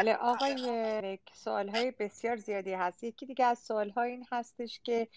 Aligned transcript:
بله 0.00 0.14
آقای 0.14 1.18
سوال 1.34 1.68
های 1.68 1.90
بسیار 1.98 2.36
زیادی 2.36 2.72
هست. 2.72 3.04
یکی 3.04 3.26
دیگه 3.26 3.44
از 3.44 3.58
سوال 3.58 3.90
ها 3.90 4.02
این 4.02 4.26
هستش 4.32 4.80
که 4.84 5.08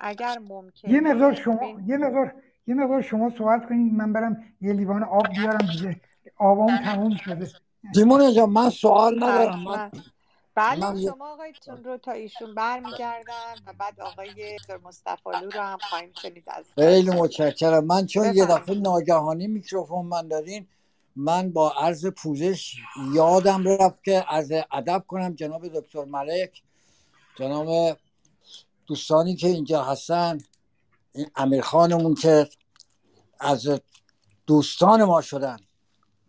اگر 0.00 0.38
ممکن 0.38 0.88
یه 0.88 1.00
مقدار 1.00 1.34
شما 1.34 1.80
یه 1.86 1.96
مقدار 1.96 2.34
یه 2.66 2.74
مقدار 2.74 3.02
شما 3.02 3.30
صحبت 3.38 3.68
کنید 3.68 3.92
من 3.94 4.12
برم 4.12 4.44
یه 4.60 4.72
لیوان 4.72 5.02
آب 5.02 5.26
بیارم 5.28 5.66
دیگه. 5.66 6.00
آبام 6.36 6.76
تموم 6.84 7.16
شده. 7.16 7.50
دیمون 7.94 8.32
جان 8.32 8.50
من 8.50 8.70
سوال 8.70 9.24
ندارم. 9.24 9.62
من 9.64 9.90
بله 10.54 10.80
من 10.90 10.96
یه- 10.98 11.10
شما 11.10 11.32
آقایتون 11.32 11.84
رو 11.84 11.96
تا 11.96 12.12
ایشون 12.12 12.54
برمیگردن 12.54 13.54
و 13.66 13.72
بعد 13.78 14.00
آقای 14.00 14.28
دکتر 14.58 14.76
مصطفی 14.76 15.30
لو 15.42 15.50
رو 15.50 15.60
هم 15.60 15.78
خواهیم 15.78 16.12
شنید 16.22 16.44
از 16.46 16.64
خیلی 16.74 17.10
متشکرم. 17.10 17.84
من 17.84 18.06
چون 18.06 18.24
یه 18.24 18.32
بفرمایید. 18.32 18.62
دفعه 18.62 18.74
ناگهانی 18.80 19.46
میکروفون 19.46 20.06
من 20.06 20.28
دادین 20.28 20.66
من 21.16 21.52
با 21.52 21.70
عرض 21.70 22.06
پوزش 22.06 22.74
یادم 23.12 23.68
رفت 23.68 24.04
که 24.04 24.24
از 24.28 24.52
ادب 24.72 25.04
کنم 25.06 25.34
جناب 25.34 25.68
دکتر 25.68 26.04
ملک 26.04 26.62
جناب 27.38 27.98
دوستانی 28.86 29.36
که 29.36 29.46
اینجا 29.48 29.84
هستن 29.84 30.38
این 31.12 31.30
امیر 31.36 31.62
خانمون 31.62 32.14
که 32.14 32.48
از 33.40 33.68
دوستان 34.46 35.04
ما 35.04 35.20
شدن. 35.20 35.56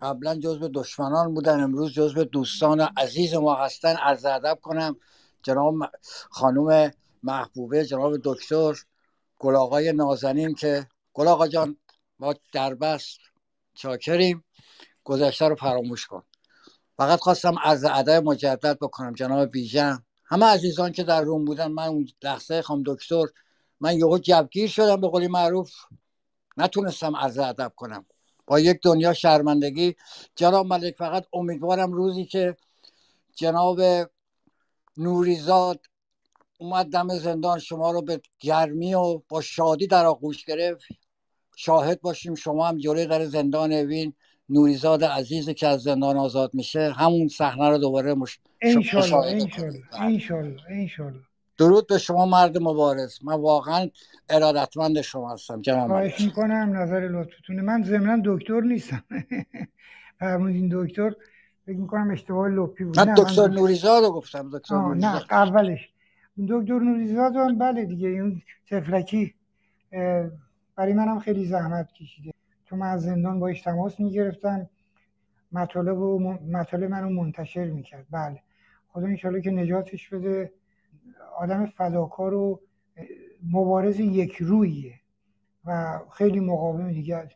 قبلا 0.01 0.35
جزو 0.35 0.67
دشمنان 0.67 1.33
بودن 1.33 1.63
امروز 1.63 1.93
جزو 1.93 2.23
دوستان 2.23 2.81
عزیز 2.81 3.33
ما 3.33 3.55
هستن. 3.55 3.95
از 4.03 4.25
ادب 4.25 4.59
کنم 4.61 4.95
جناب 5.43 5.75
خانم 6.29 6.91
محبوبه 7.23 7.85
جناب 7.85 8.13
دکتر 8.23 8.75
گل 9.39 9.91
نازنین 9.91 10.55
که 10.55 10.87
گل 11.13 11.27
آقا 11.27 11.47
جان 11.47 11.77
ما 12.19 12.35
دربست 12.53 13.19
چاکریم. 13.73 14.43
گذشته 15.07 15.47
رو 15.47 15.55
فراموش 15.55 16.05
کن. 16.05 16.23
فقط 16.97 17.19
خواستم 17.19 17.55
از 17.63 17.85
ادب 17.85 18.23
مجدد 18.23 18.77
بکنم 18.79 19.13
جناب 19.13 19.51
بیژن 19.51 20.03
همه 20.25 20.45
عزیزان 20.45 20.91
که 20.91 21.03
در 21.03 21.21
روم 21.21 21.45
بودن 21.45 21.67
من 21.67 21.87
اون 21.87 22.07
لحظه 22.23 22.61
خواهم 22.61 22.83
دکتر 22.85 23.25
من 23.79 23.97
یهو 23.97 24.17
جوگیر 24.17 24.69
شدم 24.69 25.01
به 25.01 25.07
قولی 25.07 25.27
معروف. 25.27 25.71
نتونستم 26.57 27.15
عرض 27.15 27.37
ادب 27.37 27.73
کنم. 27.75 28.05
با 28.47 28.59
یک 28.59 28.79
دنیا 28.83 29.13
شرمندگی. 29.13 29.95
جناب 30.35 30.65
ملک 30.65 30.95
فقط 30.97 31.25
امیدوارم 31.33 31.91
روزی 31.91 32.25
که 32.25 32.57
جناب 33.35 33.81
نوریزاد 34.97 35.79
اومد 36.57 36.85
دم 36.85 37.17
زندان 37.17 37.59
شما 37.59 37.91
رو 37.91 38.01
به 38.01 38.21
گرمی 38.39 38.93
و 38.93 39.21
با 39.29 39.41
شادی 39.41 39.87
در 39.87 40.05
آغوش 40.05 40.45
گرفت. 40.45 40.85
شاهد 41.55 42.01
باشیم 42.01 42.35
شما 42.35 42.67
هم 42.67 42.77
جلوی 42.77 43.05
در 43.05 43.25
زندان 43.25 43.73
اوین 43.73 44.13
نوریزاد 44.49 45.03
عزیزی 45.03 45.53
که 45.53 45.67
از 45.67 45.81
زندان 45.81 46.17
آزاد 46.17 46.53
میشه 46.53 46.91
همون 46.91 47.27
صحنه 47.27 47.69
رو 47.69 47.77
دوباره 47.77 48.13
مش... 48.13 48.39
انشالله 48.61 49.15
انشالله 49.15 49.81
بله. 49.91 50.01
انشالله 50.01 50.61
انشالله. 50.69 51.19
درود 51.57 51.87
به 51.87 51.97
شما 51.97 52.25
مرد 52.25 52.57
مبارز. 52.57 53.19
من 53.23 53.33
واقعا 53.33 53.89
ارادتمند 54.29 55.01
شما 55.01 55.33
هستم 55.33 55.61
جناب 55.61 55.87
خواهش 55.87 56.21
می‌کنم 56.21 56.71
نظر 56.75 56.99
لطفتونه. 56.99 57.61
من 57.61 57.83
ضمنا 57.83 58.21
دکتر 58.25 58.61
نیستم. 58.61 59.03
فرمودین 60.19 60.69
دکتر. 60.73 61.13
فکر 61.65 61.77
می‌کنم 61.77 62.11
اشتباه 62.11 62.49
لپی 62.49 62.83
بود. 62.83 62.99
من 62.99 63.09
نه 63.09 63.15
دکتر 63.17 63.47
نوریزاد 63.47 64.03
رو 64.03 64.11
گفتم 64.11 64.49
دکتر 64.53 64.75
آه 64.75 64.81
نه 64.81 65.07
نوریزاد. 65.07 65.25
اولش. 65.31 65.89
دکتر 66.49 66.79
نوریزاد 66.79 67.35
هم 67.35 67.57
بله 67.57 67.85
دیگه 67.85 68.07
اون 68.07 68.41
تفلکی 68.69 69.33
برای 70.75 70.93
منم 70.93 71.19
خیلی 71.19 71.45
زحمت 71.45 71.93
کشیده. 71.93 72.31
چون 72.69 72.79
من 72.79 72.87
از 72.87 73.01
زندان 73.01 73.39
باش 73.39 73.61
تماس 73.61 73.99
می‌گرفتم. 73.99 74.69
مطالب 75.51 75.99
و 75.99 76.19
مطالب 76.51 76.83
منو 76.83 77.09
منتشر 77.09 77.65
می‌کرد. 77.65 78.05
بله. 78.11 78.41
خدا 78.87 79.07
انشالله 79.07 79.41
که 79.41 79.51
نجاتش 79.51 80.09
بده. 80.09 80.51
آدم 81.37 81.65
فداکار 81.65 82.33
و 82.33 82.61
مبارز 83.51 83.99
یک 83.99 84.35
رویه 84.35 84.93
و 85.65 85.99
خیلی 86.13 86.39
مقاوم 86.39 86.91
دیگه 86.91 87.29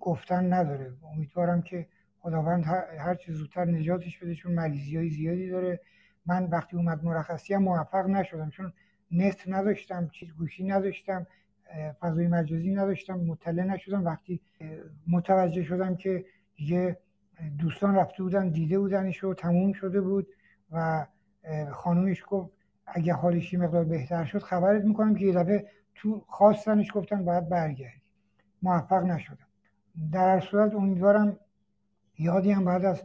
گفتن 0.00 0.52
نداره. 0.52 0.92
امیدوارم 1.14 1.62
که 1.62 1.86
خداوند 2.20 2.64
هر 2.98 3.14
چه 3.14 3.32
زودتر 3.32 3.64
نجاتش 3.64 4.18
بده 4.18 4.34
چون 4.34 4.52
مریضی 4.52 4.96
های 4.96 5.10
زیادی 5.10 5.48
داره. 5.48 5.80
من 6.26 6.44
وقتی 6.44 6.76
اومد 6.76 7.04
مرخصی 7.04 7.54
هم 7.54 7.62
موفق 7.62 8.06
نشدم 8.06 8.50
چون 8.50 8.72
نت 9.10 9.48
نداشتم 9.48 10.08
چیز 10.08 10.32
گوشی 10.32 10.64
نداشتم. 10.64 11.26
فضای 12.00 12.28
مجازی 12.28 12.74
نداشتم 12.74 13.20
مطلع 13.20 13.64
نشدم. 13.64 14.04
وقتی 14.04 14.40
متوجه 15.06 15.62
شدم 15.62 15.96
که 15.96 16.24
دیگه 16.56 16.98
دوستان 17.58 17.94
رفته 17.94 18.22
بودن 18.22 18.48
دیده 18.48 18.78
بودنش 18.78 19.24
و 19.24 19.34
تموم 19.34 19.72
شده 19.72 20.00
بود 20.00 20.26
و 20.72 21.06
خانومش 21.72 22.24
گفت 22.28 22.50
اگه 22.86 23.12
حالش 23.12 23.54
مقدار 23.54 23.84
بهتر 23.84 24.24
شد 24.24 24.38
خبرت 24.38 24.84
می‌کنم 24.84 25.14
که 25.14 25.24
یه 25.24 25.32
دفعه 25.32 25.66
تو 25.94 26.24
خواستنش 26.28 26.88
گفتن 26.94 27.24
باید 27.24 27.48
برگردی. 27.48 28.02
موفق 28.62 29.02
نشدم. 29.04 29.46
در 30.12 30.34
هر 30.34 30.40
صورت 30.40 30.74
امیدوارم 30.74 31.38
یادی 32.18 32.50
هم 32.50 32.64
بعد 32.64 32.84
از 32.84 33.02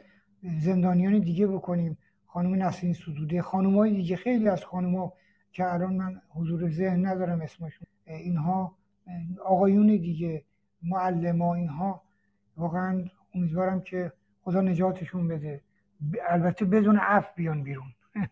زندانیان 0.60 1.20
دیگه 1.20 1.48
بکنیم. 1.48 1.98
خانم 2.26 2.64
نسرین 2.64 2.94
سدوده 2.94 3.42
خانم 3.42 3.78
های 3.78 3.92
دیگه 3.92 4.16
خیلی 4.16 4.50
از 4.50 4.66
خانم 4.66 4.96
ها 4.96 5.14
که 5.52 5.74
الان 5.74 5.94
من 5.94 6.22
حضور 6.30 6.70
ذهن 6.70 7.06
ندارم 7.06 7.42
اسمشون. 7.42 7.88
اینها 8.08 8.76
آقایون 9.46 9.88
دیگه 9.88 10.44
معلم 10.84 11.42
ها 11.42 11.54
اینها. 11.54 12.02
واقعا 12.58 13.06
امیدوارم 13.36 13.82
که 13.82 14.12
خدا 14.44 14.62
نجاتشون 14.62 15.28
بده. 15.28 15.62
البته 16.28 16.66
بدون 16.66 16.98
عفو 16.98 17.28
بیان 17.36 17.64
بیرون. 17.64 17.88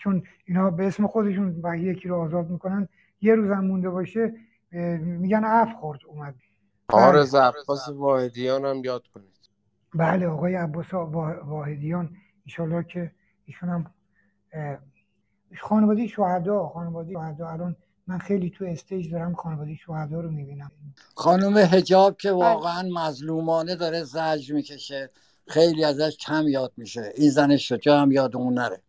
چون 0.00 0.22
اینا 0.44 0.70
به 0.70 0.86
اسم 0.86 1.06
خودشون 1.06 1.60
و 1.62 1.76
یکی 1.76 2.08
رو 2.08 2.16
آزاد 2.20 2.50
می‌کنن. 2.50 2.88
یه 3.20 3.34
روزم 3.34 3.60
مونده 3.60 3.90
باشه 3.90 4.34
میگن 5.00 5.44
عفو 5.44 5.78
خورد 5.78 6.00
اومد. 6.06 6.34
آقا 6.88 7.12
بله. 7.12 7.40
عباس 7.40 7.88
واحدیان 7.88 8.64
هم 8.64 8.84
یاد 8.84 9.06
کنید. 9.06 9.38
بله 9.94 10.26
آقای 10.26 10.54
عباس 10.54 10.94
وا- 10.94 11.44
واحدیان. 11.44 12.16
ایشالله 12.44 12.82
که 12.82 13.12
ایشون 13.44 13.68
هم 13.68 13.90
خانواده 15.56 16.06
شهدا 16.06 16.68
خانواده 16.68 17.12
شهدا 17.12 17.48
الان 17.48 17.76
من 18.08 18.18
خیلی 18.18 18.50
تو 18.50 18.64
استیج 18.64 19.12
دارم 19.12 19.34
خانواده 19.34 19.74
شهدا 19.86 20.20
رو 20.20 20.30
می‌بینم. 20.30 20.70
خانم 21.14 21.56
هجاب 21.56 22.16
که 22.16 22.32
بله. 22.32 22.38
واقعا 22.38 22.88
مظلومانه 22.92 23.76
داره 23.76 24.04
زجر 24.04 24.54
می‌کشه. 24.54 25.10
خیلی 25.48 25.84
ازش 25.84 26.16
کم 26.16 26.48
یاد 26.48 26.72
میشه. 26.76 27.12
این 27.16 27.30
زن 27.30 27.56
شجاع 27.56 28.02
هم 28.02 28.12
یادمون 28.12 28.54
نره. 28.54 28.82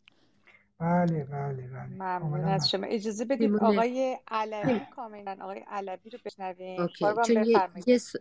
بله 0.79 1.23
بله 1.23 1.67
بله. 1.67 1.85
ممنون 2.19 2.43
از. 2.43 2.69
شما. 2.69 2.85
اجازه 2.85 3.25
بدید 3.25 3.55
آقای 3.55 4.17
علوی 4.27 4.79
کاملا 4.95 5.37
آقای 5.41 5.59
علوی 5.67 6.09
رو 6.09 6.19
بشنویم. 6.25 6.87
چون 6.87 7.09
یه, 7.45 7.57
بفرمایید. 7.57 7.87
یه 7.87 7.97
س- 7.97 8.15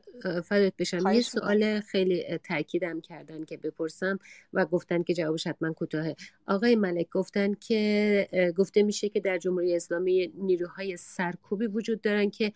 فدات 0.44 0.72
بشم. 0.78 1.06
یه 1.12 1.20
سوال 1.20 1.80
خیلی 1.80 2.38
تاکیدم 2.38 3.00
کردن 3.00 3.44
که 3.44 3.56
بپرسم 3.56 4.18
و 4.52 4.64
گفتن 4.66 5.02
که 5.02 5.14
جوابش 5.14 5.46
حتما 5.46 5.72
کوتاهه. 5.72 6.16
آقای 6.46 6.76
ملک 6.76 7.08
گفتن 7.10 7.54
که 7.54 8.52
گفته 8.56 8.82
میشه 8.82 9.08
که 9.08 9.20
در 9.20 9.38
جمهوری 9.38 9.76
اسلامی 9.76 10.32
نیروهای 10.34 10.96
سرکوبی 10.96 11.66
وجود 11.66 12.00
دارن 12.00 12.30
که 12.30 12.52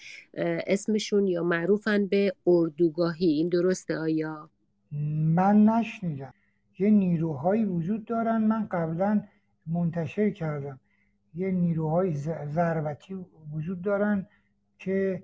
اسمشون 0.66 1.26
یا 1.26 1.42
معروفن 1.42 2.06
به 2.06 2.32
اردوگاهی. 2.46 3.26
این 3.26 3.48
درسته 3.48 3.96
آیا؟ 3.98 4.50
من 5.34 5.64
نشنیدم. 5.64 6.34
یه 6.78 6.91
نیروهایی 6.91 7.64
وجود 7.64 8.04
دارن. 8.04 8.38
من 8.44 8.66
قبلا 8.70 9.22
منتشر 9.66 10.30
کردم. 10.30 10.80
یه 11.34 11.50
نیروهای 11.50 12.14
ضربتی 12.44 13.26
وجود 13.52 13.82
دارن 13.82 14.26
که 14.78 15.22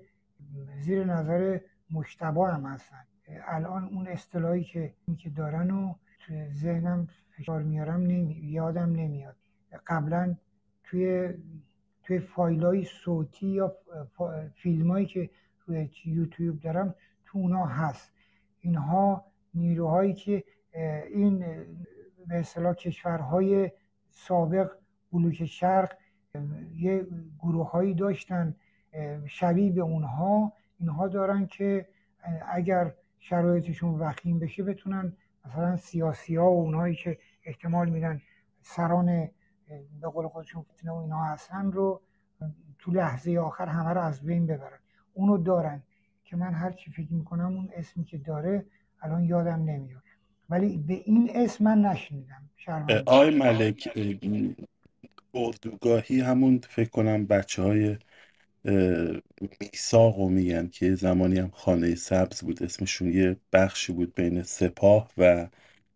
زیر 0.79 1.05
نظر 1.05 1.59
مشتبه 1.91 2.47
هم 2.47 2.65
هستن. 2.65 3.03
الان 3.47 3.83
اون 3.83 4.07
اصطلاحی 4.07 4.63
که 4.63 4.93
که 5.17 5.29
دارن 5.29 5.71
و 5.71 5.93
تو 6.19 6.33
ذهنم 6.51 7.07
فشار 7.37 7.63
میارم 7.63 8.01
نمی... 8.01 8.33
یادم 8.33 8.91
نمیاد. 8.91 9.35
قبلا 9.87 10.35
توی 10.83 11.33
توی 12.03 12.19
فایل 12.19 12.63
های 12.63 12.83
صوتی 12.83 13.47
یا 13.47 13.75
فیلم 14.55 14.91
هایی 14.91 15.05
که 15.05 15.29
روی 15.65 15.89
یوتیوب 16.05 16.59
دارم 16.59 16.95
تو 17.25 17.37
اونا 17.39 17.65
هست. 17.65 18.11
اینها 18.59 19.25
نیروهایی 19.53 20.13
که 20.13 20.43
این 21.13 21.39
به 22.27 22.35
اصطلاح 22.39 22.73
کشورهای 22.73 23.71
سابق 24.09 24.71
بلوک 25.11 25.45
شرق 25.45 25.97
یه 26.75 27.07
گروههایی 27.39 27.93
داشتن 27.93 28.55
اه، 28.93 29.27
شبیه 29.27 29.71
به 29.71 29.81
اونها. 29.81 30.53
اینها 30.79 31.07
دارن 31.07 31.45
که 31.45 31.87
اگر 32.51 32.93
شرایطشون 33.19 33.99
وخیم 33.99 34.39
بشه 34.39 34.63
بتونن 34.63 35.13
مثلا 35.45 35.77
سیاسی 35.77 36.35
ها 36.35 36.51
و 36.51 36.61
اونهایی 36.61 36.95
که 36.95 37.17
احتمال 37.43 37.89
میدن 37.89 38.21
سران 38.61 39.29
به 40.01 40.07
قول 40.07 40.27
خودشون 40.27 40.61
فتنه 40.61 40.91
و 40.91 40.95
اینها 40.95 41.23
هستن 41.23 41.71
رو 41.71 42.01
تو 42.79 42.91
لحظه 42.91 43.37
آخر 43.37 43.65
همه 43.65 43.89
رو 43.89 44.01
از 44.01 44.21
بین 44.21 44.47
ببرن. 44.47 44.79
اونو 45.13 45.37
دارن 45.37 45.83
که 46.23 46.35
من 46.37 46.53
هر 46.53 46.71
چی 46.71 46.91
فکر 46.91 47.13
می‌کنم 47.13 47.45
اون 47.45 47.69
اسمی 47.73 48.03
که 48.03 48.17
داره 48.17 48.65
الان 49.01 49.23
یادم 49.23 49.63
نمیاد. 49.63 50.03
ولی 50.49 50.77
به 50.77 50.93
این 50.93 51.31
اسم 51.35 51.63
من 51.63 51.81
نشنیدم. 51.81 52.49
شرمنده 52.57 53.03
آقای 53.07 53.29
ملک 53.29 53.89
اردوگاهی 55.33 56.21
همون 56.21 56.59
فکر 56.69 56.89
کنم 56.89 57.25
بچه 57.25 57.61
های 57.61 57.97
میساق 59.61 60.17
رو 60.19 60.29
میگن 60.29 60.67
که 60.67 60.95
زمانی 60.95 61.39
هم 61.39 61.49
خانه 61.49 61.95
سبز 61.95 62.41
بود. 62.41 62.63
اسمشون 62.63 63.13
یه 63.13 63.37
بخشی 63.53 63.93
بود 63.93 64.15
بین 64.15 64.43
سپاه 64.43 65.11
و 65.17 65.47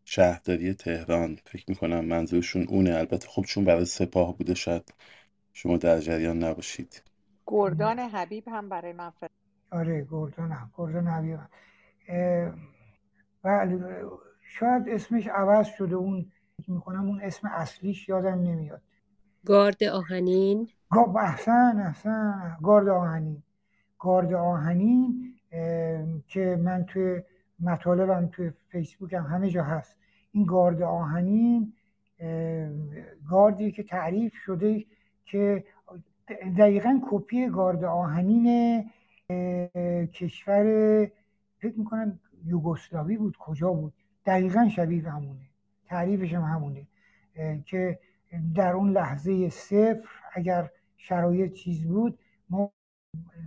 شهرداری 0.06 0.74
تهران. 0.74 1.40
فکر 1.46 1.66
می‌کنم 1.68 2.06
منظورشون 2.06 2.64
اونه. 2.68 2.96
البته 2.96 3.28
خب 3.28 3.42
چون 3.42 3.66
برای 3.66 3.86
سپاه 3.86 4.38
بوده 4.38 4.54
شاید 4.54 4.94
شما 5.54 5.78
در 5.78 6.00
جریان 6.00 6.44
نباشید. 6.44 7.04
گردان 7.48 8.00
حبیب 8.00 8.48
هم 8.48 8.70
برای 8.70 8.94
من 8.94 9.12
آره 9.72 10.08
گردان 10.12 10.52
هم 10.52 10.72
گردان 10.78 11.08
حبیب 11.08 11.34
هم. 11.34 11.50
اه، 12.08 12.56
بله 13.44 14.06
شاید 14.60 14.90
اسمش 14.90 15.28
عوض 15.28 15.68
شده 15.68 15.96
اون 15.96 16.26
فکر 16.58 16.72
می‌کنم 16.72 17.06
اون 17.06 17.22
اسم 17.22 17.48
اصلیش 17.48 18.10
یادم 18.10 18.40
نمیاد. 18.42 18.82
گارد 19.46 19.84
آهنین؟ 19.84 20.70
احسن 21.16 21.84
احسن. 21.86 22.58
گارد 22.64 22.88
آهنین. 22.88 23.44
گارد 24.00 24.34
آهنین 24.34 25.34
که 26.28 26.60
من 26.64 26.86
توی 26.86 27.22
مطالبم 27.60 28.30
توی 28.32 28.52
فیسبوک 28.70 29.14
هم 29.14 29.24
همه 29.24 29.50
جا 29.50 29.64
هست. 29.64 29.98
این 30.32 30.46
گارد 30.46 30.82
آهنین 30.82 31.74
گاردی 33.30 33.72
که 33.72 33.84
تعریف 33.84 34.34
شده 34.36 34.86
که 35.26 35.64
دقیقا 36.58 37.02
کپی 37.10 37.48
گارد 37.48 37.84
آهنین 37.84 38.46
کشور 40.14 40.64
فکر 41.60 41.80
می‌کنم 41.80 42.20
یوگسلاوی 42.46 43.18
بود 43.18 43.38
کجا 43.38 43.74
بود؟ 43.74 43.94
دقیقا 44.26 44.70
شبیه 44.70 45.10
همونه. 45.12 45.50
تعریفش 45.86 46.34
هم 46.34 46.42
همونه. 46.42 46.88
که 47.66 48.00
در 48.56 48.74
اون 48.74 48.92
لحظه 48.92 49.50
صفر 49.50 50.10
اگر 50.34 50.70
شرایط 50.98 51.54
چیز 51.54 51.88
بود 51.88 52.20
ما 52.50 52.72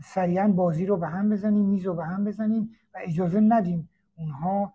سریعا 0.05 0.49
بازی 0.49 0.87
رو 0.87 0.96
به 0.96 1.08
هم 1.08 1.31
بزنیم 1.31 1.64
میز 1.64 1.87
رو 1.87 1.94
به 1.94 2.05
هم 2.05 2.25
بزنیم 2.25 2.70
و 2.94 2.99
اجازه 3.02 3.40
ندیم 3.40 3.88
اونها 4.17 4.75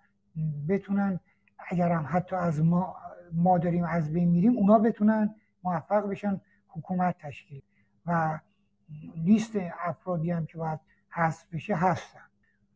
بتونن 0.69 1.19
اگر 1.69 1.91
هم 1.91 2.05
حتی 2.09 2.35
از 2.35 2.61
ما 2.61 2.95
ما 3.33 3.57
داریم 3.57 3.83
از 3.83 4.13
بین 4.13 4.29
میریم 4.29 4.57
اونا 4.57 4.79
بتونن 4.79 5.35
موفق 5.63 6.09
بشن 6.09 6.41
حکومت 6.67 7.15
تشکیل. 7.19 7.61
و 8.05 8.39
لیست 9.15 9.51
افرادی 9.85 10.31
هم 10.31 10.45
که 10.45 10.57
باید 10.57 10.79
حذف 11.09 11.53
بشه 11.53 11.75
هستن. 11.75 12.19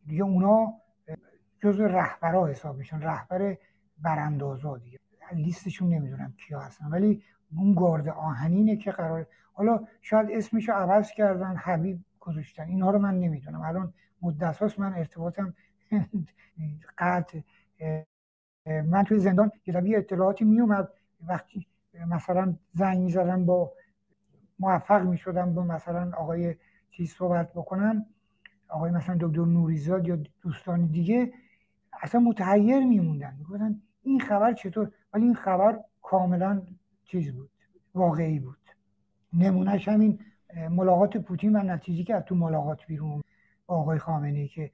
دیگه 0.06 0.22
اونا 0.22 0.74
جزو 1.62 1.84
رهبرا 1.84 2.46
حساب 2.46 2.76
میشن 2.76 3.00
رهبر 3.02 3.56
براندازا 4.02 4.78
دیگه. 4.78 4.98
لیستشون 5.34 5.88
نمی‌دونم 5.88 6.34
کیا 6.38 6.60
هستن 6.60 6.86
ولی 6.86 7.22
اون 7.56 7.74
گارد 7.74 8.08
آهنینه 8.08 8.76
که 8.76 8.90
قرار 8.92 9.26
حالا 9.52 9.80
شاید 10.02 10.28
اسمشو 10.32 10.72
عوض 10.72 11.10
کردن 11.12 11.56
حبیب 11.56 12.00
گذاشتن 12.20 12.62
اینها 12.68 12.90
رو 12.90 12.98
من 12.98 13.20
نمی‌دونم. 13.20 13.60
الان 13.60 13.94
مدت 14.22 14.58
هاست 14.58 14.78
من 14.78 14.94
ارتباطم 14.94 15.54
قطع 16.98 17.40
من 18.66 19.04
توی 19.04 19.18
زندان 19.20 19.52
یه 19.66 19.98
اطلاعاتی 19.98 20.44
میومد 20.44 20.88
وقتی 21.28 21.66
مثلا 22.08 22.56
زنگ 22.74 22.98
می‌زدم 23.00 23.46
با 23.46 23.72
موفق 24.58 25.02
می‌شدم 25.02 25.54
با 25.54 25.64
مثلا 25.64 26.12
آقای 26.16 26.54
چیز 26.90 27.14
صحبت 27.14 27.52
بکنم 27.52 28.06
آقای 28.68 28.90
مثلا 28.90 29.18
دکتر 29.20 29.44
نوریزاد 29.44 30.08
یا 30.08 30.18
دوستان 30.42 30.86
دیگه 30.86 31.32
اصلا 32.02 32.20
متحیر 32.20 32.84
میموندن. 32.84 33.36
می‌گفتن 33.38 33.80
این 34.02 34.20
خبر 34.20 34.52
چطور؟ 34.52 34.90
ولی 35.14 35.24
این 35.24 35.34
خبر 35.34 35.80
کاملا 36.02 36.62
چیز 37.04 37.32
بود 37.32 37.50
واقعی 37.94 38.38
بود. 38.38 38.58
نمونهش 39.32 39.88
همین 39.88 40.18
ملاقات 40.70 41.16
پوتین 41.16 41.56
و 41.56 41.62
نتیجه 41.62 42.04
که 42.04 42.14
از 42.14 42.22
تو 42.24 42.34
ملاقات 42.34 42.86
بیرون 42.86 43.22
آقای 43.66 43.98
خامنه 43.98 44.48
که 44.48 44.70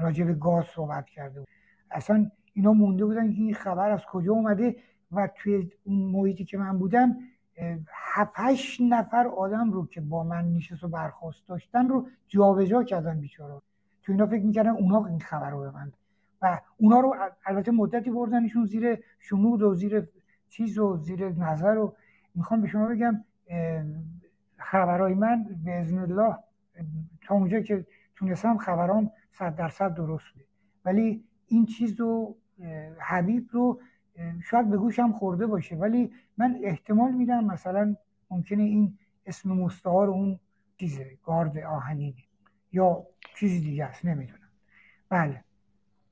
راجع 0.00 0.24
به 0.24 0.34
گاز 0.34 0.64
صحبت 0.64 1.06
کرده 1.06 1.40
بود. 1.40 1.48
اصلا 1.90 2.30
اینا 2.52 2.72
مونده 2.72 3.04
بودن 3.04 3.32
که 3.32 3.38
این 3.38 3.54
خبر 3.54 3.90
از 3.90 4.00
کجا 4.04 4.32
اومده 4.32 4.76
و 5.12 5.28
توی 5.34 5.70
اون 5.84 5.98
محیطی 5.98 6.44
که 6.44 6.58
من 6.58 6.78
بودم 6.78 7.16
هفتش 7.90 8.80
نفر 8.80 9.26
آدم 9.26 9.72
رو 9.72 9.86
که 9.86 10.00
با 10.00 10.24
من 10.24 10.52
نشست 10.52 10.84
و 10.84 10.88
برخواست 10.88 11.48
داشتن 11.48 11.88
رو 11.88 12.08
جابجا 12.28 12.82
کردن 12.82 13.20
بیچاره 13.20 13.54
تو 14.02 14.12
اینا 14.12 14.26
فکر 14.26 14.44
می‌کردن 14.44 14.70
اونا 14.70 15.06
این 15.06 15.20
خبر 15.20 15.50
رو 15.50 15.60
به 15.60 15.70
من 15.70 15.92
و 16.44 16.60
اونا 16.76 17.00
رو 17.00 17.16
البته 17.46 17.72
مدتی 17.72 18.10
بردنشون 18.10 18.64
زیر 18.64 18.98
شمود 19.18 19.62
و 19.62 19.74
زیر 19.74 20.08
چیز 20.48 20.78
و 20.78 20.96
زیر 20.96 21.28
نظر 21.28 21.78
و 21.78 21.96
می‌خوام 22.34 22.60
به 22.60 22.68
شما 22.68 22.88
بگم 22.88 23.24
خبرهای 24.58 25.14
من 25.14 25.44
به 25.64 25.72
ازن 25.72 25.98
الله 25.98 26.36
تا 27.22 27.34
اونجا 27.34 27.60
که 27.60 27.86
تونستم 28.16 28.58
خبرام 28.58 29.10
صد 29.32 29.56
درصد 29.56 29.94
درست 29.94 30.24
بود. 30.34 30.44
ولی 30.84 31.24
این 31.46 31.66
چیز 31.66 32.00
رو 32.00 32.36
حبیب 33.00 33.48
رو 33.50 33.80
شاید 34.42 34.70
به 34.70 34.76
گوشم 34.76 35.12
خورده 35.12 35.46
باشه 35.46 35.76
ولی 35.76 36.12
من 36.36 36.58
احتمال 36.62 37.12
میدم 37.12 37.44
مثلا 37.44 37.96
ممکنه 38.30 38.62
این 38.62 38.98
اسم 39.26 39.52
مستعار 39.52 40.08
اون 40.08 40.40
چیزه 40.76 41.18
گارد 41.24 41.58
آهنینه 41.58 42.14
یا 42.72 43.06
چیزی 43.36 43.60
دیگه 43.60 43.84
است 43.84 44.04
نمی‌دونم. 44.04 44.38
بله. 45.08 45.44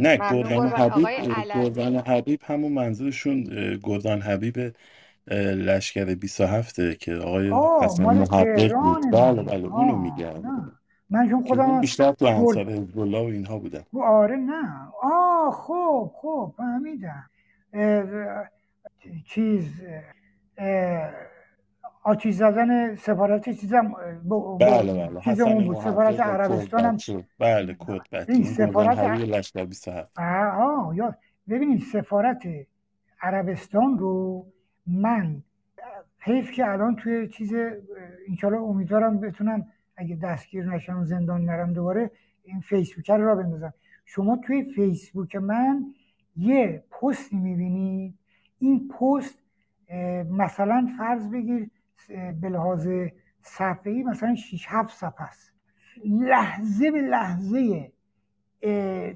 نه 0.02 0.16
گردان 0.16 0.68
حبیب 0.68 1.06
گردان 1.54 1.96
حبیب 1.96 2.40
همون 2.44 2.72
منظورشون 2.72 3.44
گردان 3.82 4.20
حبیب 4.20 4.72
لشکر 5.30 6.04
27 6.04 6.98
که 6.98 7.14
آقای 7.14 7.52
حسن 7.82 8.02
محقق 8.04 8.72
بود. 8.74 9.02
بله 9.12 9.42
بله 9.42 9.66
اونو 9.66 9.96
میگم. 9.96 10.42
من 11.10 11.28
چون 11.28 11.44
خودم 11.44 11.80
بیشتر 11.80 12.12
تو 12.12 12.24
انصار 12.24 12.70
حزب 12.70 12.98
الله 12.98 13.18
و 13.18 13.24
اینها 13.24 13.58
بودم. 13.58 13.84
آره 14.02 14.36
نه. 14.36 14.62
آه 15.02 15.52
خب 15.52 16.12
خب 16.14 16.54
فهمیدم. 16.56 17.30
چیز 19.26 19.64
آتیش 22.02 22.34
زدن 22.34 22.96
سفارت 22.96 23.50
چیزم 23.50 23.92
بله 24.60 25.08
بله. 25.08 25.20
چیزمون 25.20 25.64
بود 25.64 25.76
سفارت 25.76 26.20
عربستان 26.20 26.84
هم 26.84 26.96
بله 27.38 27.74
کد 27.78 28.00
بچه 28.12 28.32
این 28.32 28.44
سفارت 28.44 28.98
لشکر 28.98 29.64
27 29.64 30.18
آه 30.18 30.96
یا 30.96 31.14
ببینید 31.48 31.80
سفارت 31.92 32.42
عربستان 33.22 33.98
رو 33.98 34.46
من 34.86 35.42
حیف 36.18 36.52
که 36.52 36.70
الان 36.70 36.96
توی 36.96 37.28
چیز 37.28 37.54
انشالله 38.28 38.58
امیدوارم 38.58 39.20
بتونم 39.20 39.66
اگه 39.96 40.18
دستگیر 40.22 40.64
نشم 40.64 41.00
و 41.00 41.04
زندان 41.04 41.44
نرم 41.44 41.72
دوباره 41.72 42.10
این 42.44 42.60
فیسبوک 42.60 43.10
رو 43.10 43.24
را 43.24 43.34
بندازم. 43.34 43.74
شما 44.04 44.36
توی 44.36 44.64
فیسبوک 44.74 45.36
من 45.36 45.94
یه 46.36 46.84
پستی 46.90 47.36
می‌بینید. 47.36 48.14
این 48.58 48.88
پست 48.88 49.38
مثلا 50.30 50.88
فرض 50.98 51.30
بگیر 51.30 51.70
به 52.40 52.48
لحاظ 52.48 52.88
صفحه‌ای 53.42 54.02
مثلا 54.02 54.34
6 54.34 54.66
7 54.68 54.96
صفحه 54.96 55.22
است. 55.22 55.52
لحظه 56.04 56.90
به 56.90 57.00
لحظه 57.02 57.92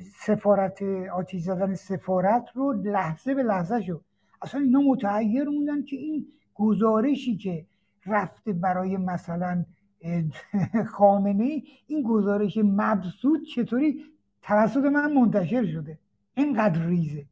سفارت 0.01 0.83
آتیش 1.13 1.43
زدن 1.43 1.75
سفارت 1.75 2.45
رو 2.55 2.73
لحظه 2.73 3.35
به 3.35 3.43
لحظه 3.43 3.81
شد 3.81 4.05
اصلا 4.43 4.61
اینا 4.61 4.81
متحیر 4.81 5.49
موندن 5.49 5.83
که 5.83 5.97
این 5.97 6.27
گزارشی 6.55 7.37
که 7.37 7.67
رفته 8.07 8.53
برای 8.53 8.97
مثلا 8.97 9.65
خامنه 10.97 11.63
این 11.87 12.03
گزارش 12.03 12.59
مبسوط 12.65 13.41
چطوری؟ 13.55 14.05
توسط 14.43 14.85
من 14.85 15.13
منتشر 15.13 15.67
شده. 15.67 15.99
اینقدر 16.35 16.87
ریزه. 16.87 17.27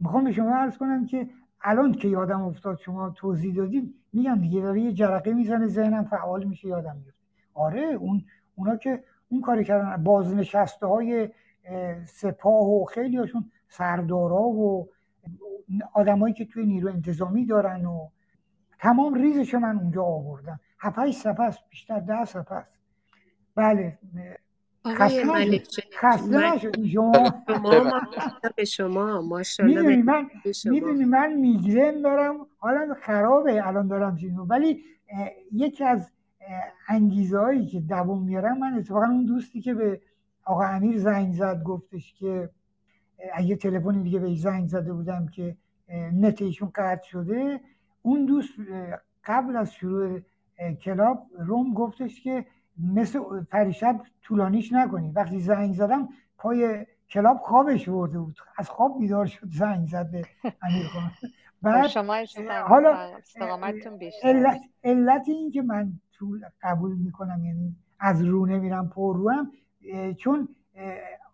می‌خوام 0.00 0.24
به 0.24 0.32
شما 0.32 0.56
عرض 0.56 0.78
کنم 0.78 1.06
که 1.06 1.28
الان 1.68 1.92
که 1.92 2.08
یادم 2.08 2.42
افتاد 2.42 2.78
شما 2.78 3.10
توضیح 3.10 3.54
دادیم 3.54 3.94
میگم 4.12 4.40
دیگه 4.40 4.60
داره 4.60 4.80
یه 4.80 4.92
جرقه 4.92 5.32
می‌زنه 5.32 5.66
ذهنم 5.66 6.04
فعال 6.04 6.44
میشه 6.44 6.68
یادم 6.68 6.96
میفته 6.96 7.26
آره 7.54 7.80
اون 7.80 8.24
اونا 8.54 8.76
که 8.76 9.04
اون 9.28 9.40
کاری 9.40 9.64
کردن 9.64 10.04
بازنشسته 10.04 10.86
های 10.86 11.28
سپاه 12.04 12.68
و 12.68 12.84
خیلی 12.84 13.16
هاشون 13.16 13.50
سردارا 13.68 14.42
و 14.42 14.88
آدمایی 15.92 16.34
که 16.34 16.44
توی 16.44 16.66
نیرو 16.66 16.88
انتظامی 16.88 17.46
دارن 17.46 17.86
و 17.86 18.08
تمام 18.78 19.14
ریزش 19.14 19.54
من 19.54 19.78
اونجا 19.78 20.02
آوردم 20.02 20.60
هفت 20.78 21.10
صفحه 21.10 21.44
است 21.44 21.58
بیشتر 21.70 22.00
ده 22.00 22.24
صفحه 22.24 22.66
بله 23.54 23.98
آقای 24.86 25.24
ملک 25.24 25.80
خسته 26.00 26.54
نشدی 26.54 26.88
شما 26.90 27.44
شما 27.48 28.00
به 28.56 28.64
شما 28.64 29.20
ماشاءالله 29.32 29.82
می‌دونی 29.82 30.02
من 30.02 30.30
می‌دونی 30.64 31.04
من 31.04 31.32
میگرن 31.32 32.02
دارم 32.02 32.46
حالا 32.58 32.94
خرابه 32.94 33.66
الان 33.66 33.88
دارم 33.88 34.16
چیزو. 34.16 34.42
ولی 34.42 34.82
یکی 35.52 35.84
از 35.84 36.10
انگیزه 36.88 37.38
هایی 37.38 37.66
که 37.66 37.80
دوام 37.80 38.22
میارم 38.22 38.58
من 38.58 38.74
اتفاقا 38.74 39.06
اون 39.06 39.24
دوستی 39.24 39.60
که 39.60 39.74
به 39.74 40.00
آقا 40.44 40.64
امیر 40.64 40.98
زنگ 40.98 41.32
زد 41.34 41.62
گفتش 41.62 42.14
که 42.14 42.50
اگه 43.34 43.56
تلفنی 43.56 44.02
دیگه 44.02 44.18
به 44.18 44.34
زنگ 44.34 44.68
زده 44.68 44.92
بودم 44.92 45.26
که 45.26 45.56
نت 46.12 46.42
ایشون 46.42 46.70
قطع 46.74 47.08
شده 47.08 47.60
اون 48.02 48.26
دوست 48.26 48.52
قبل 49.24 49.56
از 49.56 49.72
شروع 49.72 50.20
کلاب 50.82 51.26
روم 51.38 51.74
گفتش 51.74 52.20
که 52.20 52.46
مثل 52.78 53.20
پریشب 53.50 54.00
طولانیش 54.22 54.72
نکنی. 54.72 55.10
وقتی 55.10 55.40
زنگ 55.40 55.74
زدم 55.74 56.08
پای 56.38 56.86
کلاب 57.10 57.36
خوابش 57.36 57.88
برده 57.88 58.18
بود. 58.18 58.38
از 58.58 58.70
خواب 58.70 58.98
بیدار 58.98 59.26
شد 59.26 59.48
زنگ 59.50 59.86
زد 59.86 60.10
به 60.10 60.24
امیر 60.62 60.86
خان. 60.86 61.10
بعد 61.62 61.86
شما 61.86 62.16
حالا 62.66 62.96
علت, 64.22 64.60
علت 64.84 65.28
این 65.28 65.50
که 65.50 65.62
من 65.62 65.92
طول 66.12 66.44
قبول 66.62 66.96
می‌کنم 66.96 67.44
یعنی 67.44 67.76
از 68.00 68.24
رو 68.24 68.46
نمیرم 68.46 68.88
پر 68.88 69.16
رو 69.16 69.30
هم 69.30 69.50
چون 70.14 70.48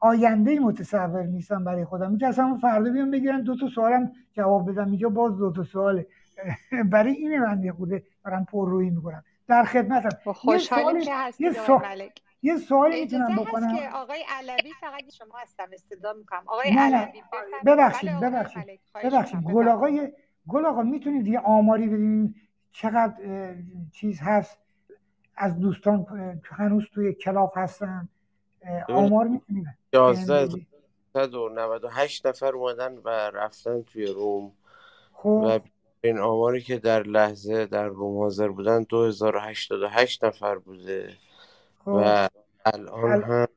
آینده 0.01 0.59
متصور 0.59 1.23
نیستم 1.23 1.65
برای 1.65 1.85
خودم. 1.85 2.13
می‌تونم 2.13 2.59
فردا 2.59 2.91
بیام 2.91 3.11
بگیرن 3.11 3.43
دو 3.43 3.57
تا 3.57 3.69
سوالم 3.69 4.13
جواب 4.33 4.71
بدم. 4.71 4.87
اینجا 4.87 5.09
باز 5.09 5.37
دو 5.37 5.53
تا 5.53 5.63
سواله 5.63 6.07
برای 6.93 7.13
اینه 7.13 7.39
من 7.39 7.63
یه 7.63 7.73
خورده 7.73 8.03
برم 8.25 8.45
پر 8.45 8.71
روی 8.71 8.91
می‌کنم. 8.91 9.25
در 9.53 9.65
خدمتم. 9.65 10.33
خوشحالیم 10.33 11.03
که 11.03 11.15
هستی 11.15 11.45
یه 11.45 11.53
سوال 11.53 12.11
یه 12.43 12.57
سوالی 12.57 13.01
می‌تونم 13.01 13.37
بکنم؟ 13.37 13.77
که 13.77 13.89
آقای 13.89 14.25
علوی 14.29 14.73
فقط 14.81 15.13
شما 15.13 15.39
هستم 15.39 15.69
استدا 15.73 16.13
می‌کنم. 16.13 16.43
آقای 16.47 16.71
علوی 16.79 17.23
ببخشید 17.67 18.21
ببخشید. 18.21 18.81
ببخشید. 19.05 19.41
گل 19.41 19.69
آقای 19.69 20.13
گل 20.49 20.67
آقا 20.67 20.83
می‌تونید 20.83 21.27
یه 21.27 21.39
آماری 21.39 21.87
بدین؟ 21.87 22.35
چقدر 22.73 23.15
چیز 23.93 24.21
هست؟ 24.21 24.59
از 25.37 25.61
دوستان 25.61 26.07
هنوز 26.45 26.85
توی 26.95 27.15
کلاف 27.15 27.57
هستن؟ 27.57 28.09
آمار 28.89 29.29
می‌تونید 29.29 29.67
1198 31.15 32.27
نفر 32.27 32.55
اومدن 32.55 32.97
و 32.97 33.09
رفتن 33.09 33.83
توی 33.83 34.07
روم. 34.07 34.53
خب. 35.13 35.63
این 36.05 36.19
آماری 36.19 36.63
که 36.63 36.79
در 36.79 37.03
لحظه 37.03 37.67
در 37.67 37.87
روم 37.87 38.19
حاضر 38.19 38.49
بودن 38.49 38.83
2088 38.83 40.25
نفر 40.25 40.59
بوده 40.59 41.13
خب. 41.85 41.89
و 41.89 42.29
الان 42.67 43.23
هم 43.23 43.49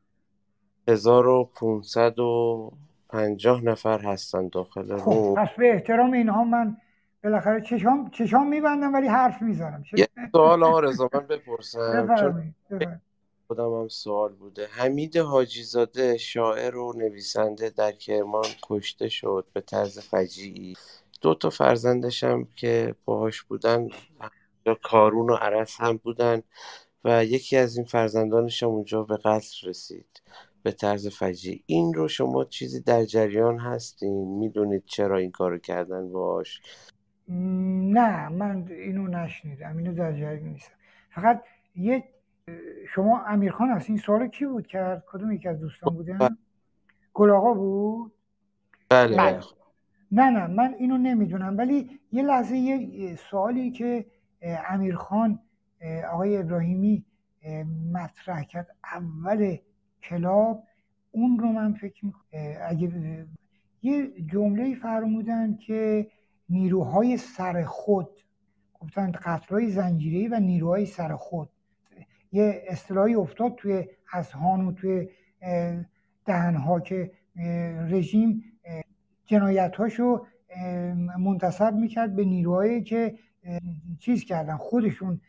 1550 0.88 3.64
نفر 3.64 4.00
هستن 4.00 4.48
داخل 4.48 4.98
خب. 4.98 5.12
روم. 5.12 5.36
پس 5.36 5.50
به 5.58 5.74
احترام 5.74 6.14
اینها 6.14 6.44
من 6.44 6.78
بالاخره 7.24 7.62
چشام 7.62 8.10
چشام 8.10 8.48
میبندم 8.48 8.94
ولی 8.94 9.08
حرف 9.08 9.42
می‌زنم. 9.42 9.84
یه 9.98 10.08
سوال 10.32 10.64
آرزا 10.64 11.10
من 11.14 11.28
بپرسم. 11.28 12.16
چون 12.20 12.54
خودم 13.48 13.74
هم 13.74 13.88
سوال 13.88 14.34
بوده. 14.34 14.68
حمید 14.72 15.18
حاجی 15.18 15.64
زاده 15.64 16.18
شاعر 16.18 16.76
و 16.76 16.94
نویسنده 16.98 17.70
در 17.70 17.92
کرمان 17.92 18.46
کشته 18.64 19.10
شد 19.10 19.46
به 19.54 19.62
طرز 19.62 20.00
فجیعی. 20.00 20.76
دو 21.26 21.34
تا 21.34 21.50
فرزندش 21.50 22.24
هم 22.24 22.48
که 22.56 22.96
باهاش 23.06 23.42
بودن 23.42 23.88
یا 24.66 24.78
کارون 24.84 25.30
و 25.30 25.36
عرس 25.36 25.82
هم 25.82 25.98
بودن 25.98 26.42
و 27.04 27.26
یکی 27.26 27.58
از 27.58 27.78
این 27.78 27.86
فرزندانش 27.86 28.64
هم 28.64 28.70
اونجا 28.70 29.04
به 29.04 29.18
قتل 29.18 29.70
رسید 29.70 30.22
به 30.64 30.72
طرز 30.72 31.08
فجیع. 31.08 31.64
این 31.66 31.94
رو 31.94 32.08
شما 32.08 32.44
چیزی 32.44 32.82
در 32.82 33.06
جریان 33.06 33.60
هستین؟ 33.60 34.28
می‌دونید 34.40 34.84
چرا 34.86 35.18
این 35.18 35.32
کارو 35.32 35.58
کردن 35.58 36.12
باش 36.12 36.62
نه 37.28 38.30
من 38.30 38.68
اینو 38.70 39.08
نشنیدم 39.08 39.78
اینو 39.78 39.94
در 39.94 40.12
جریان 40.12 40.50
نیستم. 40.50 40.74
فقط 41.10 41.44
یه 41.76 42.04
شما 42.96 43.22
امیرخان 43.28 43.70
هست 43.70 43.90
این 43.90 43.98
سوال 43.98 44.28
کی 44.28 44.46
بود 44.46 44.68
کرد؟ 44.68 45.04
کدوم 45.08 45.32
یکی 45.32 45.48
از 45.48 45.60
دوستان 45.60 45.96
بودن؟ 45.96 46.18
بله. 46.18 46.38
گل 47.14 47.30
آقا 47.30 47.54
بود؟ 47.54 48.12
بله, 48.90 49.18
بله. 49.18 49.40
نه 50.12 50.30
نه 50.30 50.48
من 50.48 50.74
اینو 50.80 50.98
نمی‌دونم. 50.98 51.58
ولی 51.58 52.00
یه 52.12 52.24
لحظه 52.24 52.58
یه 52.58 53.16
سوالی 53.16 53.72
که 53.72 54.06
امیرخان 54.70 55.40
آقای 56.12 56.38
ابراهیمی 56.38 57.06
مطرح 57.94 58.44
کرد 58.44 58.68
اول 58.84 59.58
کلاب 60.04 60.64
اون 61.12 61.40
رو 61.40 61.48
من 61.48 61.74
فکر 61.74 62.06
می‌کنم 62.06 62.22
اگه 62.70 62.92
یه 63.82 64.12
جمله 64.26 64.76
فرمودن 64.76 65.56
که 65.56 66.08
نیروهای 66.50 67.18
سر 67.18 67.64
خود 67.64 68.10
گفتن 68.74 69.12
قتلهای 69.12 69.70
زنجیری 69.70 70.28
و 70.28 70.40
نیروهای 70.40 70.86
سر 70.86 71.16
خود. 71.16 71.50
یه 72.32 72.64
اصطلاحی 72.68 73.16
افتاد 73.16 73.56
توی 73.56 73.84
اذهان 74.14 74.68
و 74.68 74.72
توی 74.72 75.10
دهنها 76.26 76.80
که 76.80 77.12
رژیم 77.90 78.44
جنایت 79.26 79.76
هاشو 79.76 80.26
منتصب 81.20 81.74
می‌کرد 81.74 82.16
به 82.16 82.26
نیروهایی 82.26 82.84
که 82.84 83.16
چیز 84.00 84.24
کردن 84.24 84.58
خودشون 84.58 85.22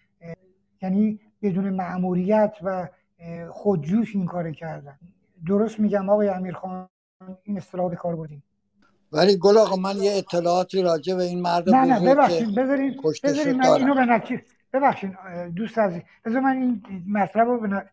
یعنی 0.82 1.20
بدون 1.42 1.70
معموریت 1.70 2.54
و 2.62 2.88
خودجوش 3.50 4.16
این 4.16 4.26
کار 4.26 4.52
کردن. 4.52 4.98
درست 5.46 5.80
میگم 5.80 6.10
آقای 6.10 6.28
امیرخان 6.28 6.88
این 7.42 7.56
اصطلاح 7.56 7.90
به 7.90 7.96
کار 7.96 8.16
بردیم. 8.16 8.42
ولی 9.12 9.38
گل 9.38 9.58
آقا 9.58 9.76
من 9.76 9.96
یه 9.96 10.12
اطلاعاتی 10.12 10.82
راجع 10.82 11.14
به 11.14 11.22
این 11.22 11.40
مرد 11.40 11.70
نه 11.70 11.84
نه 11.84 12.14
ببخشید 12.14 12.54
بذارین 12.54 12.94
بذارین 13.24 13.56
من 13.56 13.66
اینو 13.66 13.94
به 13.94 14.04
نتیجه 14.04 14.42
ببخشید 14.72 15.16
دوست 15.56 15.78
عزیز 15.78 16.02
بذار 16.24 16.40
من 16.40 16.56
این 16.56 16.82
مطلب 17.08 17.48
رو 17.48 17.60
به 17.60 17.90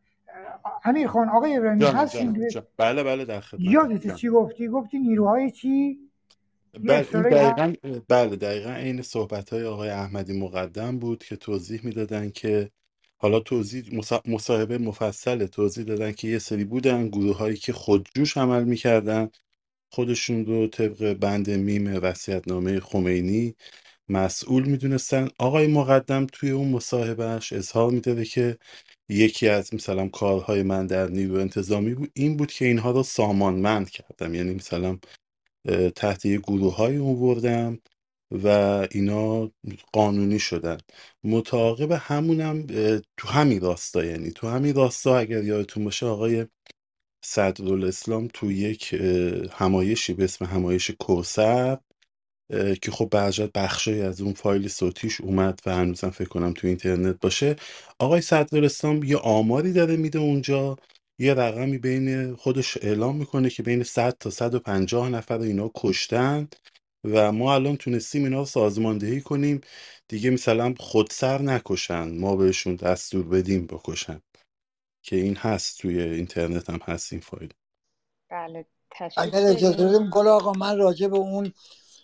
امیر 0.86 1.07
خان 1.07 1.29
آقای 1.29 1.57
ابراهیمی 1.57 1.86
هستین 1.86 2.48
بله 2.77 3.03
بله 3.03 3.25
در 3.25 3.39
خدمت. 3.39 3.72
یادت 3.72 4.15
چی 4.15 4.29
گفتی؟ 4.29 4.67
گفتی 4.67 5.00
نیروهای 5.00 5.51
چی؟ 5.51 5.98
بله 6.79 7.01
دقیقا 7.01 7.74
بله 8.07 8.36
دقیقا 8.36 8.69
عین 8.69 9.01
صحبت 9.01 9.53
های 9.53 9.65
آقای 9.65 9.89
احمدی 9.89 10.39
مقدم 10.39 11.00
بود 11.00 11.24
که 11.24 11.36
توضیح 11.36 11.81
می‌دادن 11.83 12.29
که 12.29 12.69
حالا 13.17 13.39
توضیح 13.39 13.83
مصاحبه 14.25 14.77
مفصل 14.77 15.45
توضیح 15.45 15.86
دادن 15.86 16.12
که 16.12 16.27
یه 16.27 16.39
سری 16.39 16.63
بودن 16.63 17.07
گروه 17.07 17.38
هایی 17.38 17.57
که 17.57 17.74
خودجوش 17.74 18.38
عمل 18.38 18.63
می‌کردن. 18.63 19.29
خودشون 19.89 20.45
رو 20.45 20.67
طبق 20.67 21.13
بند 21.13 21.50
میم 21.50 22.01
نامه 22.48 22.79
خمینی 22.79 23.55
مسئول 24.10 24.63
می‌دونستن. 24.63 25.27
آقای 25.38 25.67
مقدم 25.67 26.25
توی 26.25 26.51
اون 26.51 26.67
مصاحبهش 26.67 27.53
اظهار 27.53 27.91
می‌داده 27.91 28.25
که 28.25 28.57
یکی 29.13 29.48
از 29.48 29.74
مثلا 29.74 30.08
کارهای 30.10 30.63
من 30.63 30.88
در 30.88 31.08
نیرو 31.10 31.36
انتظامی 31.36 31.96
بود 31.96 32.12
این 32.15 32.38
بود 32.38 32.51
که 32.51 32.65
اینها 32.65 32.91
رو 32.91 33.03
سامانمند 33.03 33.89
کردم. 33.89 34.36
یعنی 34.36 34.53
مثلا 34.53 35.00
تحت 35.96 36.25
یه 36.25 36.38
گروه 36.38 36.75
های 36.75 36.98
بردم 37.00 37.79
و 38.32 38.48
اینا 38.91 39.51
قانونی 39.93 40.39
شدن. 40.39 40.77
متعاقب 41.24 41.91
همونم 41.91 42.67
تو 43.17 43.27
همین 43.27 43.62
راستا 43.62 44.05
یعنی 44.05 44.32
تو 44.32 44.48
همین 44.48 44.75
راستا 44.75 45.17
اگر 45.17 45.43
یادتون 45.43 45.84
باشه 45.84 46.05
آقای 46.05 46.48
صدرالاسلام 47.25 48.27
تو 48.34 48.51
یک 48.51 48.93
همایشی 49.51 50.13
به 50.13 50.24
اسم 50.24 50.46
همایش 50.46 50.91
کوسر 50.91 51.79
که 52.81 52.91
خب 52.91 53.09
برجت 53.12 53.51
بخشی 53.51 54.01
از 54.01 54.21
اون 54.21 54.33
فایل 54.33 54.67
صوتیش 54.67 55.21
اومد 55.21 55.59
و 55.65 55.75
هنوزم 55.75 56.09
فکر 56.09 56.29
کنم 56.29 56.53
تو 56.53 56.67
اینترنت 56.67 57.19
باشه. 57.21 57.55
آقای 58.00 58.21
صدرالاسلام 58.21 59.03
یه 59.03 59.17
آماری 59.17 59.73
داره 59.73 59.95
میده 59.95 60.19
اونجا. 60.19 60.77
یه 61.19 61.33
رقمی 61.33 61.77
بین 61.77 62.35
خودش 62.35 62.77
اعلام 62.81 63.15
می‌کنه 63.15 63.50
که 63.50 63.63
بین 63.63 63.83
100 63.83 64.17
تا 64.19 64.29
150 64.29 65.09
نفر 65.09 65.39
اینا 65.39 65.71
کشتن 65.75 66.47
و 67.03 67.31
ما 67.31 67.53
الان 67.55 67.77
تونستیم 67.77 68.23
اینا 68.23 68.39
رو 68.39 68.45
سازماندهی 68.45 69.21
کنیم. 69.21 69.62
دیگه 70.07 70.29
مثلا 70.29 70.73
خودسر 70.79 71.41
نکشن. 71.41 72.17
ما 72.17 72.35
بهشون 72.35 72.75
دستور 72.75 73.25
بدیم 73.25 73.65
بکشن. 73.67 74.21
که 75.03 75.15
این 75.15 75.35
هست 75.35 75.79
توی 75.79 76.01
اینترنت 76.01 76.69
هم 76.69 76.79
هست 76.83 77.13
این 77.13 77.21
فایل. 77.21 77.53
بله 78.29 78.65
اگر 79.17 79.45
اجازه 79.47 79.88
بدیم 79.88 80.09
گل 80.09 80.27
آقا 80.27 80.51
من 80.51 80.77
راجع 80.77 81.07
به 81.07 81.17
اون 81.17 81.53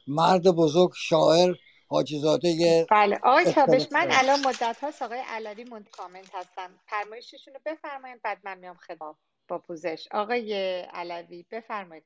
مرد 0.08 0.48
بزرگ 0.48 0.92
شاعر 0.96 1.56
حاجی 1.88 2.20
زاده 2.20 2.88
بله. 2.92 3.20
آقای 3.24 3.46
تابش 3.46 3.88
من 3.92 4.08
الان 4.12 4.40
مدت 4.48 4.78
هاست 4.82 5.02
آقای 5.02 5.20
علوی 5.28 5.64
مند 5.64 5.90
کامنت 5.90 6.36
هستم. 6.36 6.70
فرمایششون 6.88 7.54
رو 7.54 7.60
بفرمایید 7.66 8.22
بعد 8.22 8.38
من 8.44 8.58
میام 8.58 8.76
خدمت 8.76 9.16
با 9.48 9.58
پوزش. 9.58 10.08
آقای 10.12 10.54
علوی 10.82 11.46
بفرمایید 11.52 12.04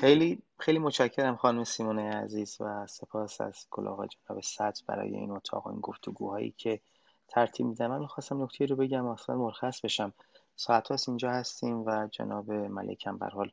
خیلی 0.00 0.38
خیلی 0.58 0.78
متشکرم 0.78 1.36
خانم 1.36 1.64
سیمونه 1.64 2.10
عزیز 2.10 2.56
و 2.60 2.86
سپاس 2.86 3.40
از 3.40 3.66
گل 3.70 3.88
آقا 3.88 4.06
جناب 4.06 4.40
صدر 4.40 4.80
برای 4.86 5.16
این 5.16 5.30
اتاق 5.30 5.66
و 5.66 5.70
این 5.70 5.80
گفتگوهایی 5.80 6.54
که 6.58 6.80
ترتیب 7.28 7.66
میدم 7.66 7.86
من 7.86 7.98
می‌خواستم 7.98 8.42
نکته 8.42 8.66
رو 8.66 8.76
بگم 8.76 9.06
اصلا 9.06 9.36
مرخص 9.36 9.80
بشم. 9.80 10.12
ساعت 10.56 10.88
هاست 10.88 11.08
اینجا 11.08 11.30
هستیم 11.30 11.82
و 11.86 12.08
جناب 12.12 12.52
ملکم 12.52 13.18
به 13.18 13.26
حال 13.26 13.50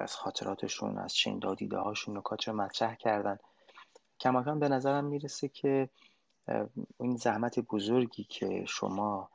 از 0.00 0.14
خاطراتشون 0.14 0.98
از 0.98 1.14
چین 1.14 1.38
دادیده 1.38 1.78
هاشون 1.78 2.16
نکات 2.16 2.48
رو 2.48 2.54
مطرح 2.54 2.94
کردن. 2.94 3.38
کماکان 4.20 4.58
به 4.58 4.68
نظرم 4.68 5.04
می‌رسه 5.04 5.48
که 5.48 5.88
این 7.00 7.16
زحمت 7.16 7.58
بزرگی 7.58 8.24
که 8.24 8.64
شما 8.68 9.30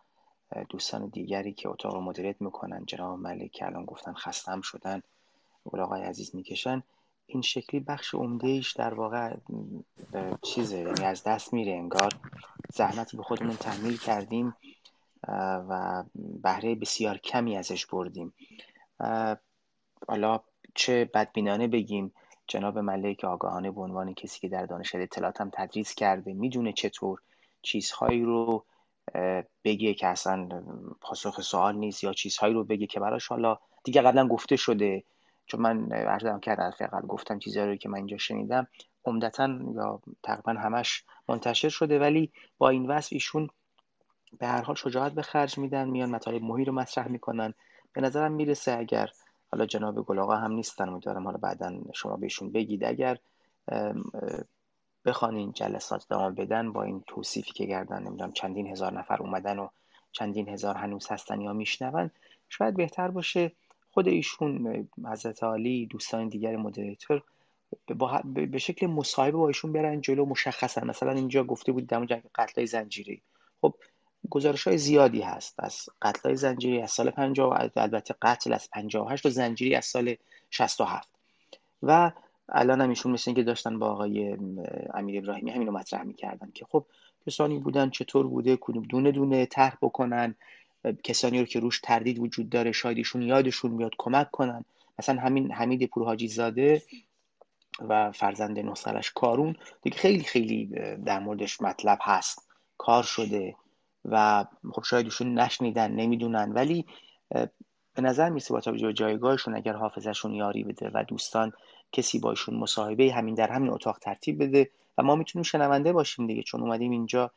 دوستان 0.70 1.08
دیگری 1.08 1.54
که 1.54 1.70
اتاق 1.70 1.94
رو 1.94 2.02
مدیریت 2.02 2.42
می‌کنن 2.42 2.86
جناب 2.86 3.20
ملک 3.20 3.52
که 3.52 3.66
الان 3.66 3.86
گفتن 3.86 4.14
خستم 4.14 4.62
شدن 4.62 5.02
آقای 5.66 6.02
عزیز 6.02 6.36
می‌کشن 6.36 6.84
این 7.26 7.42
شکلی 7.42 7.80
بخش 7.80 8.14
عمدهش 8.14 8.74
در 8.74 8.94
واقع 8.94 9.36
چیزه 10.42 10.78
یعنی 10.78 11.06
از 11.06 11.24
دست 11.24 11.54
میره. 11.54 11.72
انگار 11.72 12.14
زحمتی 12.74 13.18
به 13.18 13.24
خودمون 13.24 13.56
تحمیل 13.56 13.98
کردیم 13.98 14.56
و 15.70 16.04
بهره 16.16 16.76
بسیار 16.76 17.18
کمی 17.18 17.58
ازش 17.58 17.86
بردیم. 17.86 18.34
حالا 20.08 20.40
چه 20.76 21.06
بدبینانه 21.14 21.68
بگیم. 21.68 22.14
جناب 22.48 22.78
ملک 22.78 23.24
آگاهانه 23.24 23.72
به 23.72 23.82
عنوان 23.82 24.14
کسی 24.14 24.40
که 24.40 24.50
در 24.50 24.66
دانشگاه 24.66 25.02
اطلاعات 25.02 25.42
هم 25.42 25.52
تدریس 25.54 25.96
کرده 25.96 26.34
می‌دونه 26.34 26.74
چطور 26.74 27.20
چیزهایی 27.62 28.24
رو 28.24 28.66
بگه 29.64 29.94
که 29.94 30.08
اصلا 30.08 30.50
پاسخ 31.02 31.42
سوال 31.42 31.76
نیست 31.76 32.04
یا 32.04 32.14
چیزهایی 32.14 32.54
رو 32.54 32.64
بگه 32.64 32.88
که 32.88 33.00
براش 33.00 33.28
حالا 33.28 33.58
دیگه 33.84 34.02
قبلا 34.02 34.28
گفته 34.28 34.56
شده. 34.56 35.04
چون 35.46 35.62
من 35.62 35.92
عرضم 35.92 36.40
کردم 36.40 36.72
فقط 36.72 37.06
گفتم 37.06 37.40
چیزهایی 37.40 37.70
رو 37.70 37.76
که 37.76 37.90
من 37.90 37.98
اینجا 37.98 38.18
شنیدم 38.18 38.68
عمدتا 39.06 39.60
یا 39.76 40.02
تقریبا 40.24 40.52
همش 40.52 41.04
منتشر 41.30 41.70
شده 41.70 42.00
ولی 42.00 42.32
با 42.58 42.70
این 42.70 42.88
وصف 42.88 43.14
ایشون 43.14 43.50
به 44.40 44.48
هر 44.48 44.62
حال 44.62 44.76
شجاعت 44.76 45.12
به 45.12 45.22
خرج 45.22 45.58
میدن 45.58 45.90
میان 45.90 46.10
مطالب 46.10 46.44
مهی 46.44 46.66
رو 46.66 46.74
مطرح 46.74 47.08
می‌کنن. 47.08 47.54
به 47.94 48.02
نظرم 48.02 48.32
می‌رسه 48.32 48.78
اگر 48.80 49.10
حالا 49.52 49.66
جناب 49.66 50.06
گلاغا 50.06 50.36
هم 50.36 50.52
نیستن 50.52 50.90
امیدوارم 50.90 51.24
حالا 51.24 51.38
بعدا 51.38 51.80
شما 51.94 52.16
بهشون 52.16 52.52
بگید. 52.52 52.84
اگر 52.84 53.18
بخوان 55.06 55.36
این 55.36 55.52
جلسات 55.52 56.12
ادامه 56.12 56.36
بدن 56.36 56.72
با 56.72 56.84
این 56.84 57.04
توصیفی 57.08 57.52
که 57.52 57.68
کردن 57.68 58.04
نمی‌دونم 58.04 58.32
چندین 58.32 58.68
هزار 58.68 58.94
نفر 58.94 59.22
اومدن 59.22 59.60
و 59.60 59.68
چندین 60.12 60.50
هزار 60.50 60.76
هنوز 60.76 61.08
هستن 61.08 61.42
یا 61.42 61.54
میشنون 61.54 62.12
شاید 62.50 62.76
بهتر 62.76 63.08
باشه 63.08 63.52
خود 63.92 64.08
ایشون 64.08 64.88
حضرت 65.06 65.44
عالی 65.44 65.86
دوستان 65.86 66.28
دیگر 66.30 66.56
مدریتور 66.56 67.24
به 68.26 68.58
شکل 68.58 68.88
مصاحبه 68.88 69.38
با 69.38 69.48
ایشون 69.48 69.74
برن 69.74 70.02
جلو 70.02 70.26
مشخصا. 70.26 70.82
مثلا 70.82 71.12
اینجا 71.12 71.44
گفته 71.44 71.72
بود 71.72 71.88
در 71.88 72.06
جنگ 72.06 72.24
قتل 72.36 72.66
زنجیری. 72.66 73.22
خب 73.62 73.76
گزارش 74.30 74.68
های 74.68 74.78
زیادی 74.78 75.22
هست. 75.22 75.56
از 75.60 75.86
قتل 76.02 76.22
های 76.24 76.36
زنجیری 76.36 76.82
از 76.82 76.92
سال 76.92 77.10
50 77.10 77.50
و 77.76 77.80
البته 77.80 78.16
قتل 78.22 78.54
از 78.54 78.70
58 78.72 79.26
و 79.26 79.30
زنجیری 79.30 79.76
از 79.76 79.86
سال 79.86 80.16
67 80.52 81.10
و 81.84 82.12
الان 82.50 82.82
هم 82.82 82.90
ایشون 82.90 83.12
مثل 83.12 83.24
اینکه 83.28 83.44
داشتن 83.44 83.80
با 83.80 83.92
آقای 83.92 84.38
امیر 84.94 85.18
ابراهیمی 85.18 85.52
همین 85.52 85.68
رو 85.68 85.74
مطرح 85.74 86.04
می‌کردن 86.04 86.52
که 86.54 86.66
خب 86.66 86.86
کسانی 87.28 87.60
بودن 87.60 87.90
چطور 87.90 88.28
بوده 88.28 88.58
کدوم 88.62 88.84
دونه 88.84 89.12
دونه 89.12 89.46
طرح 89.46 89.78
بکنن 89.82 90.36
کسانی 91.04 91.40
رو 91.40 91.46
که 91.46 91.60
روش 91.60 91.80
تردید 91.80 92.20
وجود 92.20 92.50
داره 92.50 92.72
شاید 92.72 92.98
ایشون 92.98 93.22
یادشون 93.22 93.72
میاد 93.72 93.92
کمک 93.98 94.32
کنن. 94.32 94.66
مثلا 95.00 95.22
همین 95.22 95.52
حمید 95.52 95.86
پورحاجی 95.86 96.28
زاده 96.28 96.82
و 97.80 98.12
فرزند 98.12 98.60
نسلش 98.60 99.12
کارون 99.12 99.56
دیگه 99.82 99.98
خیلی 99.98 100.24
خیلی 100.24 100.66
در 101.06 101.20
موردش 101.20 101.62
مطلب 101.62 102.00
هست. 102.02 102.48
کار 102.78 103.04
شده. 103.04 103.56
و 104.12 104.46
خب 104.72 104.84
شاید 104.84 105.06
ایشون 105.06 105.40
نشنیدن 105.40 105.92
نمی‌دونن. 105.92 106.52
ولی 106.52 106.86
به 107.96 108.02
نظر 108.02 108.30
میسه 108.30 108.54
با 108.54 108.62
توجه 108.62 108.94
جایگاهشون 108.94 109.56
اگر 109.56 109.74
حافظشون 109.74 110.34
یاری 110.34 110.64
بده 110.64 110.92
و 110.94 111.04
دوستان 111.04 111.54
کسی 111.92 112.20
باشون 112.20 112.56
مصاحبه 112.56 113.14
همین 113.14 113.36
در 113.36 113.52
همین 113.52 113.72
اتاق 113.72 114.00
ترتیب 114.00 114.44
بده 114.44 114.70
و 114.98 115.04
ما 115.04 115.16
می‌تونیم 115.16 115.44
شنونده 115.44 115.94
باشیم 115.94 116.28
دیگه 116.28 116.44
چون 116.44 116.62
اومدیم 116.62 116.92
اینجا 116.92 117.32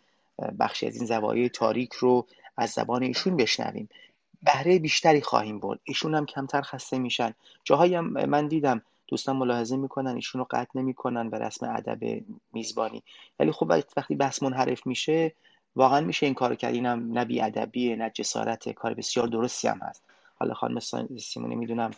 بخشی 0.58 0.86
از 0.86 0.96
این 0.96 1.06
زوایای 1.06 1.48
تاریک 1.48 1.92
رو 1.92 2.26
از 2.56 2.70
زبان 2.70 3.02
ایشون 3.02 3.36
بشنویم. 3.36 3.88
بهره 4.42 4.78
بیشتری 4.78 5.20
خواهیم 5.20 5.60
برد. 5.60 5.80
ایشون 5.84 6.14
هم 6.14 6.26
کمتر 6.26 6.62
خسته 6.62 6.98
میشن. 6.98 7.34
جاهایی 7.64 7.94
هم 7.94 8.04
من 8.04 8.48
دیدم 8.48 8.82
دوستان 9.08 9.36
ملاحظه 9.36 9.76
می‌کنن 9.76 10.14
ایشون 10.14 10.38
رو 10.38 10.46
قطع 10.50 10.78
نمی‌کنن 10.78 11.30
به 11.30 11.38
رسم 11.38 11.74
ادب 11.76 12.22
میزبانی. 12.52 13.02
ولی 13.40 13.52
خب 13.52 13.82
وقتی 13.96 14.14
بحث 14.14 14.42
منحرف 14.42 14.86
میشه 14.86 15.34
واقعا 15.78 16.00
میشه 16.00 16.26
این 16.26 16.34
کار 16.34 16.54
کرد. 16.54 16.74
اینم 16.74 17.12
نه 17.12 17.26
ادبیه 17.44 17.96
نه 17.96 18.10
جسارت 18.10 18.68
کار 18.68 18.94
بسیار 18.94 19.26
درستی 19.26 19.68
هم 19.68 19.78
هست. 19.82 20.02
حالا 20.38 20.54
خانم 20.54 20.78
سیمونی 21.18 21.54
می‌دونم 21.54 21.90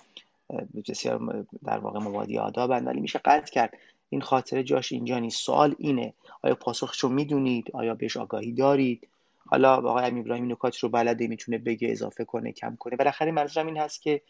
بسیار 0.88 1.46
در 1.64 1.78
واقع 1.78 1.98
مبادی 1.98 2.38
آدابند 2.38 2.86
ولی 2.86 3.00
میشه 3.00 3.20
قطع 3.24 3.52
کرد. 3.52 3.78
این 4.10 4.20
خاطره 4.20 4.62
جاش 4.62 4.92
اینجا 4.92 5.18
نیست. 5.18 5.40
سوال 5.40 5.74
اینه 5.78 6.14
آیا 6.42 6.54
پاسخشو 6.54 7.08
می‌دونید؟ 7.08 7.70
آیا 7.72 7.94
بهش 7.94 8.16
آگاهی 8.16 8.52
دارید؟ 8.52 9.08
حالا 9.46 9.76
آقای 9.76 10.04
امیر 10.04 10.22
ابراهیم 10.22 10.52
نکات 10.52 10.78
رو 10.78 10.88
بلده 10.88 11.26
می‌تونه 11.26 11.58
بگه 11.58 11.90
اضافه 11.90 12.24
کنه 12.24 12.52
کم 12.52 12.76
کنه. 12.76 12.96
بالاخره 12.96 13.32
منظورم 13.32 13.66
این 13.66 13.76
هست 13.76 14.02
که 14.02 14.22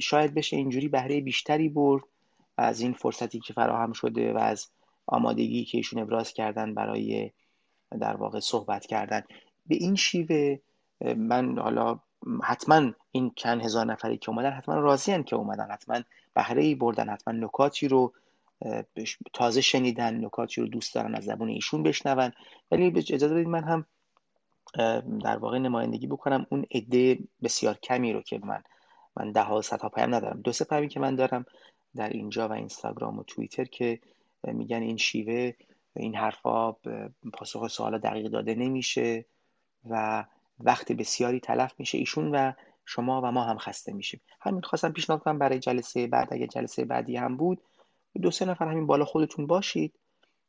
شاید 0.00 0.34
بشه 0.34 0.56
اینجوری 0.56 0.88
بهره 0.88 1.20
بیشتری 1.20 1.68
برد 1.68 2.02
از 2.56 2.80
این 2.80 2.92
فرصتی 2.92 3.40
که 3.40 3.52
فراهم 3.52 3.92
شده 3.92 4.32
و 4.32 4.38
از 4.38 4.68
آمادگی 5.06 5.64
که 5.64 5.78
ایشون 5.78 6.02
ابراز 6.02 6.32
کردن 6.32 6.74
برای 6.74 7.30
در 8.00 8.16
واقع 8.16 8.40
صحبت 8.40 8.86
کردن. 8.86 9.22
به 9.66 9.74
این 9.74 9.94
شیوه 9.94 10.58
من 11.16 11.58
حالا 11.58 11.98
حتما 12.42 12.92
این 13.12 13.32
چند 13.36 13.62
هزار 13.62 13.86
نفری 13.86 14.18
که 14.18 14.30
اومدن 14.30 14.50
حتما 14.50 14.74
راضی 14.74 15.22
که 15.22 15.36
اومدن. 15.36 15.70
حتما 15.70 16.00
بهره 16.34 16.62
ای 16.62 16.74
بردن 16.74 17.08
حتما 17.08 17.34
نکاتی 17.34 17.88
رو 17.88 18.12
تازه 19.32 19.60
شنیدن 19.60 20.24
نکاتی 20.24 20.60
رو 20.60 20.66
دوست 20.66 20.94
دارن 20.94 21.14
از 21.14 21.24
زبون 21.24 21.48
ایشون 21.48 21.82
بشنون. 21.82 22.32
ولی 22.70 22.86
اجازه 22.96 23.28
بدید 23.28 23.48
من 23.48 23.64
هم 23.64 23.86
در 25.24 25.36
واقع 25.36 25.58
نمایندگی 25.58 26.06
بکنم. 26.06 26.46
اون 26.50 26.66
عده 26.70 27.18
بسیار 27.42 27.74
کمی 27.74 28.12
رو 28.12 28.22
که 28.22 28.40
من 28.42 28.62
من 29.16 29.32
ده 29.32 29.42
ها 29.42 29.62
صد 29.62 29.80
ها 29.80 29.88
پیام 29.88 30.14
ندارم. 30.14 30.40
دو 30.40 30.52
سه 30.52 30.64
پیامی 30.64 30.88
که 30.88 31.00
من 31.00 31.14
دارم 31.14 31.46
در 31.96 32.08
اینجا 32.08 32.48
و 32.48 32.52
اینستاگرام 32.52 33.18
و 33.18 33.22
توییتر 33.22 33.64
که 33.64 34.00
میگن 34.44 34.82
این 34.82 34.96
شیوه 34.96 35.52
این 35.96 36.14
حرفا 36.14 36.72
پاسخ 37.32 37.68
سوال 37.68 37.98
دقیق 37.98 38.26
داده 38.26 38.54
نمیشه 38.54 39.24
و 39.90 40.24
وقت 40.60 40.92
بسیاری 40.92 41.40
تلف 41.40 41.72
میشه 41.78 41.98
ایشون 41.98 42.30
و 42.34 42.52
شما 42.84 43.20
و 43.20 43.24
ما 43.24 43.44
هم 43.44 43.58
خسته 43.58 43.92
میشیم. 43.92 44.20
همین 44.40 44.60
خواستم 44.60 44.92
پیشنهاد 44.92 45.22
کنم 45.22 45.38
برای 45.38 45.58
جلسه 45.58 46.06
بعد 46.06 46.28
اگه 46.30 46.46
جلسه 46.46 46.84
بعدی 46.84 47.16
هم 47.16 47.36
بود 47.36 47.62
دو 48.22 48.30
سه 48.30 48.44
نفر 48.44 48.68
همین 48.68 48.86
بالا 48.86 49.04
خودتون 49.04 49.46
باشید. 49.46 49.94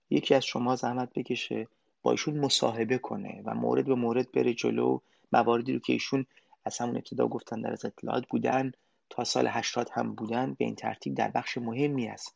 یکی 0.10 0.36
از 0.36 0.46
شما 0.46 0.76
زحمت 0.76 1.10
بکشه 1.16 1.68
با 2.02 2.12
ایشون 2.12 2.38
مصاحبه 2.38 2.98
کنه 2.98 3.42
و 3.46 3.56
مورد 3.56 3.86
به 3.86 3.96
مورد 3.96 4.32
بره 4.32 4.54
جلو 4.54 5.00
مواردی 5.32 5.74
رو 5.74 5.80
که 5.80 5.94
ایشون 5.94 6.26
از 6.66 6.78
همون 6.78 6.96
ابتدا 6.96 7.28
گفتن 7.28 7.62
در 7.62 7.72
از 7.72 7.86
اطلاعات 7.86 8.28
بودن 8.28 8.72
تا 9.10 9.24
سال 9.24 9.48
80 9.48 9.90
هم 9.94 10.16
بودن 10.16 10.54
به 10.54 10.66
این 10.66 10.76
ترتیب 10.76 11.16
در 11.16 11.32
بخش 11.32 11.58
مهمی 11.58 12.08
است 12.08 12.36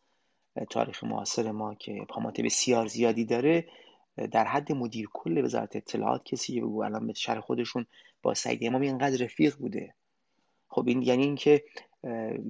تاریخ 0.70 1.04
معاصر 1.04 1.52
ما 1.52 1.76
که 1.76 2.02
ابهامات 2.02 2.42
بسیار 2.42 2.88
زیادی 2.88 3.26
داره 3.26 3.68
در 4.32 4.46
حد 4.46 4.72
مدیر 4.72 5.08
کل 5.14 5.46
وزارت 5.46 5.76
اطلاعات 5.76 6.26
کسی 6.26 6.54
که 6.54 6.62
بگو 6.62 6.84
الان 6.84 7.08
به 7.08 7.14
شهر 7.14 7.40
خودشون 7.40 7.86
با 8.22 8.34
سعید 8.34 8.66
امامی 8.66 8.88
اینقدر 8.88 9.24
رفیق 9.24 9.56
بوده. 9.56 9.94
خب 10.68 10.88
این 10.88 11.02
یعنی 11.02 11.24
اینکه 11.24 11.64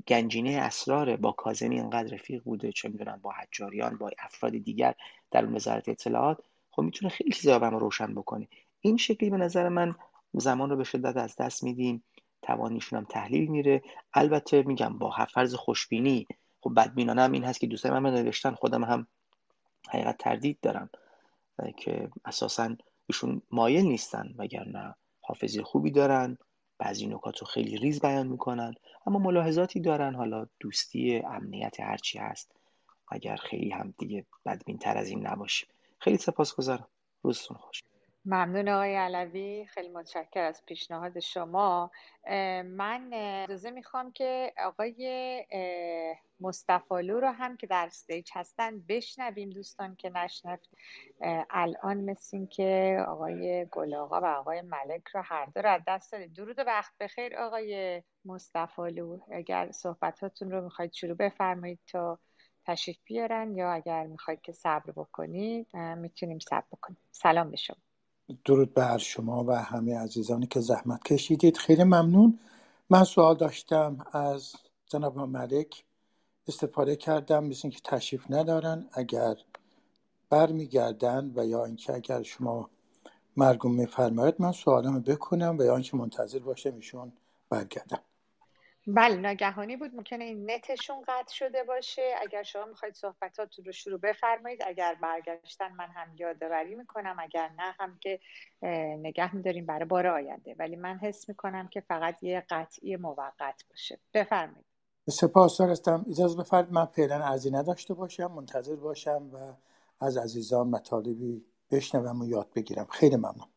گنجینه 0.08 0.52
اسرار 0.52 1.16
با 1.16 1.32
کاظمی 1.32 1.80
اینقدر 1.80 2.14
رفیق 2.14 2.44
بوده 2.44 2.72
چه 2.72 2.90
می‌دونم 2.90 3.20
با 3.22 3.32
حجاریان 3.32 3.98
با 3.98 4.12
افراد 4.20 4.52
دیگر 4.52 4.96
در 5.32 5.54
وزارت 5.54 5.90
اطلاعات. 5.90 6.38
خب 6.72 6.82
می‌تونه 6.82 7.10
خیلی 7.10 7.32
چیزا 7.32 7.58
رو 7.58 7.80
روشن 7.80 8.16
بکنه. 8.16 8.48
این 8.82 8.98
شکلی 8.98 9.30
به 9.30 9.38
نظر 9.38 9.70
من 9.70 9.96
زمان 10.34 10.70
رو 10.70 10.78
به 10.78 10.84
شدت 10.84 11.18
از 11.18 11.36
دست 11.36 11.64
میدیم. 11.64 12.04
توانیشون 12.42 13.00
هم 13.00 13.06
تحلیل 13.06 13.48
میره. 13.48 13.82
البته 14.14 14.64
میگم 14.64 14.98
با 14.98 15.16
فرض 15.34 15.56
خوشبینی 15.56 16.28
خب 16.66 16.74
بدبینانه 16.76 17.22
هم 17.22 17.32
این 17.32 17.44
هست 17.44 17.60
که 17.60 17.68
دوستای 17.68 17.92
من 17.92 18.14
نوشتن 18.14 18.52
خودم 18.52 18.84
هم 18.84 19.08
حقیقت 19.90 20.18
تردید 20.18 20.60
دارم 20.62 20.90
که 21.78 22.10
اساسا 22.26 22.76
ایشون 23.08 23.42
مایل 23.52 23.86
نیستن 23.86 24.34
وگرنه 24.38 24.96
حافظی 25.22 25.62
خوبی 25.62 25.92
دارن 25.92 26.38
بعضی 26.78 27.08
نکات 27.08 27.38
رو 27.38 27.48
خیلی 27.48 27.78
ریز 27.78 28.02
بیان 28.02 28.28
می‌کنن 28.28 28.74
اما 29.08 29.20
ملاحظاتی 29.20 29.80
دارن. 29.80 30.16
حالا 30.16 30.48
دوستی 30.60 31.18
امنیت 31.18 31.80
هرچی 31.80 32.20
هست 32.20 32.52
اگر 33.08 33.36
خیلی 33.36 33.70
هم 33.70 33.94
دیگه 33.98 34.26
بدبین 34.46 34.78
تر 34.78 34.98
از 34.98 35.10
این 35.10 35.28
نباشیم 35.28 35.70
خیلی 36.00 36.18
سپاسگزارم. 36.18 36.88
روزتون 37.22 37.58
خوش. 37.58 37.82
ممنون 38.28 38.70
آقای 38.70 38.96
علوی. 38.96 39.66
خیلی 39.66 39.90
متشکر 39.90 40.40
از 40.44 40.66
پیشنهاد 40.66 41.20
شما. 41.20 41.92
من 42.64 43.10
اجازه 43.14 43.72
می‌خوام 43.72 44.12
که 44.12 44.54
آقای 44.58 45.46
مصطفالو 46.40 47.20
رو 47.20 47.28
هم 47.28 47.58
که 47.58 47.68
در 47.68 47.86
استیج 47.86 48.30
هستن 48.34 48.80
بشنویم. 48.80 49.50
دوستان 49.50 49.96
که 49.96 50.10
نشنفت 50.10 50.70
الان 51.50 51.98
مثل 51.98 52.46
که 52.46 53.04
آقای 53.08 53.66
گلاغا 53.72 54.22
و 54.22 54.26
آقای 54.26 54.62
ملک 54.62 55.08
رو 55.14 55.22
هر 55.22 55.46
دو 55.46 55.62
رو 55.62 55.70
از 55.70 55.82
دست 55.88 56.12
دارید 56.12 56.34
درود 56.34 56.60
وقت 56.60 56.94
بخیر 57.00 57.38
آقای 57.38 58.04
مصطفالو 58.26 59.20
اگر 59.32 59.72
صحبتاتون 59.72 60.52
رو 60.52 60.64
می‌خواید 60.64 60.94
شروع 60.94 61.16
بفرمایید 61.16 61.80
تا 61.88 62.20
تشریف 62.66 62.98
بیارن 63.06 63.56
یا 63.56 63.72
اگر 63.72 64.06
می‌خواید 64.08 64.42
که 64.42 64.52
صبر 64.52 64.92
بکنید 64.92 65.78
می‌تونیم 65.78 66.40
صبر 66.40 66.66
بکنیم. 66.72 66.98
سلام 67.12 67.52
به 67.52 67.58
شما. 67.58 67.78
درود 68.46 68.74
بر 68.74 68.98
شما 68.98 69.44
و 69.44 69.52
همه 69.52 69.98
عزیزانی 70.00 70.48
که 70.48 70.60
زحمت 70.60 71.04
کشیدید. 71.04 71.58
خیلی 71.58 71.84
ممنون. 71.84 72.40
من 72.90 73.04
سوال 73.04 73.38
داشتم 73.38 74.06
از 74.12 74.54
جناب 74.86 75.20
ملک 75.20 75.86
استفاده 76.48 76.96
کردم 76.96 77.44
مثل 77.44 77.70
که 77.70 77.80
تشریف 77.84 78.32
ندارن 78.32 78.90
اگر 78.94 79.36
برمیگردن 80.30 81.32
و 81.36 81.46
یا 81.46 81.66
اینکه 81.66 81.94
اگر 81.94 82.24
شما 82.24 82.70
مرگوم 83.38 83.76
میفرمایید 83.76 84.36
من 84.40 84.52
سوالمو 84.52 85.00
بکنم 85.00 85.58
و 85.60 85.64
یا 85.64 85.74
اینکه 85.74 85.98
منتظر 85.98 86.40
باشم 86.40 86.76
ایشون 86.76 87.14
برگردن. 87.50 88.00
بله 88.88 89.16
ناگهانی 89.16 89.78
بود. 89.78 89.96
ممکنه 89.96 90.24
این 90.24 90.52
نتشون 90.52 91.02
قطع 91.08 91.34
شده 91.34 91.64
باشه. 91.64 92.16
اگر 92.22 92.44
شما 92.44 92.66
می‌خواید 92.66 92.94
صحبتاتون 92.96 93.66
رو 93.66 93.72
شروع 93.72 94.00
بفرمایید. 94.00 94.60
اگر 94.66 94.96
برگشتن 95.02 95.72
من 95.72 95.88
هم 95.88 96.16
یادآوری 96.18 96.76
می‌کنم. 96.76 97.18
اگر 97.20 97.50
نه 97.58 97.76
هم 97.80 97.98
که 98.02 98.20
نگه 98.98 99.36
میداریم 99.36 99.66
برای 99.66 99.86
بار 99.86 100.08
آینده. 100.08 100.56
ولی 100.60 100.76
من 100.76 100.98
حس 100.98 101.30
می‌کنم 101.30 101.68
که 101.68 101.82
فقط 101.82 102.24
یه 102.24 102.46
قطعی 102.50 102.96
موقت 102.96 103.64
باشه. 103.70 104.00
بفرمایید. 104.14 104.66
سپاس 105.10 105.58
دارستم 105.58 106.06
اجازه 106.10 106.38
بفرمایید. 106.38 106.74
من 106.74 106.86
فعلا 106.86 107.26
ارزی 107.26 107.52
نداشته 107.52 107.94
باشم. 107.94 108.32
منتظر 108.32 108.76
باشم 108.76 109.30
و 109.34 109.54
از 110.06 110.18
عزیزان 110.18 110.68
مطالبی 110.68 111.46
بشنوم 111.72 112.22
و 112.22 112.26
یاد 112.26 112.54
بگیرم. 112.56 112.86
خیلی 112.86 113.16
ممنون. 113.16 113.48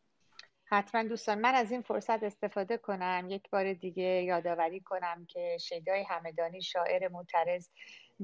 حتما 0.71 1.03
دوستان 1.03 1.39
من 1.39 1.55
از 1.55 1.71
این 1.71 1.81
فرصت 1.81 2.23
استفاده 2.23 2.77
کنم 2.77 3.27
یک 3.29 3.49
بار 3.49 3.73
دیگه 3.73 4.03
یادآوری 4.03 4.79
کنم 4.79 5.25
که 5.25 5.57
شیدای 5.57 6.03
همدانی 6.03 6.61
شاعر 6.61 7.07
معترض 7.07 7.69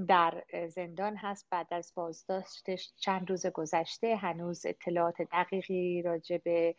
در 0.07 0.43
زندان 0.69 1.15
هست. 1.15 1.47
بعد 1.49 1.67
از 1.71 1.93
بازداشتش 1.95 2.93
چند 2.97 3.29
روز 3.29 3.45
گذشته 3.47 4.15
هنوز 4.15 4.65
اطلاعات 4.65 5.21
دقیقی 5.21 6.01
راجع 6.01 6.37
به 6.37 6.75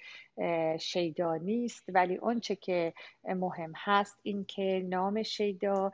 شیدا 0.81 1.37
نیست. 1.37 1.85
ولی 1.89 2.17
اونچه 2.17 2.57
که 2.57 2.95
مهم 3.25 3.73
هست 3.77 4.19
این 4.23 4.45
که 4.45 4.83
نام 4.89 5.23
شیدا 5.23 5.93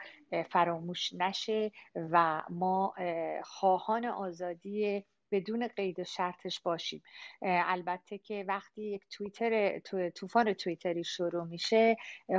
فراموش 0.50 1.12
نشه 1.12 1.72
و 1.96 2.42
ما 2.50 2.94
خواهان 3.42 4.04
آزادی 4.04 5.04
بدون 5.32 5.68
قید 5.68 6.00
و 6.00 6.04
شرطش 6.04 6.60
باشیم. 6.60 7.02
البته 7.42 8.18
که 8.18 8.44
وقتی 8.48 8.82
یک 8.82 9.02
توییتر 9.10 9.78
طوفان 10.14 10.52
توییتری 10.52 11.04
شروع 11.04 11.44
میشه 11.44 11.96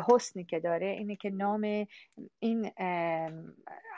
حسنی 0.09 0.45
که 0.45 0.59
داره 0.59 0.87
اینه 0.87 1.15
که 1.15 1.29
نام 1.29 1.87
این 2.39 2.71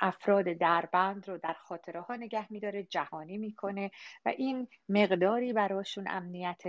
افراد 0.01 0.45
دربند 0.45 1.29
رو 1.29 1.37
در 1.37 1.53
خاطره 1.53 2.01
ها 2.01 2.15
نگه 2.15 2.51
میداره 2.51 2.83
جهانی 2.83 3.37
می‌کنه 3.37 3.91
و 4.25 4.29
این 4.29 4.67
مقداری 4.89 5.53
براشون 5.53 6.05
امنیت 6.09 6.61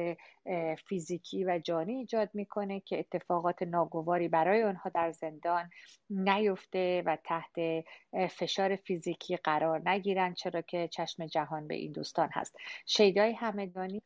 فیزیکی 0.89 1.45
و 1.45 1.59
جانی 1.59 1.95
ایجاد 1.95 2.31
می‌کنه 2.35 2.81
که 2.81 2.99
اتفاقات 2.99 3.63
ناگواری 3.63 4.29
برای 4.29 4.63
آنها 4.63 4.91
در 4.91 5.11
زندان 5.11 5.71
نیفته 6.11 7.03
و 7.07 7.17
تحت 7.25 7.85
فشار 8.31 8.77
فیزیکی 8.77 9.37
قرار 9.37 9.89
نگیرن 9.89 10.35
چرا 10.35 10.61
که 10.61 10.89
چشم 10.89 11.27
جهان 11.27 11.67
به 11.69 11.75
این 11.75 11.93
دوستان 11.93 12.29
هست. 12.33 12.57
شیدای 12.87 13.33
همدانی 13.33 14.03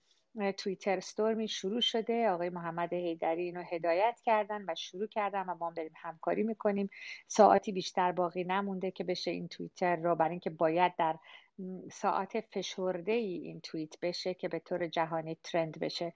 توییتر 0.59 0.97
استورمی 0.97 1.49
شروع 1.49 1.81
شده. 1.81 2.29
آقای 2.29 2.51
محمد 2.51 2.93
هیدری 2.93 3.43
اینو 3.43 3.63
هدایت 3.63 4.21
کردن 4.25 4.65
و 4.69 4.75
شروع 4.75 5.07
کردن 5.07 5.43
و 5.43 5.55
ما 5.55 5.73
داریم 5.77 5.93
همکاری 5.97 6.43
می‌کنیم. 6.43 6.91
ساعتی 7.27 7.73
بیشتر 7.73 8.13
باقی 8.13 8.45
نمونده 8.45 8.91
که 8.91 9.05
بشه 9.05 9.31
این 9.31 9.49
توییتر 9.49 9.97
رو 9.97 10.15
برای 10.15 10.31
اینکه 10.31 10.51
باید 10.51 10.97
در 10.97 11.17
ساعت 11.93 12.41
فشرده 12.41 13.13
ای 13.13 13.35
این 13.35 13.61
توییت 13.61 13.95
بشه 14.03 14.35
که 14.35 14.49
به 14.49 14.59
طور 14.59 14.87
جهانی 14.87 15.37
ترند 15.45 15.79
بشه. 15.81 16.13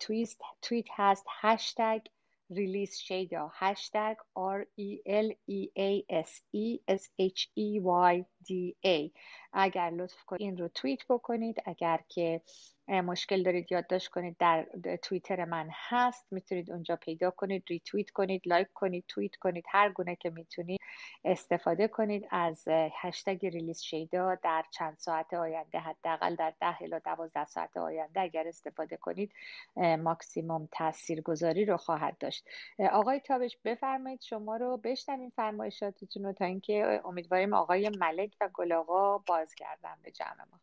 توییت 0.00 0.88
هست 0.96 1.26
هشتگ 1.40 2.00
ریلیز 2.49 2.97
شیدا 2.97 3.51
هشتگ 3.53 4.15
R 4.35 4.61
E 4.77 4.89
L 5.05 5.29
E 5.47 5.59
A 5.77 5.91
S 6.09 6.41
E 6.53 6.79
S 6.87 7.09
H 7.19 7.49
E 7.55 7.79
Y 7.83 8.25
D 8.48 8.74
A. 8.86 9.10
اگر 9.52 9.90
لطف 9.90 10.24
کنید 10.24 10.42
این 10.42 10.56
رو 10.56 10.68
توییت 10.68 11.06
بکنید. 11.08 11.62
اگر 11.64 12.00
که 12.08 12.40
مشکل 12.88 13.42
دارید 13.42 13.72
یادداشت 13.72 14.08
کنید 14.08 14.36
در 14.38 14.66
توییتر 15.02 15.44
من 15.44 15.68
هست. 15.72 16.26
می‌تونید 16.30 16.70
اونجا 16.70 16.96
پیدا 16.96 17.30
کنید 17.30 17.64
ریتویت 17.68 18.10
کنید 18.10 18.42
لایک 18.46 18.68
کنید 18.74 19.04
توییت 19.08 19.36
کنید 19.36 19.64
هر 19.68 19.88
گونه 19.92 20.16
که 20.16 20.30
می‌تونید 20.30 20.80
استفاده 21.24 21.88
کنید. 21.88 22.28
از 22.30 22.64
هشتگ 23.00 23.46
release 23.46 23.82
Sheyda 23.82 24.34
در 24.34 24.64
چند 24.70 24.96
ساعت 24.98 25.34
آینده 25.34 25.78
حداقل 25.78 26.34
در 26.34 26.52
ده 26.60 26.82
الی 26.82 27.00
دوازده 27.04 27.44
ساعت 27.44 27.76
آینده 27.76 28.20
اگر 28.20 28.48
استفاده 28.48 28.96
کنید 28.96 29.32
ماکسیموم 29.76 30.68
تاثیرگذاری 30.72 31.64
رو 31.64 31.76
خواهد 31.76 32.18
داشت. 32.18 32.44
آقای 32.92 33.20
تابش 33.20 33.58
بفرمایید 33.64 34.22
شما 34.22 34.56
رو. 34.56 34.76
بشنویم 34.76 35.30
فرمایشاتتون 35.30 36.24
رو 36.24 36.32
تا 36.32 36.44
اینکه 36.44 37.00
امیدواریم 37.04 37.54
آقای 37.54 37.88
ملک 37.88 38.37
و 38.40 38.48
گلاغا 38.54 39.18
بازگردن 39.18 39.96
به 40.02 40.10
جمع 40.10 40.44
ما 40.50 40.60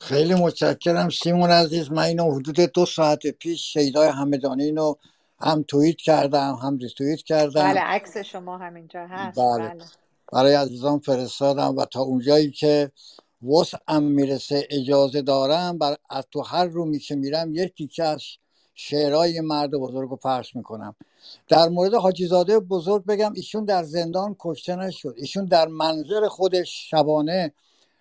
خیلی 0.00 0.34
متشکرم 0.34 1.08
سیمون 1.08 1.50
عزیز 1.50 1.92
من 1.92 2.02
اینو 2.02 2.34
حدود 2.34 2.60
دو 2.60 2.86
ساعت 2.86 3.26
پیش 3.26 3.72
شیدای 3.72 4.08
همدانی 4.08 4.72
رو 4.72 4.98
هم 5.40 5.62
توییت 5.68 5.96
کردم 5.96 6.54
هم 6.54 6.78
ریتوییت 6.78 7.22
کردم 7.22 7.62
بله 7.62 7.80
عکس 7.80 8.16
شما 8.16 8.58
همینجا 8.58 9.06
هست 9.06 9.38
بله. 9.38 9.68
بله. 9.68 9.84
برای 10.32 10.54
عزیزان 10.54 10.98
فرستادم 10.98 11.76
و 11.76 11.84
تا 11.84 12.00
اونجایی 12.00 12.50
که 12.50 12.92
وسعم 13.42 14.02
می‌رسه 14.02 14.68
اجازه 14.70 15.22
دارم 15.22 15.78
بر 15.78 15.96
از 16.10 16.24
تو 16.30 16.42
هر 16.42 16.64
رومی 16.64 16.98
که 16.98 17.16
میرم 17.16 17.54
یک 17.54 17.74
تیکه 17.74 18.04
از 18.04 18.22
شعرهای 18.78 19.40
مرد 19.40 19.70
بزرگ 19.70 20.10
رو 20.10 20.16
پرس 20.16 20.56
می‌کنم. 20.56 20.94
در 21.48 21.68
مورد 21.68 21.94
حاجیزاده 21.94 22.58
بزرگ 22.60 23.04
بگم 23.04 23.32
ایشون 23.32 23.64
در 23.64 23.82
زندان 23.84 24.36
کشته 24.38 24.76
نشد. 24.76 25.14
ایشون 25.16 25.44
در 25.44 25.68
منظر 25.68 26.28
خودش 26.28 26.90
شبانه 26.90 27.52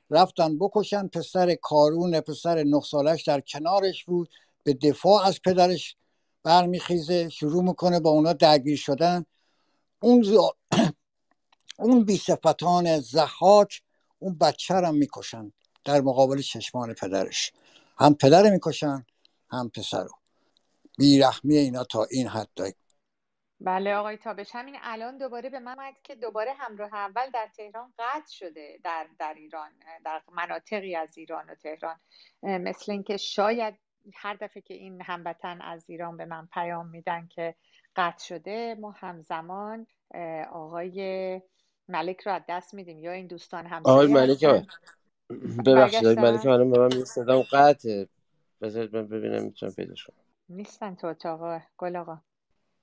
رفتن 0.10 0.58
بکشن. 0.58 1.08
پسر 1.08 1.56
کارون 1.56 2.20
پسر 2.20 2.64
نه 2.64 2.82
سالش 2.82 3.24
در 3.24 3.40
کنارش 3.40 4.04
بود. 4.04 4.30
به 4.64 4.74
دفاع 4.74 5.26
از 5.26 5.42
پدرش 5.42 5.96
برمیخیزه 6.44 7.30
شروع 7.30 7.64
می‌کنه 7.64 8.00
با 8.00 8.10
اونا 8.10 8.34
درگیر 8.34 8.78
شدن. 8.78 9.26
اون 10.02 10.24
ز... 10.24 10.34
اون 11.80 12.06
بیصفتان 12.06 13.00
زحاک 13.00 13.82
اون 14.20 14.38
بچه 14.38 14.74
هم 14.74 14.96
می‌کشن 14.96 15.52
در 15.86 16.02
مقابل 16.02 16.42
چشمان 16.42 16.94
پدرش. 16.94 17.52
هم 17.98 18.14
پدر 18.14 18.50
می‌کشن 18.50 19.06
هم 19.50 19.70
پسر 19.70 20.04
رو. 20.04 20.25
بیرحمی 20.98 21.58
اینا 21.58 21.84
تا 21.84 22.08
این 22.12 22.28
حد 22.28 22.50
داره 22.56 22.74
بله 23.60 23.96
آقای 23.96 24.18
تابش 24.18 24.50
همین 24.54 24.76
الان 24.82 25.18
دوباره 25.18 25.50
به 25.50 25.60
من 25.60 25.78
که 26.04 26.16
دوباره 26.16 26.54
همراه 26.54 26.94
اول 26.94 27.30
در 27.34 27.50
تهران 27.58 27.94
قطع 28.00 28.32
شده 28.32 28.80
در, 28.84 29.08
در 29.20 29.34
ایران 29.34 29.70
در 30.06 30.22
مناطقی 30.32 30.96
از 30.96 31.18
ایران 31.18 31.46
و 31.50 31.56
تهران. 31.56 32.00
مثل 32.44 32.92
اینکه 32.92 33.18
شاید 33.18 33.76
هر 34.14 34.34
دفعه 34.34 34.62
که 34.62 34.74
این 34.74 35.02
هموطن 35.02 35.62
از 35.62 35.86
ایران 35.90 36.18
به 36.18 36.26
من 36.26 36.48
پیام 36.54 36.90
میدن 36.90 37.28
که 37.28 37.56
قطع 37.96 38.26
شده 38.26 38.76
ما 38.80 38.92
همزمان 38.92 39.88
آقای 40.52 41.42
ملک 41.88 42.22
رو 42.22 42.32
از 42.32 42.42
دست 42.50 42.74
میدیم 42.74 43.00
یا 43.00 43.12
این 43.12 43.28
دوستان 43.28 43.66
هم 43.66 43.82
آقای 43.86 44.08
ملک 44.08 44.46
ببخشید 45.66 46.06
آقای 46.06 46.16
ملک 46.16 46.46
الان 46.46 46.72
به 46.72 46.80
من 46.80 47.06
صدام 47.06 47.44
قطعه 47.52 48.08
بذارید 48.62 48.96
من 48.96 49.08
ببینم 49.08 49.44
می‌تونم 49.44 49.72
پیدا 49.72 49.94
کنم. 50.08 50.25
نیستن 50.50 50.96
تو 50.96 51.08
اتاق 51.08 51.62
گل 51.78 51.96
آقا. 51.96 52.18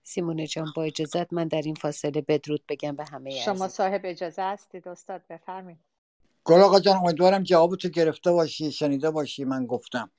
سیمونه 0.03 0.46
جان 0.46 0.72
با 0.77 0.83
اجازت 0.83 1.33
من 1.33 1.48
در 1.48 1.62
این 1.62 1.75
فاصله 1.75 2.20
بدرود 2.20 2.64
بگم 2.68 2.96
به 2.96 3.05
همه 3.05 3.31
شما 3.31 3.68
صاحب 3.68 4.01
اجازه 4.05 4.42
هستید 4.42 4.88
استاد 4.88 5.27
بفرمایید. 5.31 5.79
گل 6.44 6.61
آقا 6.61 6.81
جان 6.81 6.96
امیدوارم 6.96 7.42
جوابتو 7.42 7.88
گرفته 7.88 8.33
باشی 8.33 8.72
شنیده 8.72 9.11
باشی 9.11 9.44
من 9.44 9.66
گفتم. 9.66 10.11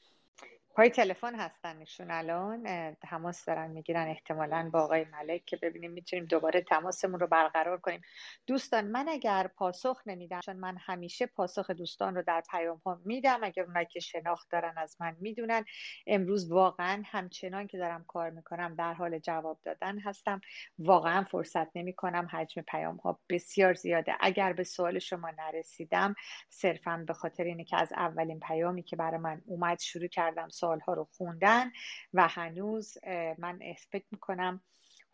پای 0.75 0.89
تلفن 0.89 1.35
هستن 1.35 1.77
ایشون 1.79 2.11
الان 2.11 2.93
تماس 2.93 3.45
دارن 3.45 3.71
می‌گیرن 3.71 4.07
احتمالا 4.07 4.69
با 4.73 4.81
آقای 4.81 5.05
ملک 5.05 5.45
که 5.45 5.57
ببینیم 5.57 5.91
می‌تونیم 5.91 6.25
دوباره 6.25 6.61
تماسمون 6.61 7.19
رو 7.19 7.27
برقرار 7.27 7.77
کنیم. 7.77 8.01
دوستان 8.47 8.87
من 8.87 9.09
اگر 9.09 9.47
پاسخ 9.47 10.01
نمیدم 10.05 10.39
چون 10.39 10.55
من 10.55 10.77
همیشه 10.79 11.25
پاسخ 11.25 11.69
دوستان 11.69 12.15
رو 12.15 12.21
در 12.21 12.43
پیام 12.51 12.81
ها 12.85 13.01
میدم 13.05 13.39
اگر 13.43 13.63
اونایی 13.63 13.85
که 13.85 13.99
شناخت 13.99 14.51
دارن 14.51 14.73
از 14.77 14.97
من 14.99 15.15
می‌دونن 15.19 15.65
امروز 16.07 16.51
واقعا 16.51 17.03
همچنان 17.05 17.67
که 17.67 17.77
دارم 17.77 18.05
کار 18.07 18.29
می‌کنم 18.29 18.75
در 18.75 18.93
حال 18.93 19.19
جواب 19.19 19.59
دادن 19.63 19.99
هستم. 19.99 20.41
واقعا 20.79 21.23
فرصت 21.23 21.77
نمی 21.77 21.93
کنم 21.93 22.27
حجم 22.31 22.61
پیام 22.61 22.95
ها 22.95 23.19
بسیار 23.29 23.73
زیاده. 23.73 24.15
اگر 24.19 24.53
به 24.53 24.63
سوال 24.63 24.99
شما 24.99 25.31
نرسیدم 25.37 26.15
صرفا 26.49 27.03
به 27.07 27.13
خاطر 27.13 27.43
اینه 27.43 27.63
که 27.63 27.77
از 27.77 27.93
اولین 27.93 28.39
پیامی 28.39 28.83
که 28.83 28.95
برای 28.95 29.17
من 29.17 29.41
اومد 29.45 29.79
شروع 29.79 30.07
کردم 30.07 30.49
سالها 30.63 30.93
رو 30.93 31.07
خوندن 31.17 31.71
و 32.13 32.27
هنوز 32.27 32.97
من 33.37 33.59
فکر 33.91 34.05
می‌کنم 34.11 34.61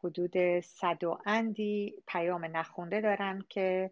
حدود 0.04 0.60
صد 0.60 1.04
و 1.04 1.18
اندی 1.26 1.96
پیام 2.08 2.46
نخونده 2.46 3.02
دارم 3.02 3.40
که 3.50 3.92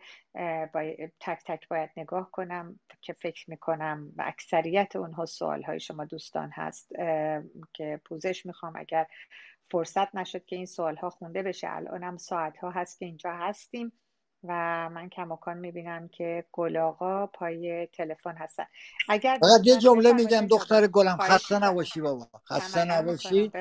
باید 0.73 1.13
تک 1.19 1.41
تک 1.45 1.67
باید 1.67 1.89
نگاه 1.97 2.31
کنم 2.31 2.79
که 3.01 3.13
فکر 3.13 3.49
می‌کنم 3.49 4.13
و 4.15 4.23
اکثریت 4.27 4.95
اونها 4.95 5.25
سوال 5.25 5.63
های 5.63 5.79
شما 5.79 6.05
دوستان 6.05 6.51
هست 6.53 6.91
که 7.73 8.01
پوزش 8.05 8.45
می‌خوام. 8.45 8.73
اگر 8.75 9.07
فرصت 9.71 10.15
نشد 10.15 10.45
که 10.45 10.55
این 10.55 10.65
سوال 10.65 10.95
ها 10.95 11.09
خونده 11.09 11.43
بشه 11.43 11.67
الانم 11.69 12.17
ساعت 12.17 12.57
ها 12.57 12.71
هست 12.71 12.99
که 12.99 13.05
اینجا 13.05 13.31
هستیم. 13.31 13.91
و 14.47 14.89
من 14.89 15.09
کماکان 15.09 15.57
می‌بینم 15.57 16.07
که 16.07 16.45
گلاغا 16.51 17.27
پای 17.27 17.87
تلفن 17.87 18.35
هستن. 18.35 18.65
اگر 19.09 19.39
فقط 19.41 19.67
یه 19.67 19.77
جمله 19.77 20.13
میگم 20.13 20.47
دختر 20.47 20.87
گلم 20.87 21.17
خسته 21.17 21.59
نباشی 21.59 22.01
بابا. 22.01 22.27
خسته 22.49 22.85
نباشی. 22.85 23.51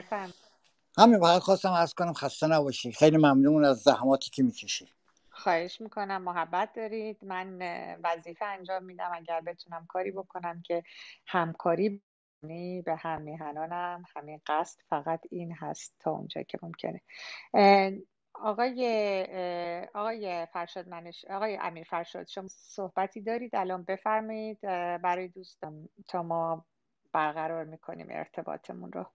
همین 0.99 1.21
فقط 1.21 1.43
خواستم 1.43 1.73
از 1.73 1.95
کنم 1.95 2.13
خسته 2.13 2.47
نباشی. 2.47 2.93
خیلی 2.93 3.17
ممنون 3.17 3.65
از 3.65 3.79
زحماتی 3.79 4.31
که 4.31 4.43
می‌کشی. 4.43 4.89
خواهش 5.31 5.81
می‌کنم. 5.81 6.23
محبت 6.23 6.73
دارید. 6.77 7.25
من 7.25 7.59
وظیفه 8.05 8.45
انجام 8.45 8.85
میدم. 8.85 9.11
اگر 9.15 9.41
بتونم 9.41 9.87
کاری 9.89 10.11
بکنم 10.11 10.63
که 10.63 10.83
همکاری 11.27 12.03
به 12.85 12.97
هم 12.99 13.23
میهنانم 13.23 14.05
همین 14.17 14.41
قصد 14.47 14.81
فقط 14.89 15.21
این 15.31 15.53
هست 15.53 15.95
تا 16.01 16.11
اونجا 16.11 16.43
که 16.43 16.59
ممکنه. 16.63 17.01
آقای 18.43 19.87
آقای 19.95 20.47
فرشاد 20.53 20.89
منش 20.89 21.25
آقای 21.25 21.59
امیر 21.63 21.85
فرشاد 21.85 22.27
شما 22.29 22.49
صحبتی 22.49 23.21
دارید؟ 23.21 23.57
الان 23.57 23.85
بفرمایید 23.85 24.61
برای 25.03 25.29
دوستان 25.29 25.89
تا 26.09 26.23
ما 26.23 26.67
برقرار 27.13 27.65
می‌کنیم 27.65 28.07
ارتباطمون 28.11 28.93
رو. 28.93 29.07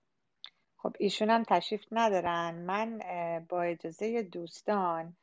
خب 0.77 0.95
ایشون 0.99 1.29
هم 1.29 1.43
تشریف 1.43 1.85
ندارن. 1.91 2.55
من 2.55 2.99
با 3.49 3.61
اجازه 3.61 4.23
دوستان 4.23 5.17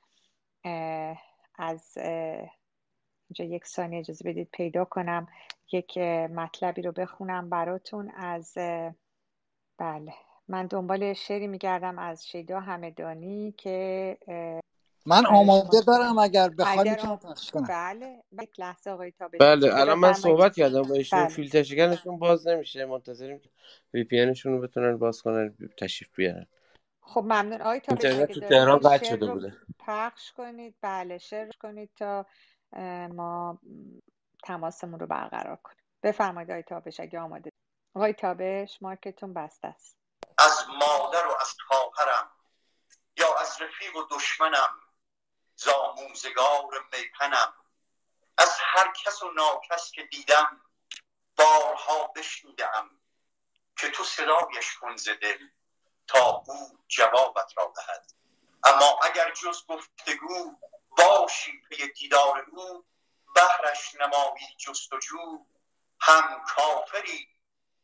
از 1.58 1.98
اینجا 3.30 3.44
یک 3.56 3.66
ثانیه 3.66 3.98
اجازه 4.00 4.30
بدید 4.30 4.48
پیدا 4.52 4.84
کنم 4.84 5.28
یک 5.72 5.98
مطلبی 5.98 6.82
رو 6.82 6.92
بخونم 6.92 7.50
براتون 7.50 8.10
از 8.10 8.54
بله. 9.78 10.14
من 10.48 10.66
دنبال 10.66 11.12
شعری 11.12 11.46
میگردم 11.46 11.98
از 11.98 12.26
شیدا 12.26 12.60
همدانی 12.60 13.52
که 13.52 14.18
من 15.06 15.26
آماده 15.26 15.80
دارم 15.86 16.18
اگر 16.18 16.48
بخوای 16.48 16.90
می‌تونم. 16.90 17.16
پخش 17.16 17.50
کنم. 17.50 17.66
بله 17.68 18.22
یک 18.42 18.60
لحظه 18.60 18.90
آقای 18.90 19.12
تابش 19.12 19.40
بله 19.40 19.74
الان 19.74 19.98
من 19.98 20.12
صحبت 20.12 20.54
کردم 20.54 20.82
با 20.82 20.94
ایشون 20.94 21.18
بله. 21.18 21.28
فیلتر 21.28 21.62
شکنشون 21.62 22.18
باز 22.18 22.46
نمیشه. 22.46 22.84
منتظریم 22.84 23.38
که 23.38 23.50
وی 23.94 24.04
پی 24.04 24.34
رو 24.44 24.60
بتونن 24.60 24.96
باز 24.96 25.22
کنن 25.22 25.56
تشریف 25.78 26.14
بیارن. 26.14 26.46
خب 27.00 27.20
ممنون. 27.20 27.60
آقای 27.60 27.80
تابش 27.80 28.04
اینترنت 28.04 28.32
تو 28.32 28.40
تهران 28.40 28.78
قطع 28.78 29.04
شده 29.04 29.32
بوده. 29.32 29.56
پخش 29.78 30.32
کنید 30.32 30.74
بله 30.80 31.18
شعر 31.18 31.50
کنید 31.60 31.90
تا 31.96 32.26
ما 33.14 33.60
تماسمون 34.44 35.00
رو 35.00 35.06
برقرار 35.06 35.56
کنیم. 35.56 35.84
بفرمایید 36.02 36.50
آقای 36.50 36.62
تابش 36.62 37.00
اگه 37.00 37.20
آماده. 37.20 37.50
آقای 37.96 38.12
تابش 38.12 38.82
مارکتون 38.82 39.34
بسته 39.34 39.68
است. 39.68 39.97
از 40.38 40.68
مادر 40.68 41.26
و 41.26 41.36
از 41.40 41.54
خواهرم 41.66 42.30
یا 43.16 43.34
از 43.34 43.62
رفیق 43.62 43.96
و 43.96 44.02
دشمنم 44.10 44.80
ز 45.54 45.68
آموزگار 45.68 46.88
میهنم 46.92 47.54
از 48.38 48.56
هر 48.60 48.92
کس 48.92 49.22
و 49.22 49.30
ناکس 49.30 49.92
که 49.92 50.02
دیدم 50.02 50.60
بارها 51.36 52.06
بشنیدم 52.06 52.90
که 53.76 53.90
تو 53.90 54.04
صدایش 54.04 54.74
کن 54.74 54.96
ز 54.96 55.08
دل 55.08 55.48
تا 56.06 56.42
او 56.46 56.78
جوابت 56.88 57.52
را 57.56 57.72
دهد. 57.76 58.12
اما 58.64 58.98
اگر 59.02 59.30
جز 59.34 59.66
گفتگو 59.66 60.56
باشی 60.98 61.62
پی 61.68 61.88
دیدار 61.88 62.46
او 62.52 62.84
بهرش 63.34 63.94
نمایی 63.94 64.56
جستجو 64.58 65.46
هم 66.00 66.44
کافری 66.44 67.28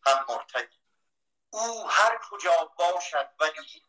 هم 0.06 0.24
مرتدی. 0.28 0.83
او 1.54 1.90
هر 1.90 2.18
کجا 2.30 2.72
باشد 2.76 3.28
ولی 3.38 3.84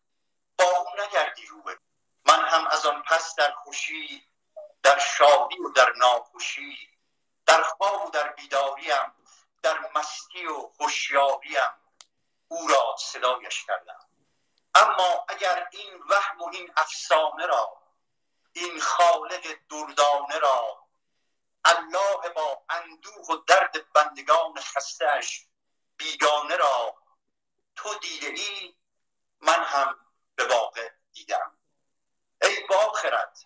با 0.58 0.65
او 0.65 0.88
نگردی 1.04 1.45
روبرو 1.45 1.80
من 2.25 2.45
هم 2.45 2.67
از 2.67 2.86
آن 2.86 3.04
پس 3.04 3.36
در 3.36 3.51
خوشی 3.51 4.28
در 4.84 4.99
شادی 4.99 5.60
و 5.60 5.69
در 5.69 5.93
ناخوشی 5.97 6.89
در 7.45 7.62
خواب 7.62 8.06
و 8.06 8.10
در 8.10 8.28
بیداریم 8.28 9.13
در 9.63 9.80
مستی 9.95 10.45
و 10.45 10.71
هوشیاریم. 10.80 11.62
او 12.47 12.67
را 12.67 12.95
صدایش 12.99 13.65
کردم. 13.65 14.06
اما 14.75 15.25
اگر 15.28 15.67
این 15.71 16.04
وهم 16.10 16.41
و 16.41 16.49
این 16.54 16.73
افسانه 16.78 17.45
را 17.45 17.78
این 18.54 18.80
خالق 18.80 19.58
دردانه 19.69 20.39
را 20.39 20.86
الله 21.65 22.30
با 22.36 22.63
اندوه 22.69 23.25
و 23.30 23.36
درد 23.36 23.91
بندگان 23.93 24.60
خستهاش 24.60 25.45
بیگانه 25.97 26.56
را 26.56 26.95
تو 27.76 28.00
دیده 28.00 28.28
ای 28.28 28.76
من 29.42 29.64
هم 29.64 30.00
به 30.36 30.48
واقع 30.48 30.92
دیدم. 31.14 31.58
ای 32.42 32.68
باخرت 32.70 33.46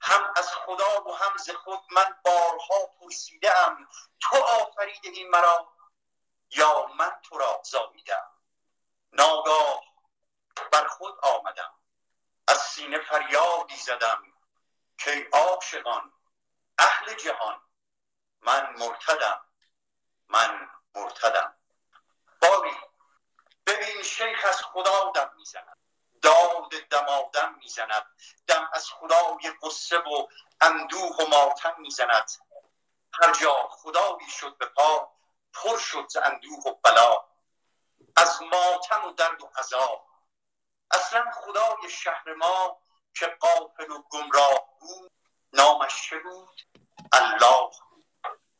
هم 0.00 0.32
از 0.36 0.54
خدا 0.54 1.04
و 1.04 1.16
هم 1.16 1.36
ز 1.36 1.50
خود 1.50 1.80
من 1.90 2.16
بارها 2.24 2.86
پرسیده 3.00 3.58
ام 3.58 3.88
تو 4.20 4.36
آفریده 4.36 5.08
ای 5.08 5.24
مرا 5.24 5.72
یا 6.50 6.86
من 6.86 7.20
تو 7.22 7.38
را 7.38 7.62
زاییدم. 7.64 8.30
ناگاه 9.12 9.84
بر 10.72 10.86
خود 10.88 11.18
آمدم 11.22 11.74
از 12.48 12.58
سینه 12.58 12.98
فریادی 12.98 13.76
زدم 13.76 14.32
که 14.98 15.28
عاشقان 15.32 16.12
اهل 16.78 17.14
جهان 17.14 17.62
من 18.40 18.74
مرتدم 18.78 19.44
من 20.28 20.70
مرتدم. 20.94 21.56
باری 22.42 22.70
ببین 23.66 24.02
شیخ 24.02 24.44
از 24.48 24.62
خدا 24.62 25.12
دم 25.14 25.32
می‌زند. 25.36 25.78
داد 26.22 26.70
دمادم 26.90 27.54
می‌زند. 27.58 28.06
دم 28.46 28.70
از 28.72 28.90
خدای 28.90 29.52
قصه 29.62 29.98
و 29.98 30.26
اندوه 30.60 31.16
و 31.16 31.26
ماتم 31.26 31.74
می‌زند. 31.78 32.30
هر 33.22 33.32
جا 33.32 33.68
خدایی 33.68 34.30
شد 34.30 34.58
به 34.58 34.66
پا 34.66 35.12
پر 35.54 35.78
شد 35.78 36.08
اندوه 36.24 36.62
و 36.66 36.74
بلا. 36.84 37.24
از 38.16 38.42
ماتم 38.42 39.04
و 39.04 39.12
درد 39.12 39.42
و 39.42 39.50
عذاب 39.58 40.06
اصلا 40.90 41.30
خدای 41.30 41.90
شهر 41.90 42.34
ما 42.34 42.82
که 43.14 43.26
قافل 43.26 43.90
و 43.90 44.02
گمراه 44.02 44.76
بود 44.80 45.12
نامش 45.52 46.08
چه 46.10 46.18
بود؟ 46.18 46.62
الله. 47.12 47.70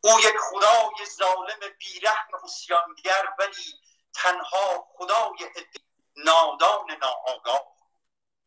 او 0.00 0.20
یک 0.20 0.36
خدای 0.50 1.06
ظالم 1.06 1.58
بیرحم 1.78 2.36
عصیانگر 2.44 3.34
ولی 3.38 3.80
تنها 4.16 4.88
خدای 4.96 5.50
نادان 6.16 6.90
ناآگاه. 7.02 7.76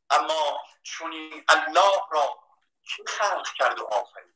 اما 0.09 0.63
چون 0.83 1.11
این 1.11 1.45
الله 1.47 2.01
را 2.11 2.39
که 2.83 3.03
خلق 3.07 3.47
کرد 3.53 3.79
و 3.79 3.85
آفرید؟ 3.85 4.35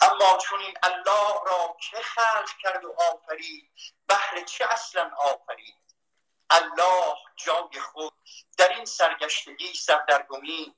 اما 0.00 0.38
چون 0.38 0.60
این 0.60 0.74
الله 0.82 1.40
را 1.46 1.76
که 1.90 1.96
خلق 1.96 2.50
کرد 2.62 2.84
و 2.84 2.94
آفرید؟ 3.12 3.70
بهر 4.06 4.40
چه 4.44 4.64
اصلا 4.70 5.10
آفرید؟ 5.16 5.76
الله 6.50 7.16
جای 7.36 7.80
خود 7.80 8.12
در 8.58 8.68
این 8.68 8.84
سرگشتگی 8.84 9.74
سردرگمی 9.74 10.74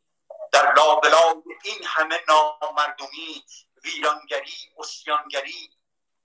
در 0.53 0.75
لابلای 0.75 1.43
این 1.65 1.87
همه 1.87 2.21
نامردمی 2.29 3.45
ویرانگری 3.85 4.75
اسیانگری 4.79 5.71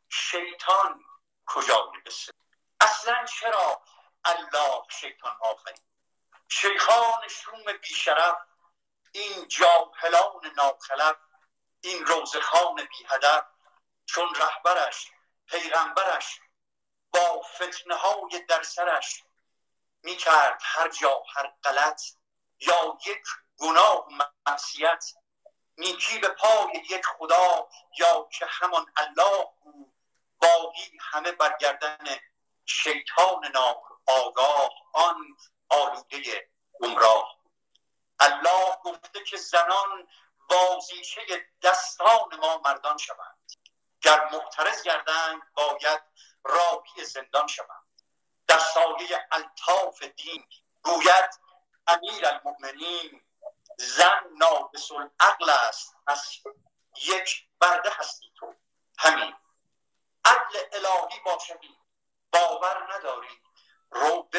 شیطان 0.10 1.04
کجا 1.46 1.92
می‌رسه؟ 1.92 2.34
اصلا 2.82 3.26
چرا 3.26 3.82
الله 4.26 4.84
شیطان 4.90 5.38
آفرید 5.42 5.82
شیخان 6.50 7.28
شوم 7.28 7.78
بیشرف 7.82 8.38
این 9.12 9.48
جاهلان 9.48 10.54
ناخلف 10.58 11.16
این 11.82 12.06
روزخان 12.06 12.76
بی 12.76 13.06
هدف 13.10 13.46
چون 14.06 14.36
رهبرش 14.36 15.12
پیغمبرش 15.48 16.40
با 17.12 17.42
فتنه 17.42 17.96
های 17.96 18.46
در 18.50 18.64
سرش 18.64 19.24
می‌کرد 20.04 20.60
هر 20.62 20.90
جا 20.90 21.24
هر 21.36 21.54
غلط 21.64 22.02
یا 22.60 22.98
یک 23.06 23.24
گناه 23.58 24.08
معصیت 24.48 25.06
نیکی 25.78 26.20
به 26.20 26.28
پای 26.28 26.84
یک 26.90 27.06
خدا 27.06 27.70
یا 28.00 28.30
که 28.32 28.46
همان 28.50 28.86
الله 28.98 29.48
بود 29.62 29.94
باقی 30.42 30.98
همه 31.02 31.32
برگردن 31.32 31.98
شیطان 32.68 33.52
ناآگاه 33.54 34.72
آن 34.94 35.38
آلوده 35.70 36.50
گمراه. 36.82 37.38
الله 38.20 38.78
گفته 38.84 39.24
که 39.24 39.38
زنان 39.38 40.08
بازیچه 40.50 41.22
دستان 41.62 42.36
ما 42.42 42.62
مردان 42.66 42.98
شوند. 42.98 43.52
گر 44.02 44.30
محترز 44.32 44.84
گردند 44.84 45.42
باید 45.54 46.02
راهی 46.44 47.06
زندان 47.06 47.48
شوند. 47.48 47.88
در 48.48 48.60
سایه 48.60 49.28
الطاف 49.32 50.04
دین 50.04 50.48
گوید 50.84 51.40
امیر 51.88 52.28
المؤمنین 52.28 53.24
زن 53.78 54.22
ناقص 54.38 54.92
العقل 54.92 55.50
است 55.50 55.96
پس 56.08 56.38
یک 57.06 57.48
برده 57.60 57.90
هستی 57.90 58.32
تو. 58.36 58.56
همین. 59.00 59.36
عدل 60.26 60.86
الهی 60.86 61.20
باشدی 61.26 61.77
باور 62.38 62.94
نداری. 62.94 63.42
رو 63.92 64.30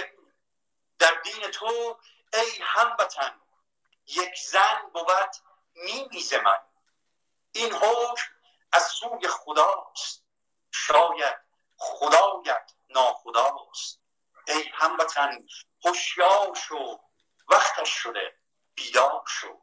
در 0.99 1.15
دین 1.25 1.51
تو 1.51 1.99
ای 2.35 2.63
هموطن 2.63 3.41
یک 4.07 4.35
زن 4.51 4.91
بود 4.93 5.37
نیمیز 5.75 6.35
من. 6.35 6.59
این 7.53 7.73
حکم 7.73 8.33
از 8.73 8.87
سوی 8.87 9.29
خداست. 9.29 10.25
شاید 10.71 11.37
خدایت 11.77 12.73
ناخداست. 12.91 14.01
ای 14.49 14.71
هموطن 14.75 15.47
هوشیار 15.85 16.55
شو. 16.55 17.01
وقتش 17.49 17.91
شده 17.91 18.39
بیدار 18.75 19.25
شو. 19.29 19.63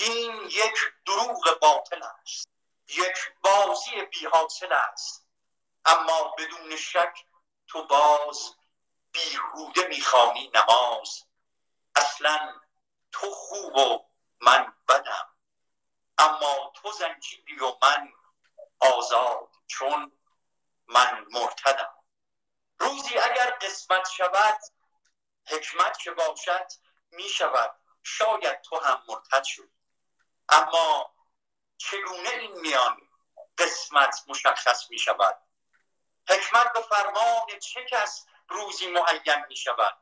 این 0.00 0.42
یک 0.42 0.78
دروغ 1.06 1.58
باطل 1.60 2.02
است. 2.02 2.48
یک 2.88 3.32
بازی 3.42 4.02
بیحاصل 4.02 4.72
است. 4.72 5.26
اما 5.84 6.34
بدون 6.38 6.76
شک 6.76 7.24
تو 7.70 7.86
باز 7.86 8.54
بیهوده 9.12 9.88
می‌خوانی 9.88 10.50
نماز. 10.54 11.24
اصلا 11.96 12.60
تو 13.12 13.30
خوب 13.30 13.76
و 13.76 14.04
من 14.40 14.72
بدم. 14.88 15.28
اما 16.18 16.72
تو 16.74 16.92
زنجیری 16.92 17.58
و 17.58 17.76
من 17.82 18.12
آزاد 18.80 19.48
چون 19.66 20.12
من 20.86 21.26
مرتدم. 21.30 21.94
روزی 22.78 23.18
اگر 23.18 23.50
قسمت 23.50 24.08
شود 24.08 24.60
حکمت 25.46 25.98
که 25.98 26.10
باشد 26.10 26.66
می 27.10 27.28
شود 27.28 27.80
شاید 28.02 28.60
تو 28.62 28.80
هم 28.80 29.02
مرتد 29.08 29.44
شد 29.44 29.70
اما 30.48 31.14
چگونه 31.78 32.28
این 32.28 32.60
میان 32.60 33.08
قسمت 33.58 34.24
مشخص 34.26 34.90
می 34.90 34.98
شود 34.98 35.49
حکمت 36.28 36.72
به 36.72 36.80
فرمان 36.80 37.58
چه 37.58 37.84
کس 37.84 38.26
روزی 38.48 38.86
معین 38.86 39.44
می 39.48 39.56
شود؟ 39.56 39.98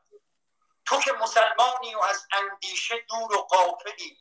تو 0.85 0.99
که 1.01 1.11
مسلمانی 1.13 1.95
و 1.95 1.99
از 1.99 2.27
اندیشه 2.31 2.95
دور 3.09 3.33
و 3.33 3.41
قافلی 3.41 4.17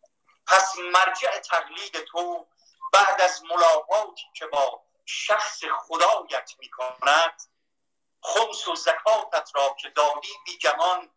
پس 0.47 0.77
مرجع 0.79 1.39
تقلید 1.39 2.05
تو 2.05 2.49
بعد 2.93 3.21
از 3.21 3.43
ملاقاتی 3.45 4.27
که 4.35 4.47
با 4.47 4.85
شخص 5.07 5.65
خدایت 5.65 6.53
می 6.59 6.71
کند 6.71 7.43
خمس 8.23 8.69
و 8.69 8.75
زکاتت 8.75 9.51
را 9.55 9.77
که 9.81 9.89
دادی 9.89 10.29
بی 10.45 10.59
گمان 10.59 11.11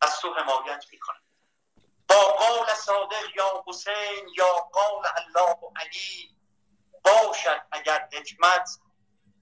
از 0.00 0.20
تو 0.20 0.34
حمایت 0.34 0.84
می 0.92 0.98
کند. 0.98 1.22
با 2.08 2.22
قال 2.22 2.74
صادق 2.74 3.36
یا 3.36 3.64
حسین 3.66 4.28
یا 4.36 4.52
قال 4.52 5.06
الله 5.16 5.50
و 5.50 5.70
علی 5.76 6.36
باشد 7.04 7.66
اگر 7.72 8.08
حکمت 8.12 8.78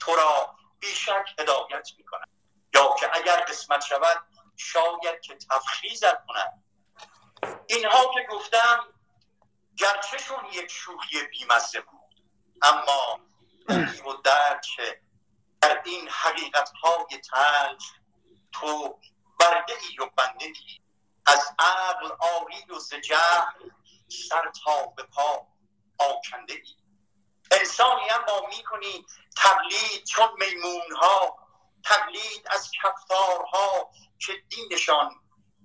تو 0.00 0.16
را 0.16 0.54
بیشک 0.82 1.34
هدایت 1.38 1.88
می 1.98 2.04
کند 2.04 2.28
یا 2.74 2.94
که 3.00 3.10
اگر 3.16 3.40
قسمت 3.40 3.84
شود 3.84 4.26
شاید 4.56 5.20
که 5.22 5.36
تفخیزت 5.50 6.26
کند 6.26 6.64
اینها 7.66 8.10
که 8.14 8.26
گفتم 8.30 8.94
گرچهشون 9.76 10.44
یک 10.52 10.70
شوخی 10.70 11.26
بیمزه 11.26 11.80
بود 11.80 12.24
اما 12.62 13.20
و 14.06 14.12
درد 14.24 14.64
که 14.76 15.00
در 15.60 15.82
این 15.84 16.08
حقیقت 16.08 16.70
های 16.82 17.20
تلخ 17.30 17.84
تو 18.52 19.00
برده 19.40 19.72
ای 19.72 19.98
و 19.98 20.10
بنده 20.16 20.44
ای 20.44 20.80
از 21.26 21.54
عقل 21.58 22.10
آری 22.20 22.64
و 22.70 22.78
ز 22.78 22.94
سر 24.28 24.52
تا 24.64 24.86
به 24.86 25.02
پا 25.02 25.46
آکنده 25.98 26.54
ای 26.54 26.81
انسانی 27.52 28.10
اما 28.10 28.46
می‌کنی 28.46 29.06
تقلید 29.36 30.04
چون 30.04 30.28
میمون 30.38 30.96
ها 30.96 31.38
تقلید 31.84 32.46
از 32.50 32.70
کفتارها 32.82 33.90
که 34.18 34.32
دینشان 34.48 35.20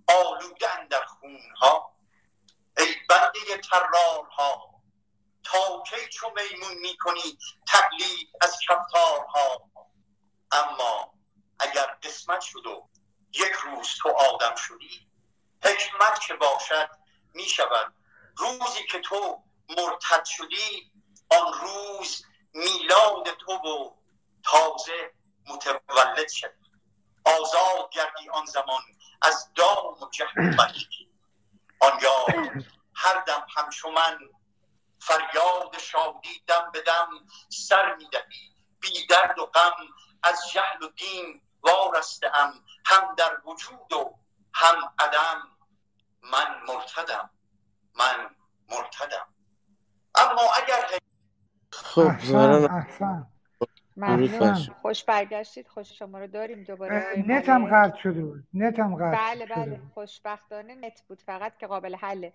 آلوده 0.07 0.87
در 0.89 1.05
خونها. 1.05 1.97
ای 2.77 2.95
بنده 3.09 3.57
ترارها 3.57 4.69
تا 5.43 5.83
کی 5.83 6.09
چو 6.09 6.27
میمون 6.35 6.73
می‌کنی 6.77 7.37
تقلید 7.67 8.29
از 8.41 8.59
کفتارها 8.69 9.69
اما 10.51 11.13
اگر 11.59 11.85
قسمت 12.03 12.41
شد 12.41 12.65
و 12.65 12.89
یک 13.33 13.51
روز 13.51 13.87
تو 14.01 14.09
آدم 14.09 14.55
شدی 14.55 15.07
حکمت 15.63 16.19
که 16.19 16.33
باشد 16.33 16.89
می‌شود. 17.33 17.93
روزی 18.37 18.87
که 18.91 18.99
تو 18.99 19.43
مرتد 19.69 20.25
شدی 20.25 20.91
آن 21.29 21.53
روز 21.53 22.25
میلاد 22.53 23.29
تو 23.29 23.51
و 23.51 23.91
تازه 24.43 25.11
متولد 25.47 26.29
شد. 26.29 26.53
آزاد 27.25 27.89
گردی 27.91 28.29
آن 28.29 28.45
زمان 28.45 28.81
از 29.21 29.53
دام 29.55 30.03
و 30.03 30.09
جهل 30.11 30.55
ملکی 30.55 31.11
آنجا 31.79 32.25
هر 32.95 33.19
دم 33.19 33.45
همچو 33.55 33.91
من 33.91 34.19
فریاد 34.99 35.77
شادی 35.77 36.43
دم 36.47 36.71
به 36.73 36.81
دم 36.81 37.09
سر 37.49 37.95
می‌دهی. 37.95 38.53
بی 38.79 39.07
درد 39.07 39.39
و 39.39 39.45
غم 39.45 39.73
از 40.23 40.49
جهل 40.53 40.83
و 40.83 40.87
دین 40.87 41.41
وارسته 41.61 42.31
هم 42.85 43.15
در 43.17 43.37
وجود 43.45 43.93
و 43.93 44.15
هم 44.53 44.93
عدم. 44.99 45.57
من 46.21 46.61
مرتدم. 46.67 47.29
من 47.95 48.35
مرتدم. 48.69 49.33
اما 50.15 50.41
اگر 50.41 50.99
خب 51.71 52.11
ممنون. 53.97 54.53
خوش 54.81 55.03
برگشتید. 55.03 55.67
خوش 55.67 55.99
شما 55.99 56.19
رو 56.19 56.27
داریم 56.27 56.63
دوباره 56.63 57.05
نت 57.27 57.49
هم 57.49 57.65
قطع 57.65 57.97
شده 57.97 58.25
بود. 58.25 58.43
نت 58.53 58.79
هم 58.79 58.95
قطع 58.95 59.35
بله 59.35 59.45
بله. 59.45 59.79
خوشبختانه 59.93 60.75
نت 60.75 61.03
بود 61.07 61.21
فقط 61.21 61.57
که 61.57 61.67
قابل 61.67 61.95
حله. 61.95 62.33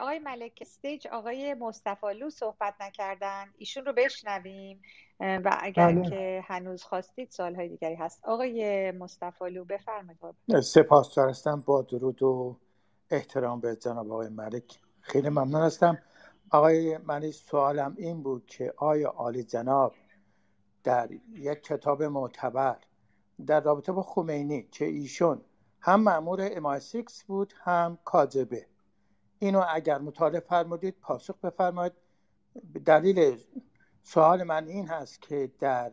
آقای 0.00 0.18
ملک 0.18 0.58
stage 0.60 1.06
آقای 1.06 1.54
مصطفی 1.54 2.30
صحبت 2.30 2.74
نکردن. 2.80 3.44
ایشون 3.58 3.84
رو 3.84 3.92
بشنویم. 3.92 4.82
و 5.20 5.58
اگر 5.60 5.92
بله. 5.92 6.10
که 6.10 6.44
هنوز 6.46 6.82
خواستید 6.82 7.30
سالهای 7.30 7.68
دیگری 7.68 7.94
هست. 7.94 8.20
آقای 8.24 8.90
مصطفی 8.90 9.60
بفرمایید. 9.68 10.60
سپاس 10.60 11.14
دارستم 11.14 11.62
با 11.66 11.82
درود 11.82 12.22
و 12.22 12.56
احترام 13.10 13.60
به 13.60 13.76
جناب 13.76 14.12
آقای 14.12 14.28
ملک. 14.28 14.78
خیلی 15.00 15.28
ممنون 15.28 15.62
هستم. 15.62 15.98
آقای 16.50 16.98
من 16.98 17.30
سوالم 17.30 17.94
این 17.98 18.22
بود 18.22 18.46
که 18.46 18.74
آیا 18.76 19.08
عالی 19.08 19.42
جناب 19.42 19.94
در 20.84 21.10
یک 21.32 21.62
کتاب 21.62 22.02
معتبر 22.02 22.76
در 23.46 23.60
رابطه 23.60 23.92
با 23.92 24.02
خمینی 24.02 24.62
که 24.62 24.84
ایشون 24.84 25.40
هم 25.80 26.00
معمور 26.00 26.48
امای 26.52 26.80
سیکس 26.80 27.24
بود 27.24 27.54
هم 27.56 27.98
کاجبه 28.04 28.66
اینو 29.38 29.64
اگر 29.68 29.98
مطالعه 29.98 30.40
فرمودید 30.40 30.96
پاسخ 31.00 31.38
بفرمایید. 31.38 31.92
دلیل 32.84 33.38
سوال 34.02 34.42
من 34.42 34.66
این 34.66 34.88
هست 34.88 35.22
که 35.22 35.52
در 35.58 35.92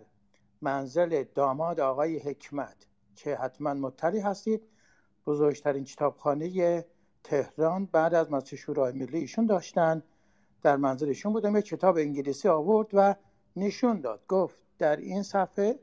منزل 0.61 1.23
داماد 1.35 1.79
آقای 1.79 2.19
حکمت 2.19 2.87
که 3.15 3.35
حتما 3.35 3.73
مطلع 3.73 4.19
هستید 4.21 4.67
بزرگترین 5.25 5.83
کتابخانه 5.83 6.85
تهران 7.23 7.85
بعد 7.85 8.13
از 8.13 8.31
مسجد 8.31 8.57
شورای 8.57 8.93
ملی 8.93 9.17
ایشون 9.17 9.45
داشتن. 9.45 10.03
در 10.62 10.78
منزلشون 10.78 11.34
بودم 11.34 11.58
یک 11.58 11.65
کتاب 11.65 11.97
انگلیسی 11.97 12.47
آورد 12.47 12.88
و 12.93 13.15
نشون 13.56 14.02
داد. 14.02 14.26
گفت 14.28 14.60
در 14.78 14.95
این 14.95 15.24
صفحه 15.24 15.80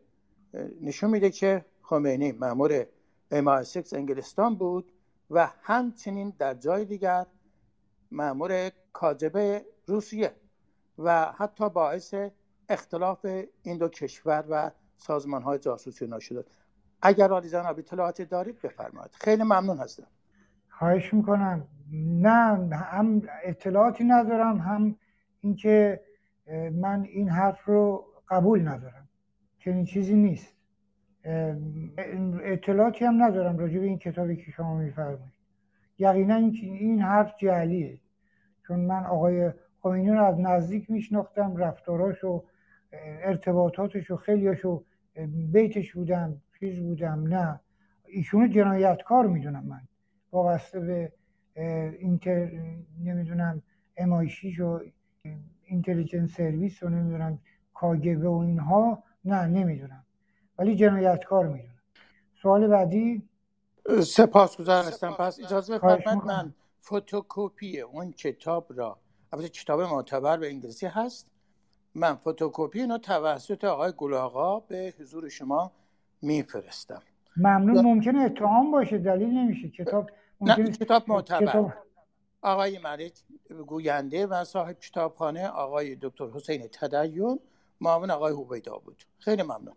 نشون 0.80 1.10
میده 1.10 1.30
که 1.30 1.64
خمینی 1.82 2.32
مامور 2.32 2.86
MI6 3.32 3.92
انگلستان 3.92 4.54
بود 4.54 4.92
و 5.30 5.50
همچنین 5.62 6.32
در 6.38 6.54
جای 6.54 6.84
دیگر 6.84 7.26
مامور 8.10 8.70
کاجبه 8.92 9.66
روسیه 9.86 10.32
و 10.98 11.32
حتی 11.32 11.68
باعث 11.68 12.14
اختلاف 12.68 13.26
این 13.62 13.78
دو 13.78 13.88
کشور 13.88 14.44
و 14.48 14.70
سازمان 14.96 15.42
های 15.42 15.58
جاسوسی 15.58 16.06
نشده 16.06 16.44
اگر 17.02 17.32
آلی 17.32 17.56
اطلاعاتی 17.56 18.24
دارید 18.24 18.60
بفرمایید. 18.62 19.10
خیلی 19.14 19.42
ممنون 19.42 19.78
هستم. 19.78 20.06
خواهش 20.68 21.14
می‌کنم. 21.14 21.66
نه 21.92 22.76
هم 22.76 23.22
اطلاعاتی 23.44 24.04
ندارم 24.04 24.56
هم 24.56 24.96
اینکه 25.40 26.00
من 26.72 27.04
این 27.04 27.28
حرف 27.28 27.64
رو 27.64 28.04
قبول 28.28 28.68
ندارم. 28.68 29.08
چنین 29.58 29.84
چیزی 29.84 30.16
نیست. 30.16 30.56
اطلاعاتی 32.44 33.04
هم 33.04 33.22
ندارم 33.22 33.58
راجع 33.58 33.78
به 33.78 33.86
این 33.86 33.98
کتابی 33.98 34.36
که 34.36 34.50
شما 34.50 34.74
میفرمایید. 34.74 35.38
یقینا 35.98 36.34
این, 36.34 37.00
حرف 37.00 37.34
جعلیه. 37.38 38.00
چون 38.66 38.80
من 38.80 39.04
آقای 39.04 39.52
خمینی 39.82 40.10
رو 40.10 40.24
از 40.24 40.40
نزدیک 40.40 40.90
میشناختم 40.90 41.56
رفتاراش 41.56 42.24
و 42.24 42.44
ارتباطاتش 43.22 44.10
و 44.10 44.16
خیلیاشو 44.16 44.84
بیتش 45.52 45.92
بودم 45.92 46.40
چیز 46.60 46.80
بودم 46.80 47.26
نه. 47.28 47.60
ایشونو 48.06 48.48
جنایتکار 48.48 49.26
می‌دونم 49.26 49.64
من. 49.66 49.80
وابسته 50.32 50.80
به 50.80 51.12
اینتر 51.58 52.50
نمی‌دونم 53.04 53.62
امایشیش 53.96 54.60
و 54.60 54.80
اینتلیجنس 55.64 56.30
سرویس 56.30 56.82
و 56.82 56.88
نمی‌دونم 56.88 57.38
کاگبه 57.74 58.28
و 58.28 58.32
اینها 58.32 59.02
نه 59.24 59.46
نمی‌دونم. 59.46 60.04
ولی 60.58 60.76
جنایتکار 60.76 61.46
می‌دونم. 61.46 61.74
سوال 62.42 62.66
بعدی؟ 62.66 63.28
سپاس 64.02 64.60
هستم. 64.60 65.10
پس 65.10 65.40
اجازه 65.40 65.78
بفرمایید 65.78 66.24
من 66.24 66.54
فتوکوپی 66.84 67.80
اون 67.80 68.12
کتاب 68.12 68.66
را 68.76 68.98
البته 69.32 69.48
کتاب 69.48 69.80
معتبر 69.80 70.36
به 70.36 70.48
انگلیسی 70.48 70.86
هست. 70.86 71.30
من 71.94 72.14
فتوکپی 72.14 72.80
اینو 72.80 72.98
توسط 72.98 73.64
آقای 73.64 73.92
گلاغا 73.96 74.60
به 74.60 74.92
حضور 75.00 75.28
شما 75.28 75.72
میفرستم. 76.22 77.02
ممنون. 77.36 77.84
ممکنه 77.84 78.20
اتهام 78.20 78.70
باشه. 78.70 78.98
دلیل 78.98 79.28
نمیشه. 79.28 79.68
کتاب 79.68 80.10
نه 80.40 80.72
کتاب 80.72 81.04
معتبر. 81.08 81.72
آقای 82.42 82.78
ملک 82.78 83.12
گوینده 83.66 84.26
و 84.26 84.44
صاحب 84.44 84.78
کتابخانه 84.78 85.48
آقای 85.48 85.96
دکتر 86.02 86.26
حسین 86.30 86.68
تدیون 86.72 87.38
معاون 87.80 88.10
آقای 88.10 88.32
هویدا 88.32 88.78
بود. 88.78 89.02
خیلی 89.18 89.42
ممنون. 89.42 89.76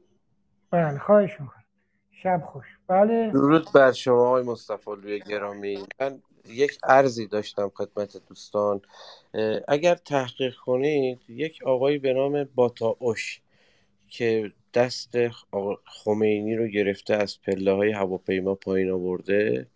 بله 0.72 1.00
خواهش 1.00 1.32
می‌کنم. 1.32 1.64
شب 2.12 2.44
خوش. 2.54 2.66
بله. 2.88 3.32
درود 3.32 3.72
بر 3.74 3.92
شما 3.92 4.28
آقای 4.28 4.44
مصطفی 4.44 4.92
لوی 4.92 5.20
گرامی. 5.20 5.86
من 6.00 6.22
یک 6.46 6.78
ارزی 6.84 7.28
داشتم 7.28 7.72
خدمت 7.76 8.18
دوستان. 8.28 8.82
اگر 9.68 9.96
تحقیق 9.96 10.56
کنید 10.56 11.20
یک 11.30 11.64
آقایی 11.66 11.98
به 11.98 12.14
نام 12.14 12.48
اوش 13.00 13.42
که 14.10 14.52
دست 14.74 15.14
خمینی 15.86 16.56
رو 16.56 16.68
گرفته 16.68 17.14
از 17.14 17.42
پله 17.42 17.74
های 17.74 17.92
هواپیما 17.92 18.56
پایین 18.56 18.92
آورده 18.92 19.68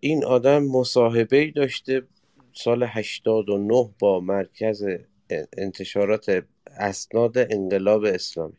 این 0.00 0.24
آدم 0.24 0.62
مصاحبه 0.64 1.50
داشته 1.50 2.02
سال 2.52 2.82
89 2.82 3.90
با 3.98 4.20
مرکز 4.20 4.84
انتشارات 5.56 6.44
اسناد 6.66 7.38
انقلاب 7.38 8.04
اسلامی. 8.04 8.56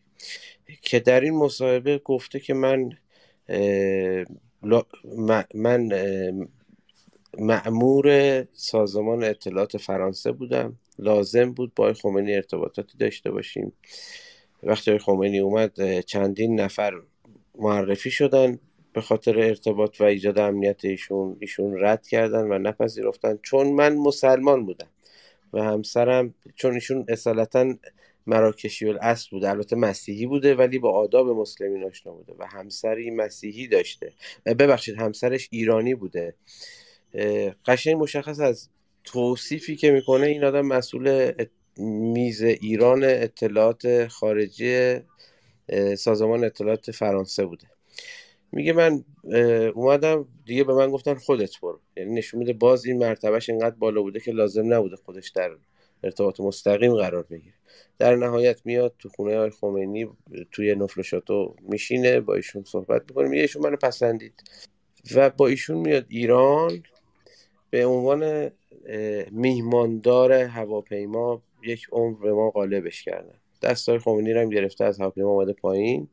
که 0.82 1.00
در 1.00 1.22
این 1.22 1.34
مصاحبه 1.34 1.98
گفته 1.98 2.39
که 2.39 2.54
من 2.54 2.89
من 5.56 5.89
معمور 7.38 8.08
سازمان 8.54 9.24
اطلاعات 9.24 9.78
فرانسه 9.78 10.32
بودم. 10.32 10.80
لازم 11.00 11.54
بود 11.54 11.74
با 11.76 11.94
خمینی 11.94 12.36
ارتباطاتی 12.36 12.98
داشته 12.98 13.32
باشیم. 13.32 13.74
وقتی 14.64 14.98
خمینی 14.98 15.39
اومد 15.39 16.00
چندین 16.00 16.60
نفر 16.62 16.94
معرفی 17.56 18.12
شدن. 18.12 18.60
به 18.94 19.02
خاطر 19.02 19.39
ارتباط 19.39 20.02
و 20.02 20.04
ایجاد 20.04 20.39
امنیت 20.39 20.86
ایشون 20.86 21.38
ایشون 21.39 21.76
رد 21.80 22.08
کردن 22.08 22.52
و 22.52 22.58
نپذیرفتن. 22.60 23.39
چون 23.41 23.68
من 23.68 23.96
مسلمان 23.96 24.66
بودم 24.66 24.88
و 25.54 25.64
همسرم 25.64 26.34
چون 26.56 26.74
ایشون 26.74 27.06
اصالتا 27.08 27.74
مراکشی 28.28 28.89
الاصل 28.89 29.30
بوده 29.32 29.50
البته 29.50 29.76
مسیحی 29.76 30.26
بوده 30.26 30.56
ولی 30.56 30.80
با 30.80 30.91
آداب 30.91 31.30
مسلمین 31.30 31.84
آشنا 31.84 32.14
بوده 32.14 32.34
و 32.39 32.46
همسری 32.48 33.12
مسیحی 33.12 33.68
داشته. 33.68 34.14
ببخشید 34.46 34.96
همسرش 34.96 35.48
ایرانی 35.52 35.96
بوده. 35.96 36.36
قشنگ 37.66 37.96
مشخص 37.96 38.39
از 38.39 38.70
توصیفی 39.04 39.76
که 39.76 39.91
می‌کنه 39.91 40.28
این 40.28 40.44
آدم 40.44 40.66
مسئول 40.66 41.32
میز 41.78 42.41
ایران 42.41 43.04
اطلاعات 43.04 44.08
خارجی 44.08 45.00
سازمان 45.98 46.44
اطلاعات 46.44 46.91
فرانسه 46.91 47.46
بوده. 47.46 47.72
میگه 48.56 48.74
من 48.74 49.04
اومدم 49.76 50.28
دیگه 50.45 50.64
به 50.64 50.74
من 50.74 50.91
گفتن 50.91 51.14
خودت 51.14 51.60
برو. 51.60 51.80
یعنی 51.97 52.14
نشون 52.14 52.39
میده 52.39 52.54
باز 52.54 52.86
این 52.86 52.97
مرتبهش 52.97 53.49
اینقدر 53.49 53.76
بالا 53.76 54.01
بوده 54.01 54.20
که 54.20 54.32
لازم 54.32 54.74
نبوده 54.74 54.95
خودش 54.95 55.30
در 55.30 55.51
ارتباط 56.04 56.39
مستقیم 56.39 56.95
قرار 56.95 57.24
بگیره. 57.24 57.56
در 57.97 58.16
نهایت 58.16 58.62
میاد 58.66 58.93
تو 58.99 59.10
خونه 59.10 59.38
های 59.38 59.49
خمینی 59.49 60.10
توی 60.51 60.76
نفل 60.76 61.01
شاتو 61.01 61.56
میشینه 61.62 62.20
با 62.20 62.36
ایشون 62.36 62.64
صحبت 62.64 63.01
می‌کنه 63.10 63.28
میگه 63.28 63.41
ایشون 63.41 63.62
منو 63.62 63.76
پسندید. 63.76 64.43
و 65.16 65.30
با 65.30 65.47
ایشون 65.47 65.78
میاد 65.78 66.06
ایران 66.10 66.84
به 67.70 67.86
عنوان 67.86 68.51
میهماندار 69.32 70.34
هواپیما 70.34 71.41
یک 71.64 71.88
عمر 71.91 72.20
به 72.20 72.34
ما 72.34 72.49
غالبش 72.49 73.04
کردن. 73.04 73.36
دستای 73.62 73.99
خمینی 73.99 74.34
رو 74.34 74.41
هم 74.41 74.49
گرفته 74.49 74.86
از 74.86 74.99
هواپیما 74.99 75.30
اومده 75.30 75.54
پایین. 75.54 76.08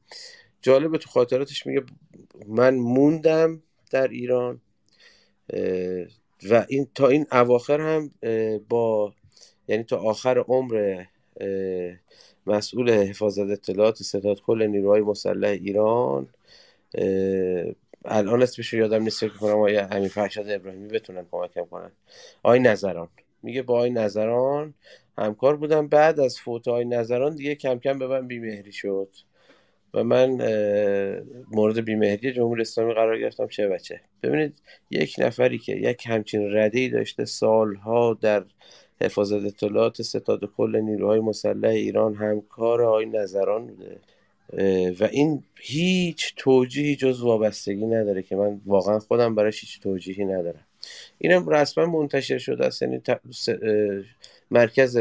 جالب 0.62 0.96
تو 0.96 1.11
خاطراتش 1.11 1.66
میگه 1.66 1.82
من 2.46 2.74
موندم 2.74 3.62
در 3.90 4.08
ایران 4.08 4.61
و 6.50 6.66
این 6.68 6.88
تا 6.94 7.08
این 7.08 7.26
اواخر 7.32 7.80
هم 7.80 8.11
با 8.68 9.14
یعنی 9.68 9.82
تا 9.84 9.96
آخر 9.98 10.38
عمر 10.38 11.04
مسئول 12.46 12.90
حفاظت 12.90 13.50
اطلاعات 13.50 14.02
ستاد 14.02 14.40
کل 14.40 14.66
نیروهای 14.66 15.00
مسلح 15.00 15.48
ایران 15.48 16.28
الان 18.04 18.42
اسمش 18.42 18.72
یادم 18.72 19.02
نیست 19.02 19.20
فکر 19.20 19.36
کنم 19.36 19.58
آیا 19.58 19.86
امیر 19.86 20.08
فرشاد 20.08 20.50
ابراهیمی 20.50 20.88
بتونن 20.88 21.26
کمکم 21.30 21.64
کنن. 21.64 21.92
آی 22.42 22.58
نظران. 22.58 23.08
میگه 23.42 23.62
با 23.62 23.80
آی 23.80 23.90
نظران 23.90 24.74
همکار 25.18 25.56
بودم. 25.56 25.88
بعد 25.88 26.20
از 26.20 26.38
فوت 26.38 26.68
آی 26.68 26.84
نظران 26.84 27.34
دیگه 27.34 27.54
کم 27.54 27.78
کم 27.78 27.98
به 27.98 28.06
من 28.06 28.26
بیمهری 28.26 28.72
شد. 28.72 29.08
و 29.95 30.05
من 30.05 30.30
مورد 31.51 31.78
بیمهری 31.78 32.32
جمهوری 32.32 32.62
اسلامی 32.62 32.95
قرار 32.95 33.18
گرفتم 33.18 33.47
چه 33.47 33.68
بچه 33.68 34.01
ببینید 34.22 34.62
یک 34.91 35.14
نفری 35.18 35.59
که 35.59 35.72
یک 35.72 36.07
همچین 36.07 36.57
رده 36.57 36.88
داشته 36.88 37.24
سالها 37.24 38.18
در 38.20 38.45
حفاظت 39.01 39.45
اطلاعات 39.45 40.03
ستاد 40.03 40.45
کل 40.57 40.76
نیروهای 40.76 41.20
مسلح 41.20 41.68
ایران 41.70 42.14
همکار 42.14 42.82
آی 42.82 43.07
نظران 43.07 43.66
بوده. 43.66 43.97
و 45.01 45.05
این 45.05 45.43
هیچ 45.61 46.34
توجیهی 46.36 46.97
جز 46.97 47.22
وابستگی 47.22 47.86
نداره 47.86 48.22
که 48.22 48.36
من 48.36 48.61
واقعا 48.66 48.99
خودم 48.99 49.34
براش 49.34 49.61
هیچ 49.61 49.80
توجیهی 49.80 50.24
ندارم. 50.24 50.66
اینم 51.18 51.49
رسما 51.49 51.86
منتشر 51.86 52.38
شده 52.38 52.66
است 52.66 52.82
یعنی 52.82 53.01
مرکز 54.51 54.99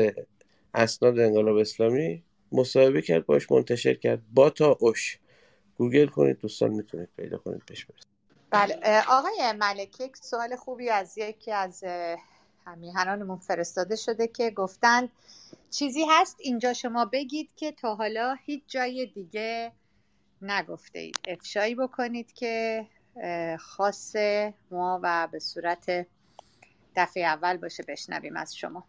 اسناد 0.74 1.20
انقلاب 1.20 1.58
اسلامی. 1.58 2.24
مصاحبه 2.52 3.02
کرد 3.02 3.26
باش 3.26 3.52
منتشر 3.52 3.94
کرد. 3.94 4.22
با 4.34 4.50
تا 4.50 4.78
اوش. 4.80 5.20
گوگل 5.78 6.08
کنید 6.08 6.40
دوستان 6.40 6.72
می‌تونید 6.74 7.10
پیدا 7.18 7.38
کنید 7.38 7.64
پیش 7.66 7.86
برسید. 7.86 8.08
بله 8.50 9.04
آقای 9.08 9.54
ملک 9.60 10.00
یک 10.00 10.18
سوال 10.18 10.56
خوبی 10.56 10.90
از 10.90 11.18
یکی 11.18 11.52
از 11.52 11.84
همیهنانمون 12.66 13.38
فرستاده 13.38 13.96
شده 13.96 14.28
که 14.28 14.52
گفتند 14.52 15.10
چیزی 15.72 16.06
هست 16.10 16.38
اینجا 16.40 16.74
شما 16.74 17.06
بگید 17.06 17.50
که 17.56 17.72
تا 17.72 17.96
حالا 17.96 18.36
هیچ 18.46 18.64
جای 18.68 19.06
دیگه 19.06 19.72
نگفته 20.42 21.00
اید. 21.00 21.20
افشایی 21.28 21.76
بکنید 21.76 22.34
که 22.34 22.86
خاص 23.60 24.16
ما 24.72 25.00
و 25.04 25.28
به 25.32 25.40
صورت 25.40 26.08
دفعه 26.96 27.24
اول 27.24 27.58
باشه 27.58 27.84
بشنویم 27.88 28.38
از 28.38 28.58
شما. 28.58 28.84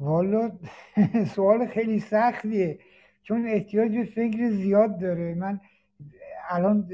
والا 0.00 0.50
سوال 1.34 1.66
خیلی 1.66 2.00
سختیه. 2.00 2.78
چون 3.22 3.48
احتیاج 3.48 3.96
به 3.96 4.04
فکر 4.04 4.50
زیاد 4.50 5.00
داره. 5.00 5.34
من 5.34 5.60
الان 6.50 6.88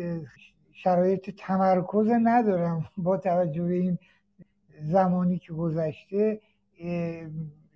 شرایط 0.73 1.31
تمرکز 1.31 2.09
ندارم 2.23 2.85
با 2.97 3.17
توجه 3.17 3.63
به 3.63 3.75
این 3.75 3.99
زمانی 4.81 5.39
که 5.39 5.53
گذشته. 5.53 6.41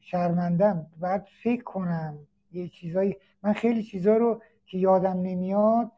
شرمندم. 0.00 0.86
باید 1.00 1.22
فکر 1.42 1.62
کنم 1.62 2.18
یه 2.52 2.68
چیزایی 2.68 3.16
من 3.42 3.52
خیلی 3.52 3.82
چیزا 3.82 4.16
رو 4.16 4.42
که 4.66 4.78
یادم 4.78 5.20
نمیاد 5.22 5.92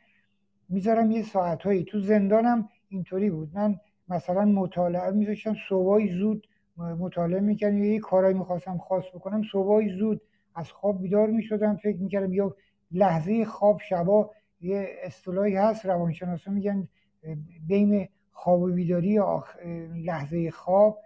می‌ذارم 0.69 1.11
یه 1.11 1.23
ساعتهایی. 1.23 1.85
تو 1.85 2.01
زندانم 2.01 2.69
اینطوری 2.89 3.31
بود. 3.31 3.51
من 3.55 3.81
مثلا 4.09 4.45
مطالعه 4.45 5.11
میذاشتم 5.11 5.55
صبحای 5.69 6.19
زود 6.19 6.49
مطالعه 6.77 7.41
می‌کردم 7.41 7.85
یه 7.85 8.01
کارایی 8.01 8.35
می‌خواستم 8.39 8.79
خاص 8.79 9.05
بکنم. 9.15 9.43
صبحای 9.53 9.99
زود 9.99 10.21
از 10.55 10.73
خواب 10.73 11.03
بیدار 11.03 11.31
می‌شدم 11.31 11.77
فکر 11.77 11.97
می‌کردم 11.97 12.33
یا 12.33 12.57
لحظه 12.93 13.45
خواب 13.45 13.81
شبا 13.89 14.31
یه 14.61 14.89
اصطلاحی 15.03 15.57
هست 15.57 15.87
روانشناسا 15.87 16.51
میگن 16.51 16.89
بین 17.67 18.09
خواب 18.33 18.63
و 18.63 18.73
بیداری 18.73 19.21
لحظه 20.05 20.51
خواب 20.51 20.99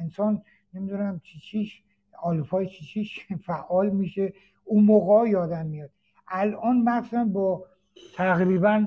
انسان 0.00 0.42
نمی‌دونم 0.74 1.20
چی 1.24 1.38
چیش 1.38 1.82
آلفای 2.22 2.66
چی 2.66 2.84
چیش 2.84 3.26
فعال 3.46 3.90
میشه. 3.90 4.32
اون 4.64 4.84
موقع 4.84 5.28
یادم 5.28 5.66
میاد. 5.66 5.90
الان 6.28 6.76
مثلا 6.76 7.24
با 7.24 7.64
تقریبا 8.16 8.86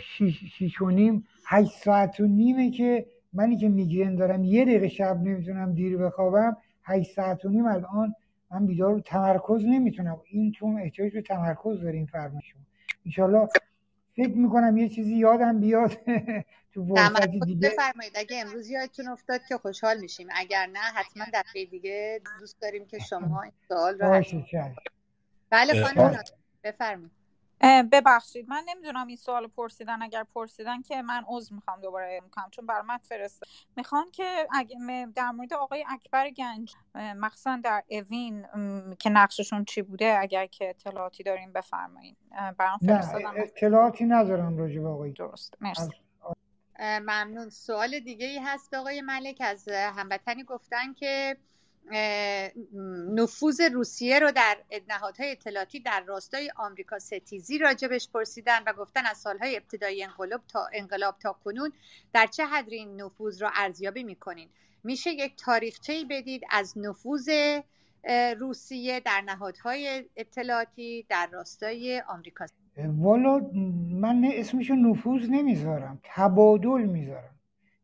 شیش, 0.00 0.82
و 0.82 0.90
نیم 0.90 1.24
هشت 1.46 1.70
ساعت 1.70 2.20
و 2.20 2.26
نیمه 2.26 2.70
که 2.70 3.06
منی 3.38 3.56
که 3.56 3.68
میگرن 3.68 4.14
دارم 4.14 4.44
یه 4.44 4.64
دقیقه 4.64 4.88
شب 4.88 5.16
نمی‌تونم 5.16 5.74
دیر 5.74 5.96
بخوابم 5.96 6.56
هشت 6.84 7.14
ساعت 7.14 7.44
و 7.44 7.48
نیم 7.48 7.66
الان 7.66 8.14
من 8.50 8.66
بیدار 8.66 9.00
تمرکز 9.00 9.64
نمی‌تونم. 9.64 10.20
این 10.30 10.52
چون 10.52 10.80
احتیاج 10.80 11.12
به 11.12 11.22
تمرکز 11.22 11.82
داریم 11.82 12.06
فرمایشون 12.06 12.60
انشالله 13.06 13.48
فکر 14.16 14.36
می‌کنم 14.36 14.76
یه 14.76 14.88
چیزی 14.88 15.14
یادم 15.16 15.60
بیاد. 15.60 15.92
تو 16.74 16.86
فرصت 16.86 17.30
دیگه. 17.30 17.68
بفرمایید. 17.68 18.12
اگه 18.14 18.40
امروز 18.40 18.70
یادتون 18.70 19.08
افتاد 19.08 19.40
که 19.48 19.58
خوشحال 19.58 20.00
میشیم. 20.00 20.28
اگر 20.34 20.66
نه 20.72 20.78
حتما 20.78 21.24
دفعه 21.34 21.64
دیگه 21.64 22.20
دوست 22.40 22.60
داریم 22.60 22.86
که 22.86 22.98
شما 22.98 23.42
این 23.42 23.52
سوال 23.68 23.98
رو 23.98 24.22
بله 25.50 25.84
خانم 25.84 26.18
بفرمایید. 26.64 27.17
ببخشید. 27.62 28.48
من 28.48 28.64
نمی‌دونم 28.68 29.06
این 29.06 29.16
سوال 29.16 29.46
پرسیدن. 29.46 30.02
اگر 30.02 30.24
پرسیدن 30.34 30.82
که 30.82 31.02
من 31.02 31.24
عذر 31.28 31.54
می‌خوام 31.54 31.80
دوباره 31.80 32.20
می‌کنم. 32.24 32.50
چون 32.50 32.66
بر 32.66 32.80
من 32.80 32.98
فرست 32.98 33.42
می‌خوان 33.76 34.10
که 34.10 34.48
در 35.14 35.30
مورد 35.30 35.52
آقای 35.52 35.84
اکبر 35.88 36.30
گنج 36.30 36.74
مخصوصا 36.94 37.60
در 37.64 37.82
اوین 37.88 38.46
که 38.98 39.10
نقششون 39.10 39.64
چی 39.64 39.82
بوده 39.82 40.16
اگر 40.20 40.46
که 40.46 40.68
اطلاعاتی 40.68 41.22
داریم 41.22 41.52
بفرمایید 41.52 42.16
برام 42.58 42.78
اطلاعاتی 43.36 44.04
ندارم 44.04 44.58
راجع 44.58 44.80
به 44.80 44.88
آقای 44.88 45.10
درست. 45.10 45.54
مرسی. 45.60 45.90
ممنون. 46.80 47.50
سوال 47.50 48.00
دیگه 48.00 48.26
ای 48.26 48.38
هست 48.38 48.74
آقای 48.74 49.00
ملک. 49.00 49.36
از 49.40 49.68
هموطنی 49.68 50.44
گفتن 50.44 50.92
که 50.94 51.36
نفوذ 53.14 53.60
روسیه 53.60 54.18
رو 54.18 54.32
در 54.32 54.56
نهادهای 54.88 55.30
اطلاعاتی 55.30 55.80
در 55.80 56.04
راستای 56.06 56.50
آمریکا 56.56 56.98
ستیزی 56.98 57.58
راجبش 57.58 58.08
پرسیدن 58.08 58.58
و 58.66 58.72
گفتن 58.72 59.06
از 59.06 59.18
سالهای 59.18 59.56
ابتدای 59.56 60.04
انقلاب 60.04 60.40
تا 60.48 60.68
انقلاب 60.72 61.18
تا 61.18 61.32
کنون 61.44 61.72
در 62.12 62.26
چه 62.26 62.46
حد 62.46 62.72
این 62.72 63.00
نفوذ 63.00 63.42
رو 63.42 63.50
ارزیابی 63.54 64.04
می‌کنین؟ 64.04 64.48
میشه 64.84 65.10
یک 65.10 65.36
تاریخچه 65.36 66.04
بدید 66.10 66.42
از 66.50 66.78
نفوذ 66.78 67.30
روسیه 68.38 69.00
در 69.00 69.20
نهادهای 69.26 70.04
اطلاعاتی 70.16 71.06
در 71.08 71.28
راستای 71.32 72.02
آمریکا. 72.08 72.46
والا 72.76 73.50
من 73.90 74.30
اسمشو 74.34 74.74
نفوذ 74.74 75.28
نمی‌ذارم 75.30 76.00
تبادل 76.04 76.84
می‌ذارم. 76.84 77.34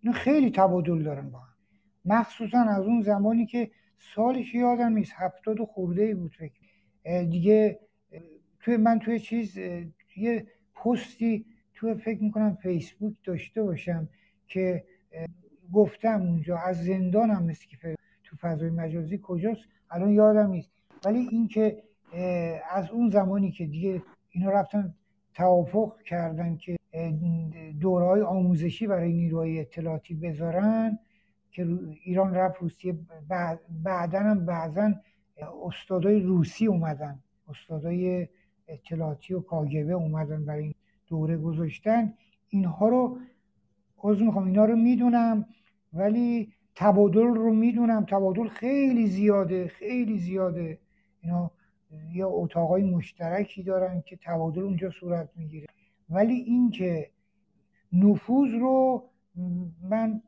اینو 0.00 0.16
خیلی 0.16 0.50
تبادل 0.50 1.02
دارن 1.02 1.30
با 1.30 1.38
هم. 1.38 1.54
مخصوصا 2.04 2.58
از 2.58 2.84
اون 2.84 3.02
زمانی 3.02 3.46
که 3.46 3.70
سالش 4.14 4.54
یادم 4.54 4.92
نیست. 4.92 5.12
هفتاد 5.16 5.60
و 5.60 5.66
خورده 5.66 6.02
ای 6.02 6.14
بود 6.14 6.36
فکر 6.38 6.54
دیگه 7.22 7.80
توی 8.60 8.76
من 8.76 8.98
توی 8.98 9.18
چیز 9.18 9.58
یه 10.16 10.46
پستی 10.74 11.44
توی 11.74 11.94
فکر 11.94 12.22
می‌کنم 12.22 12.54
فیسبوک 12.62 13.14
داشته 13.24 13.62
باشم 13.62 14.08
که 14.48 14.84
گفتم 15.72 16.22
اونجا 16.22 16.58
از 16.58 16.84
زندانم 16.84 17.42
مثل 17.44 17.66
که 17.68 17.96
تو 18.24 18.36
فضای 18.36 18.70
مجازی 18.70 19.20
کجاست؟ 19.22 19.62
الان 19.90 20.10
یادم 20.10 20.50
نیست. 20.50 20.70
ولی 21.04 21.28
اینکه 21.30 21.82
از 22.70 22.90
اون 22.90 23.10
زمانی 23.10 23.50
که 23.50 23.66
دیگه 23.66 24.02
اینا 24.30 24.50
رفتن 24.50 24.94
توافق 25.34 26.02
کردن 26.02 26.56
که 26.56 26.76
دورهای 27.80 28.22
آموزشی 28.22 28.86
برای 28.86 29.12
نیروهای 29.12 29.60
اطلاعاتی 29.60 30.14
بذارن 30.14 30.98
که 31.54 31.78
ایران 32.04 32.34
رفت 32.34 32.62
روسیه 32.62 32.98
بعدا 33.84 34.20
هم 34.20 34.46
بعضا 34.46 34.92
استادای 35.66 36.20
روسی 36.20 36.66
اومدن. 36.66 37.18
استادای 37.48 38.28
اطلاعاتی 38.68 39.34
و 39.34 39.40
کاگبه 39.40 39.92
اومدن 39.92 40.44
برای 40.44 40.62
این 40.62 40.74
دوره 41.06 41.36
گذاشتن. 41.36 42.14
اینها 42.48 42.88
رو 42.88 43.18
عضو 43.98 44.24
می‌خوام 44.24 44.46
اینا 44.46 44.64
رو 44.64 44.76
می‌دونم 44.76 45.46
ولی 45.92 46.52
تبادل 46.74 47.20
رو 47.20 47.54
می‌دونم. 47.54 48.04
تبادل 48.04 48.48
خیلی 48.48 49.06
زیاده 49.06 49.68
خیلی 49.68 50.18
زیاده. 50.18 50.78
اینا 51.20 51.50
یا 52.12 52.28
اتاقای 52.28 52.82
مشترکی 52.82 53.62
دارن 53.62 54.02
که 54.06 54.18
تبادل 54.24 54.62
اونجا 54.62 54.90
صورت 54.90 55.28
می‌گیره. 55.36 55.66
ولی 56.10 56.34
اینکه 56.34 57.10
نفوذ 57.92 58.54
رو 58.54 59.04
من 59.82 60.22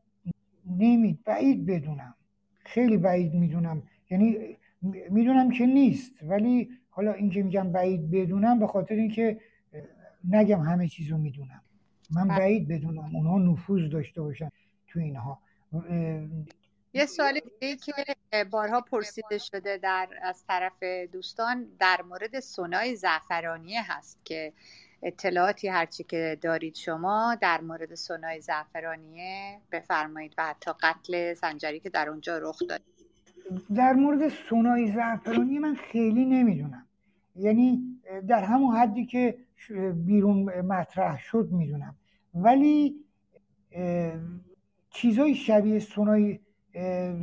نمی 0.66 1.18
بعید 1.24 1.66
بدونم. 1.66 2.14
خیلی 2.58 2.96
بعید 2.96 3.34
می‌دونم. 3.34 3.82
یعنی 4.10 4.56
می‌دونم 5.10 5.50
که 5.50 5.66
نیست 5.66 6.12
ولی 6.22 6.70
حالا 6.90 7.12
اینکه 7.12 7.42
میگم 7.42 7.72
بعید 7.72 8.10
بدونم 8.10 8.58
به 8.58 8.66
خاطر 8.66 8.94
اینکه 8.94 9.40
نگم 10.30 10.60
همه 10.60 10.88
چیز 10.88 11.10
رو 11.10 11.18
می‌دونم. 11.18 11.62
من 12.10 12.28
بله. 12.28 12.38
بعید 12.38 12.68
بدونم 12.68 13.16
اونها 13.16 13.38
نفوذ 13.38 13.88
داشته 13.90 14.22
باشن 14.22 14.50
تو 14.86 15.00
اینها. 15.00 15.38
یه 16.94 17.06
سوال 17.06 17.40
دیگه 17.60 17.76
که 17.76 18.44
بارها 18.50 18.80
پرسیده 18.80 19.38
شده 19.38 19.78
در 19.78 20.08
از 20.22 20.44
طرف 20.48 20.82
دوستان 21.12 21.66
در 21.78 22.02
مورد 22.02 22.40
سونای 22.40 22.96
زعفرانیه 22.96 23.92
هست 23.92 24.18
که 24.24 24.52
اطلاعاتی 25.02 25.68
هرچی 25.68 26.04
که 26.04 26.38
دارید 26.42 26.74
شما 26.74 27.36
در 27.40 27.60
مورد 27.60 27.94
سونای 27.94 28.40
زعفرانیه 28.40 29.60
بفرمایید 29.72 30.34
و 30.38 30.46
حتی 30.46 30.70
قتل 30.82 31.34
سنجری 31.34 31.80
که 31.80 31.90
در 31.90 32.08
اونجا 32.08 32.38
رخ 32.38 32.58
داد. 32.68 32.80
در 33.74 33.92
مورد 33.92 34.28
سونای 34.28 34.92
زعفرانی 34.92 35.58
من 35.58 35.74
خیلی 35.74 36.24
نمی‌دونم. 36.24 36.86
یعنی 37.36 37.82
در 38.28 38.44
همون 38.44 38.76
حدی 38.76 39.06
که 39.06 39.38
بیرون 39.94 40.60
مطرح 40.60 41.18
شد 41.18 41.48
می‌دونم. 41.52 41.96
ولی 42.34 42.94
چیزای 44.90 45.34
شبیه 45.34 45.78
سونای 45.78 46.38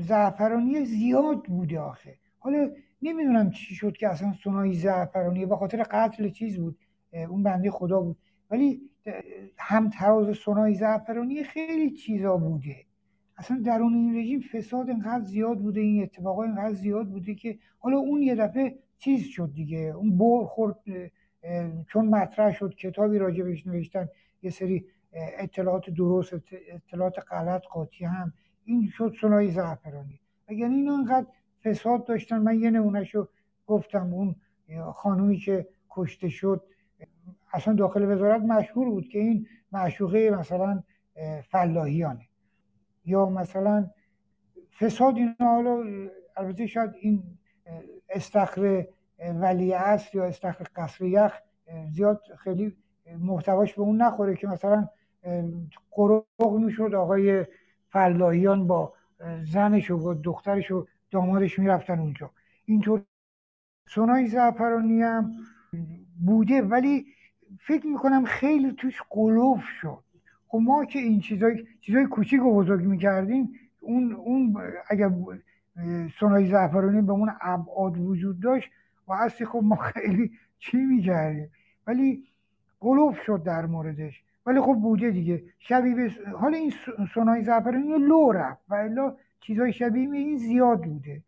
زعفرانی 0.07 0.85
زیاد 0.85 1.43
بوده 1.43 1.79
آخه. 1.79 2.15
حالا 2.39 2.71
نمی‌دونم 3.01 3.51
چی 3.51 3.75
شد 3.75 3.97
که 3.97 4.09
اصلا 4.09 4.33
سونای 4.33 4.73
زعفرانی 4.73 5.45
به 5.45 5.55
خاطر 5.55 5.83
قتل 5.83 6.29
چیز 6.29 6.57
بود. 6.57 6.77
اون 7.13 7.43
بنده 7.43 7.71
خدا 7.71 8.01
بود. 8.01 8.17
ولی 8.51 8.81
هم 9.57 9.89
تراز 9.89 10.37
سونای 10.37 10.73
زعفرانی 10.73 11.43
خیلی 11.43 11.91
چیزا 11.91 12.37
بوده. 12.37 12.75
اصلا 13.37 13.61
درون 13.65 13.93
این 13.93 14.17
رژیم 14.17 14.39
فساد 14.39 14.89
انقدر 14.89 15.23
زیاد 15.23 15.57
بوده 15.57 15.81
این 15.81 16.03
اتفاقا 16.03 16.43
انقدر 16.43 16.73
زیاد 16.73 17.09
بوده 17.09 17.35
که 17.35 17.57
حالا 17.79 17.97
اون 17.97 18.21
یه 18.21 18.35
دفعه 18.35 18.79
چیز 18.97 19.27
شد 19.27 19.53
دیگه. 19.53 19.77
اون 19.77 20.17
بر 20.17 20.45
خورد 20.45 20.79
چون 21.87 22.05
مطرح 22.05 22.53
شد 22.53 22.75
کتابی 22.75 23.17
راجبش 23.17 23.67
نوشتن 23.67 24.07
یه 24.41 24.49
سری 24.49 24.85
اطلاعات 25.13 25.89
درست 25.89 26.33
اطلاعات 26.71 27.15
غلط 27.31 27.63
قاطی 27.65 28.05
هم. 28.05 28.33
این 28.65 28.87
شد 28.87 29.15
سونای 29.21 29.51
زعفرانی. 29.51 30.19
اگر 30.47 30.69
این 30.69 30.89
انقدر 30.89 31.27
فساد 31.63 32.05
داشتن؟ 32.05 32.37
من 32.37 32.59
یه 32.59 32.71
نمونهشو 32.71 33.27
گفتم. 33.67 34.13
اون 34.13 34.35
خانومی 34.93 35.37
که 35.37 35.67
کشته 35.89 36.29
شد 36.29 36.63
اصلا 37.53 37.73
داخل 37.73 38.11
وزارت 38.11 38.41
مشهور 38.41 38.89
بود 38.89 39.07
که 39.07 39.19
این 39.19 39.47
معشوقه 39.71 40.29
مثلا 40.39 40.83
فلاحیانه. 41.51 42.27
یا 43.05 43.25
مثلا 43.25 43.89
فساد 44.79 45.15
اینا 45.17 45.35
حالا 45.39 45.83
البته 46.37 46.67
شاید 46.67 46.91
این 47.01 47.23
استخر 48.09 48.85
ولی 49.35 49.65
یا 50.13 50.25
استخر 50.25 50.65
قصر 50.75 51.05
یخ 51.05 51.33
زیاد 51.91 52.21
خیلی 52.37 52.77
محتواش 53.19 53.73
به 53.73 53.81
اون 53.81 54.01
نخوره 54.01 54.35
که 54.35 54.47
مثلا 54.47 54.87
قروق 55.91 56.59
می‌شد 56.59 56.93
آقای 56.95 57.45
فلاحیان 57.89 58.67
با 58.67 58.93
زنش 59.43 59.91
و 59.91 59.97
با 59.97 60.13
دخترش 60.13 60.71
و 60.71 60.87
دامادش 61.11 61.59
می‌رفتن 61.59 61.99
اونجا. 61.99 62.31
اینطور. 62.65 63.01
سونای 63.87 64.27
زعفرانی 64.27 65.01
هم 65.01 65.31
بوده 66.25 66.61
ولی 66.61 67.05
فکر 67.59 67.87
می‌کنم 67.87 68.25
خیلی 68.25 68.71
توش 68.71 69.01
قلوف 69.09 69.63
شد. 69.81 70.03
خب 70.47 70.59
ما 70.63 70.85
که 70.85 70.99
این 70.99 71.19
چیزای 71.19 71.65
چیزای 71.81 72.05
کوچیک 72.05 72.43
و 72.43 72.55
بزرگ 72.55 72.85
می‌کردیم 72.85 73.53
اون 73.79 74.13
اون 74.13 74.57
اگر 74.89 75.11
سونای 76.19 76.49
زعفرانی 76.49 77.01
به 77.01 77.11
اون 77.11 77.31
ابعاد 77.41 77.97
وجود 77.97 78.39
داشت 78.39 78.69
و 79.07 79.13
اصلی 79.13 79.47
خب 79.47 79.61
ما 79.63 79.75
خیلی 79.75 80.31
چی 80.59 80.77
می‌کردیم. 80.77 81.49
ولی 81.87 82.23
قلوف 82.79 83.21
شد 83.25 83.43
در 83.43 83.65
موردش. 83.65 84.23
ولی 84.45 84.61
خب 84.61 84.73
بوده 84.73 85.11
دیگه. 85.11 85.43
شبیه 85.59 85.95
به 85.95 86.11
حالا 86.37 86.57
این 86.57 86.73
سونای 87.13 87.43
زعفرانی 87.43 87.97
لو 87.97 88.31
رفت 88.31 88.61
و 88.69 88.73
الا 88.73 89.15
چیزای 89.39 89.73
شبیه 89.73 90.11
این 90.11 90.37
زیاد 90.37 90.83
بوده. 90.83 91.21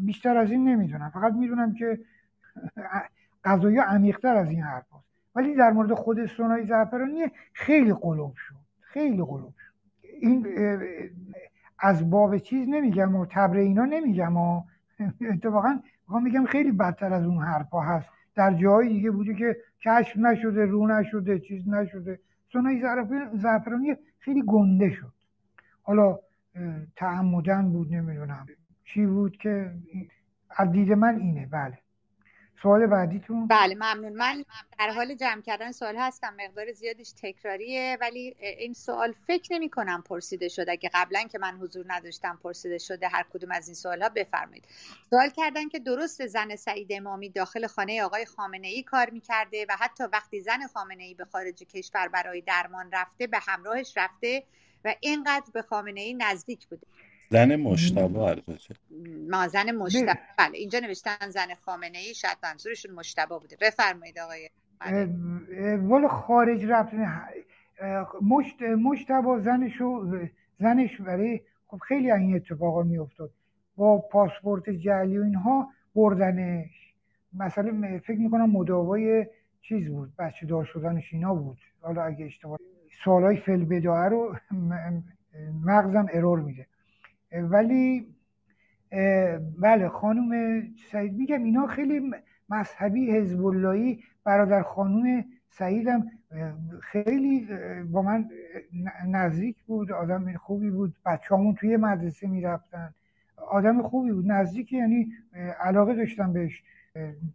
بیشتر 0.00 0.36
از 0.36 0.50
این 0.50 0.68
نمی‌دونم. 0.68 1.10
فقط 1.14 1.32
می‌دونم 1.32 1.74
که 1.74 1.98
قضایی 3.44 3.78
عمیقتر 3.78 4.36
از 4.36 4.50
این 4.50 4.62
حرف 4.62 4.86
هست. 4.92 5.11
ولی 5.34 5.54
در 5.54 5.70
مورد 5.70 5.94
خود 5.94 6.26
سونای 6.26 6.66
زعفرانی 6.66 7.26
خیلی 7.52 7.92
قلوب 7.92 8.34
شد. 8.36 8.54
خیلی 8.80 9.22
قلوب 9.24 9.54
شد. 9.58 9.72
این 10.20 10.46
از 11.78 12.10
باب 12.10 12.38
چیز 12.38 12.68
نمیگم 12.68 13.16
و 13.16 13.26
تبر 13.26 13.56
اینا 13.56 13.84
نمیگم 13.84 14.36
و 14.36 14.62
اتفاقا 15.20 15.80
میگم 16.22 16.44
خیلی 16.46 16.72
بدتر 16.72 17.12
از 17.12 17.24
اون 17.24 17.42
حرفا 17.44 17.80
هست. 17.80 18.08
در 18.34 18.54
جای 18.54 18.88
دیگه 18.88 19.10
بوده 19.10 19.34
که 19.34 19.56
کشف 19.84 20.16
نشده 20.16 20.66
رو 20.66 20.86
نشده 20.86 21.38
چیز 21.38 21.68
نشده. 21.68 22.20
سونای 22.52 22.82
زعفرانی 23.34 23.96
خیلی 24.18 24.42
گنده 24.46 24.90
شد. 24.90 25.12
حالا 25.82 26.18
تعمدن 26.96 27.72
بود 27.72 27.94
نمی‌دونم. 27.94 28.46
چی 28.84 29.06
بود 29.06 29.36
که 29.36 29.70
از 30.50 30.72
دید 30.72 30.92
من 30.92 31.16
اینه. 31.16 31.46
بله. 31.46 31.78
سوال 32.62 32.86
بعدیتون. 32.86 33.46
بله 33.46 33.74
ممنون. 33.74 34.12
من 34.12 34.44
در 34.78 34.90
حال 34.90 35.14
جمع 35.14 35.40
کردن 35.40 35.72
سوال 35.72 35.96
هستم. 35.96 36.34
مقدار 36.40 36.72
زیادیش 36.72 37.12
تکراریه 37.22 37.98
ولی 38.00 38.36
این 38.40 38.72
سوال 38.74 39.14
فکر 39.26 39.52
نمی 39.52 39.70
کنم 39.70 40.02
پرسیده 40.02 40.48
شده. 40.48 40.72
اگه 40.72 40.90
قبلا 40.94 41.22
که 41.22 41.38
من 41.38 41.56
حضور 41.56 41.84
نداشتم 41.88 42.38
پرسیده 42.42 42.78
شده 42.78 43.08
هر 43.08 43.24
کدوم 43.32 43.50
از 43.50 43.68
این 43.68 43.74
سوال 43.74 44.02
ها 44.02 44.08
بفرمایید. 44.08 44.64
سوال 45.10 45.28
کردن 45.28 45.68
که 45.68 45.78
درست 45.78 46.26
زن 46.26 46.56
سعید 46.56 46.92
امامی 46.92 47.28
داخل 47.28 47.66
خانه 47.66 48.02
آقای 48.02 48.26
خامنه 48.26 48.68
ای 48.68 48.82
کار 48.82 49.10
می‌کرده 49.10 49.66
و 49.68 49.76
حتی 49.80 50.04
وقتی 50.04 50.40
زن 50.40 50.66
خامنه 50.74 51.02
ای 51.02 51.14
به 51.14 51.24
خارج 51.24 51.54
کشور 51.54 52.08
برای 52.08 52.40
درمان 52.40 52.90
رفته 52.92 53.26
به 53.26 53.38
همراهش 53.38 53.92
رفته 53.96 54.44
و 54.84 54.94
اینقدر 55.00 55.50
به 55.52 55.62
خامنه 55.62 56.00
ای 56.00 56.14
نزدیک 56.14 56.66
بوده. 56.66 56.86
زن 57.32 57.56
مشتبه 57.56 58.18
البته. 58.18 58.74
ما 59.30 59.48
زن 59.48 59.70
مشتبه. 59.70 60.18
بله. 60.38 60.58
اینجا 60.58 60.78
نوشتن 60.78 61.30
زن 61.30 61.54
خامنه 61.64 61.98
ای 61.98 62.14
شاید 62.14 62.36
منظورشون 62.42 62.94
مشتبه 62.94 63.38
بوده. 63.38 63.56
بفرمایید 63.60 64.18
آقای 64.18 64.48
والا 65.76 66.08
خارج 66.08 66.64
رفت. 66.64 66.94
مشت 68.22 68.62
مشتبه 68.62 69.40
زنشو 69.40 70.18
زنش 70.60 71.00
برای 71.00 71.40
خب 71.66 71.78
خیلی 71.78 72.12
این 72.12 72.36
اتفاقا 72.36 72.82
میافتاد. 72.82 73.30
با 73.76 73.98
پاسپورت 73.98 74.70
جعلی 74.70 75.18
و 75.18 75.22
اینها 75.22 75.68
بردنش. 75.94 76.94
مثلا 77.32 78.00
فکر 78.06 78.18
می‌کنم 78.18 78.50
مداوای 78.50 79.26
چیز 79.62 79.88
بود 79.88 80.12
بچه 80.18 80.46
دار 80.46 80.64
شدنش 80.64 81.12
اینا 81.12 81.34
بود. 81.34 81.58
حالا 81.80 82.02
اگه 82.02 82.24
اشتباه 82.24 82.58
سوالای 83.04 83.36
فل 83.36 83.64
بداعه 83.64 84.08
رو 84.08 84.36
مغزم 85.64 86.06
ارور 86.12 86.40
میده. 86.40 86.66
ولی 87.32 88.06
بله 89.58 89.88
خانم 89.88 90.62
سعید 90.90 91.12
میگم 91.12 91.42
اینا 91.44 91.66
خیلی 91.66 92.10
مذهبی 92.48 93.10
حزب 93.10 93.40
برادر 94.24 94.62
خانم 94.62 95.24
سعیدم 95.50 96.10
خیلی 96.80 97.48
با 97.90 98.02
من 98.02 98.28
نزدیک 99.08 99.62
بود 99.64 99.92
آدم 99.92 100.36
خوبی 100.36 100.70
بود 100.70 100.94
بچه 101.06 101.54
توی 101.58 101.76
مدرسه 101.76 102.28
می‌رفتن 102.28 102.94
آدم 103.36 103.82
خوبی 103.82 104.12
بود 104.12 104.32
نزدیک 104.32 104.72
یعنی 104.72 105.12
علاقه 105.60 105.94
داشتم 105.94 106.32
بهش 106.32 106.62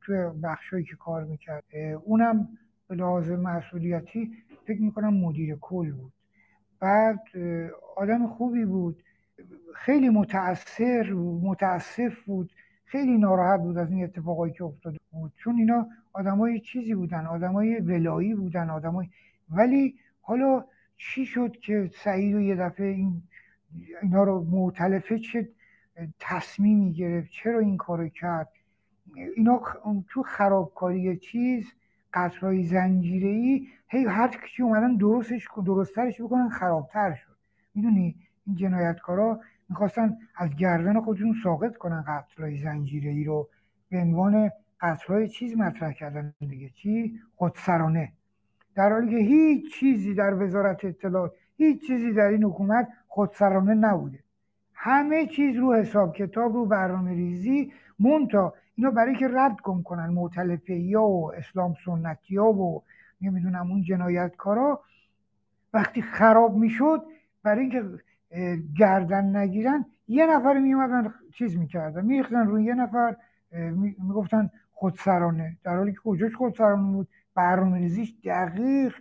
توی 0.02 0.18
بخشایی 0.44 0.84
که 0.84 0.96
کار 0.96 1.24
می‌کرد 1.24 1.64
اونم 2.06 2.50
به 2.88 2.96
لحاظ 2.96 3.32
مسئولیتی 3.32 4.32
فکر 4.68 4.82
می‌کنم 4.82 5.14
مدیر 5.14 5.56
کل 5.62 5.92
بود. 5.92 6.14
بعد 6.80 7.20
آدم 7.96 8.28
خوبی 8.28 8.66
بود. 8.66 9.04
خیلی 9.76 10.10
متاثر 10.10 11.14
متاسف 11.42 12.22
بود. 12.26 12.52
خیلی 12.86 13.18
ناراحت 13.18 13.60
بود 13.60 13.78
از 13.78 13.92
این 13.92 14.04
اتفاقایی 14.04 14.54
که 14.54 14.64
افتاده 14.64 14.98
بود. 15.12 15.34
چون 15.36 15.58
اینا 15.58 15.88
آدمای 16.14 16.60
چیزی 16.60 16.96
بودن 16.96 17.26
آدمای 17.26 17.80
ولایی 17.80 18.36
بودن 18.36 18.70
آدمای 18.70 19.08
ولی 19.50 19.96
حالا 20.22 20.66
چی 20.98 21.26
شد 21.26 21.52
که 21.52 21.92
سعید 22.04 22.36
و 22.36 22.42
یه 22.42 22.56
دفعه 22.56 22.88
این 22.88 23.24
اینا 24.02 24.24
رو 24.24 24.44
معتلفه 24.44 25.20
چه 25.20 25.50
تصمیمی 26.20 26.94
گرفت؟ 26.94 27.32
چرا 27.32 27.60
این 27.60 27.78
کارو 27.78 28.10
کرد؟ 28.10 28.50
اینا 29.36 29.62
تو 30.10 30.24
خرابکاری 30.24 31.18
چیز 31.18 31.74
قطرهای 32.14 32.64
زنجیره 32.64 33.30
ای 33.30 33.68
هی 33.88 34.06
هر 34.06 34.28
کسی 34.28 34.64
اومدن 34.64 34.96
درستش 34.96 35.48
درسترش 35.66 36.22
بکنن 36.22 36.50
خرابتر 36.50 37.14
شد. 37.16 37.38
می‌دونی؟ 37.76 38.16
این 38.48 38.56
جنایتکارا 38.56 39.40
می‌خواستن 39.70 40.18
از 40.36 40.56
گردن 40.56 41.02
خودشون 41.02 41.36
ساقط 41.44 41.78
کنن 41.78 42.04
قتلهای 42.08 42.58
زنجیره 42.58 43.10
ای 43.10 43.24
رو 43.24 43.50
به 43.90 43.98
عنوان 43.98 44.52
قتلهای 44.82 45.28
چیز 45.30 45.58
مطرح 45.58 45.92
کردن 45.92 46.34
دیگه. 46.40 46.70
چی؟ 46.70 47.20
خودسرانه. 47.36 48.12
در 48.76 48.90
حالی 48.92 49.10
که 49.10 49.18
هیچ 49.18 49.74
چیزی 49.74 50.14
در 50.14 50.44
وزارت 50.44 50.86
اطلاعات 50.86 51.32
هیچ 51.58 51.88
چیزی 51.88 52.14
در 52.14 52.28
این 52.28 52.44
حکومت 52.44 52.88
خودسرانه 53.08 53.74
نبوده. 53.74 54.20
همه 54.74 55.26
چیز 55.26 55.58
رو 55.58 55.74
حساب 55.74 56.16
کتاب 56.16 56.54
رو 56.54 56.66
برنامه 56.66 57.12
ریزی 57.12 57.74
مونتا 58.00 58.54
اینا 58.76 58.92
برای 58.92 59.16
که 59.16 59.28
رد 59.28 59.60
کن 59.60 59.84
کنن 59.84 60.10
معتلفه 60.10 60.98
و 60.98 61.32
اسلام 61.38 61.74
سنتی 61.86 62.38
ها 62.38 62.54
و 62.54 62.84
نمی‌دونم 63.22 63.72
اون 63.72 63.82
جنایتکارا. 63.84 64.82
وقتی 65.74 66.02
خراب 66.02 66.56
می‌شد 66.56 67.04
برای 67.44 67.62
اینکه 67.62 67.84
گردن 68.78 69.36
نگیرن. 69.36 69.86
یه 70.08 70.26
نفر 70.26 70.60
میومدن 70.60 71.14
چیز 71.34 71.58
می‌کردن. 71.58 72.06
میریختن 72.06 72.48
روی 72.48 72.64
یه 72.64 72.74
نفر 72.74 73.16
می‌گفتن 74.00 74.50
خودسرانه. 74.72 75.58
در 75.64 75.76
حالی 75.76 75.92
که 75.92 76.00
کجاش 76.04 76.36
خودسرانه 76.36 76.92
بود؟ 76.92 77.08
برنامه 77.36 77.78
ریزیش 77.78 78.16
دقیق 78.24 78.96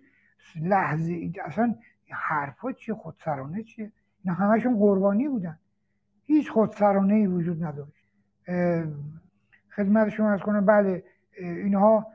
لحظه 0.60 1.30
اصلا 1.44 1.74
حرفا 2.10 2.72
چیه؟ 2.72 2.94
خودسرانه 2.94 3.62
چیه؟ 3.62 3.92
اینا 4.24 4.36
همشون 4.36 4.78
قربانی 4.78 5.28
بودن. 5.28 5.58
هیچ 6.22 6.50
خودسرانه 6.50 7.14
ای 7.14 7.26
وجود 7.26 7.64
نداشت. 7.64 8.08
خدمت 9.76 10.08
شما 10.08 10.30
از 10.30 10.40
کنم 10.40 10.66
بله 10.66 11.04
اینها 11.38 12.06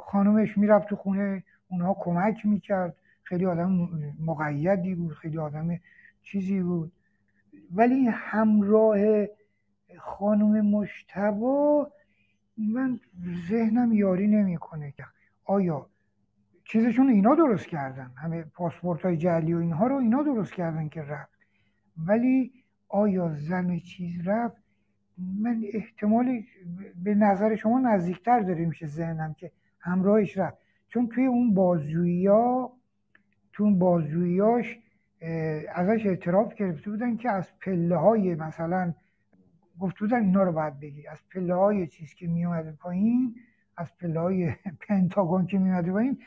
خانومش 0.00 0.58
می‌رفت 0.58 0.88
تو 0.88 0.96
خونه 0.96 1.44
اونها 1.68 1.96
کمک 2.00 2.46
می‌کرد. 2.46 2.96
خیلی 3.22 3.46
آدم 3.46 3.88
مقیدی 4.20 4.94
بود. 4.94 5.12
خیلی 5.12 5.38
آدم 5.38 5.78
چیزی 6.22 6.60
بود. 6.60 6.92
ولی 7.74 8.06
همراه 8.06 9.26
خانم 9.98 10.66
مشتبا 10.66 11.90
من 12.56 13.00
ذهنم 13.48 13.92
یاری 13.92 14.26
نمی‌کنه 14.26 14.92
که 14.92 15.04
آیا 15.44 15.86
چیزشون 16.64 17.08
اینا 17.08 17.34
درست 17.34 17.66
کردن؟ 17.66 18.12
همه 18.16 18.42
پاسپورت 18.42 19.02
های 19.02 19.16
جعلی 19.16 19.54
و 19.54 19.58
اینها 19.58 19.86
رو 19.86 19.96
اینا 19.96 20.22
درست 20.22 20.52
کردن 20.52 20.88
که 20.88 21.02
رفت. 21.02 21.38
ولی 21.96 22.52
آیا 22.88 23.34
زن 23.34 23.78
چیز 23.78 24.28
رفت؟ 24.28 24.62
من 25.18 25.64
احتمال 25.72 26.42
به 27.04 27.14
نظر 27.14 27.56
شما 27.56 27.78
نزدیکتر 27.78 28.40
داره 28.40 28.66
میشه 28.66 28.86
ذهنم 28.86 29.34
که 29.34 29.52
همراهش 29.80 30.38
رفت. 30.38 30.58
چون 30.88 31.08
توی 31.08 31.26
اون 31.26 31.54
بازجویی 31.54 32.26
ها 32.26 32.76
تو 33.52 33.70
بازجوییاش 33.70 34.78
ازش 35.74 36.06
اعتراف 36.06 36.54
گرفته 36.54 36.90
بودن 36.90 37.16
که 37.16 37.30
از 37.30 37.48
پله 37.60 37.96
های 37.96 38.34
مثلا 38.34 38.94
گفته 39.80 39.98
بودن 40.00 40.24
اینا 40.24 40.42
رو 40.42 40.52
باید 40.52 40.80
بگی. 40.80 41.06
از 41.06 41.18
پله 41.34 41.54
های 41.54 41.86
چیز 41.86 42.14
که 42.14 42.26
میومده 42.26 42.72
پایین 42.72 43.34
از 43.76 43.96
پله 43.96 44.20
های 44.20 44.52
پنتاگون 44.88 45.46
که 45.46 45.58
میومده 45.58 45.92
پایین 45.92 46.18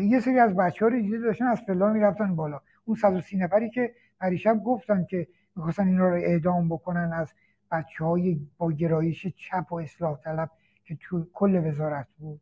یه 0.00 0.20
سری 0.20 0.38
از 0.38 0.56
بچه 0.56 0.84
ها 0.84 0.90
رو 0.90 1.00
دیده 1.00 1.18
داشتن 1.18 1.44
از 1.44 1.66
پله 1.66 1.84
ها 1.84 1.92
می‌رفتن 1.92 2.36
بالا. 2.36 2.60
اون 2.84 2.96
130 2.96 3.36
نفری 3.36 3.70
که 3.70 3.94
پریشب 4.20 4.62
گفتن 4.64 5.04
که 5.04 5.28
می‌خواستن 5.56 5.86
اینا 5.86 6.08
رو 6.08 6.14
اعدام 6.14 6.68
بکنن 6.68 7.12
از 7.12 7.32
بچه 7.72 8.04
های 8.04 8.40
با 8.58 8.72
گرایش 8.72 9.26
چپ 9.26 9.72
و 9.72 9.74
اصلاح 9.74 10.20
طلب 10.20 10.50
که 10.84 10.96
تو 11.00 11.26
کل 11.32 11.68
وزارت 11.68 12.06
بود. 12.18 12.40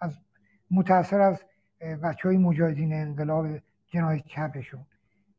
از 0.00 0.18
متاثر 0.70 1.20
از 1.20 1.44
بچه 2.02 2.28
های 2.28 2.38
مجاهدین 2.38 2.92
انقلاب 2.92 3.46
جنایت 3.86 4.24
چپشون. 4.24 4.86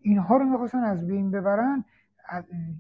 اینها 0.02 0.38
رو 0.38 0.46
می‌خواستن 0.46 0.84
از 0.84 1.08
بین 1.08 1.32
ببرن 1.32 1.86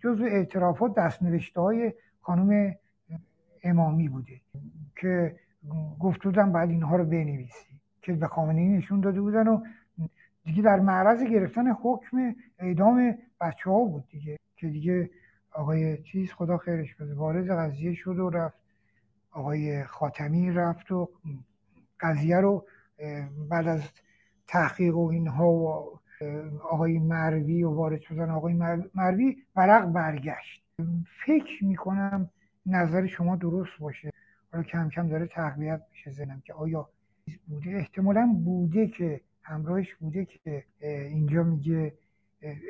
جزو 0.03 0.23
اعترافات 0.23 0.95
دستنوشته 0.95 1.61
های 1.61 1.93
خانم 2.21 2.75
امامی 3.63 4.09
بوده 4.09 4.41
که 4.95 5.35
گفت 5.99 6.23
بودن 6.23 6.51
باید 6.51 6.69
اینها 6.69 6.95
رو 6.95 7.05
بنویسی 7.05 7.79
که 8.01 8.13
به 8.13 8.27
خامنه 8.27 8.77
نشون 8.77 8.99
داده 8.99 9.21
بودن 9.21 9.47
و 9.47 9.63
دیگه 10.43 10.61
در 10.61 10.79
معرض 10.79 11.23
گرفتن 11.23 11.71
حکم 11.71 12.35
اعدام 12.59 13.17
بچه 13.41 13.69
ها 13.69 13.85
بود 13.85 14.07
دیگه 14.07 14.37
که 14.55 14.67
دیگه 14.67 15.09
آقای 15.51 16.03
چیز 16.03 16.31
خدا 16.31 16.57
خیرش 16.57 16.95
بده 16.95 17.13
وارد 17.13 17.51
قضیه 17.51 17.93
شد 17.93 18.19
و 18.19 18.29
رفت. 18.29 18.61
آقای 19.31 19.83
خاتمی 19.83 20.51
رفت 20.51 20.91
و 20.91 21.09
قضیه 21.99 22.37
رو 22.37 22.65
بعد 23.49 23.67
از 23.67 23.81
تحقیق 24.47 24.97
و 24.97 25.07
اینها 25.07 25.49
و 25.49 25.99
آقای 26.69 26.99
مروی 26.99 27.63
و 27.63 27.69
وارد 27.69 28.01
شدن 28.01 28.29
آقای 28.29 28.53
مروی 28.95 29.37
ورق 29.55 29.85
برگشت. 29.85 30.63
فکر 31.25 31.65
می‌کنم 31.65 32.29
نظر 32.65 33.07
شما 33.07 33.35
درست 33.35 33.79
باشه. 33.79 34.11
حالا 34.51 34.63
کم 34.63 34.89
کم 34.89 35.07
داره 35.07 35.27
تقویت 35.27 35.81
میشه 35.91 36.11
زنم 36.11 36.41
که 36.45 36.53
آیا 36.53 36.89
بوده؟ 37.47 37.69
احتمالا 37.69 38.35
بوده 38.45 38.87
که 38.87 39.21
همراهش 39.41 39.95
بوده 39.95 40.25
که 40.25 40.63
اینجا 40.81 41.43
میگه 41.43 41.93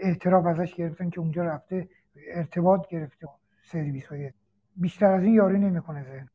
اعتراف 0.02 0.46
ازش 0.46 0.76
گرفتن 0.76 1.10
که 1.10 1.20
اونجا 1.20 1.44
رفته 1.44 1.90
ارتباط 2.34 2.88
گرفته 2.88 3.28
سرویس 3.64 4.08
های 4.08 4.32
بیشتر 4.76 5.12
از 5.12 5.24
این 5.24 5.34
یاری 5.34 5.60
نمی‌کنه 5.60 6.04
ذهن. 6.04 6.30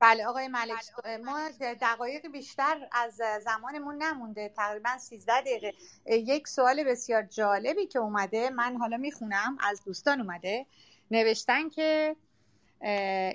بله. 0.00 0.26
آقای 0.26 0.48
ملک 0.48 0.84
ما 1.24 1.48
دقایق 1.80 2.26
بیشتر 2.32 2.88
از 2.92 3.20
زمانمون 3.44 4.02
نمونده. 4.02 4.48
تقریبا 4.48 4.98
13 4.98 5.40
دقیقه. 5.40 5.72
یک 6.06 6.48
سوال 6.48 6.84
بسیار 6.84 7.22
جالبی 7.22 7.86
که 7.86 7.98
اومده. 7.98 8.50
من 8.50 8.76
حالا 8.76 8.96
می‌خونم. 8.96 9.56
از 9.60 9.84
دوستان 9.84 10.20
اومده. 10.20 10.66
نوشتن 11.10 11.68
که 11.68 12.16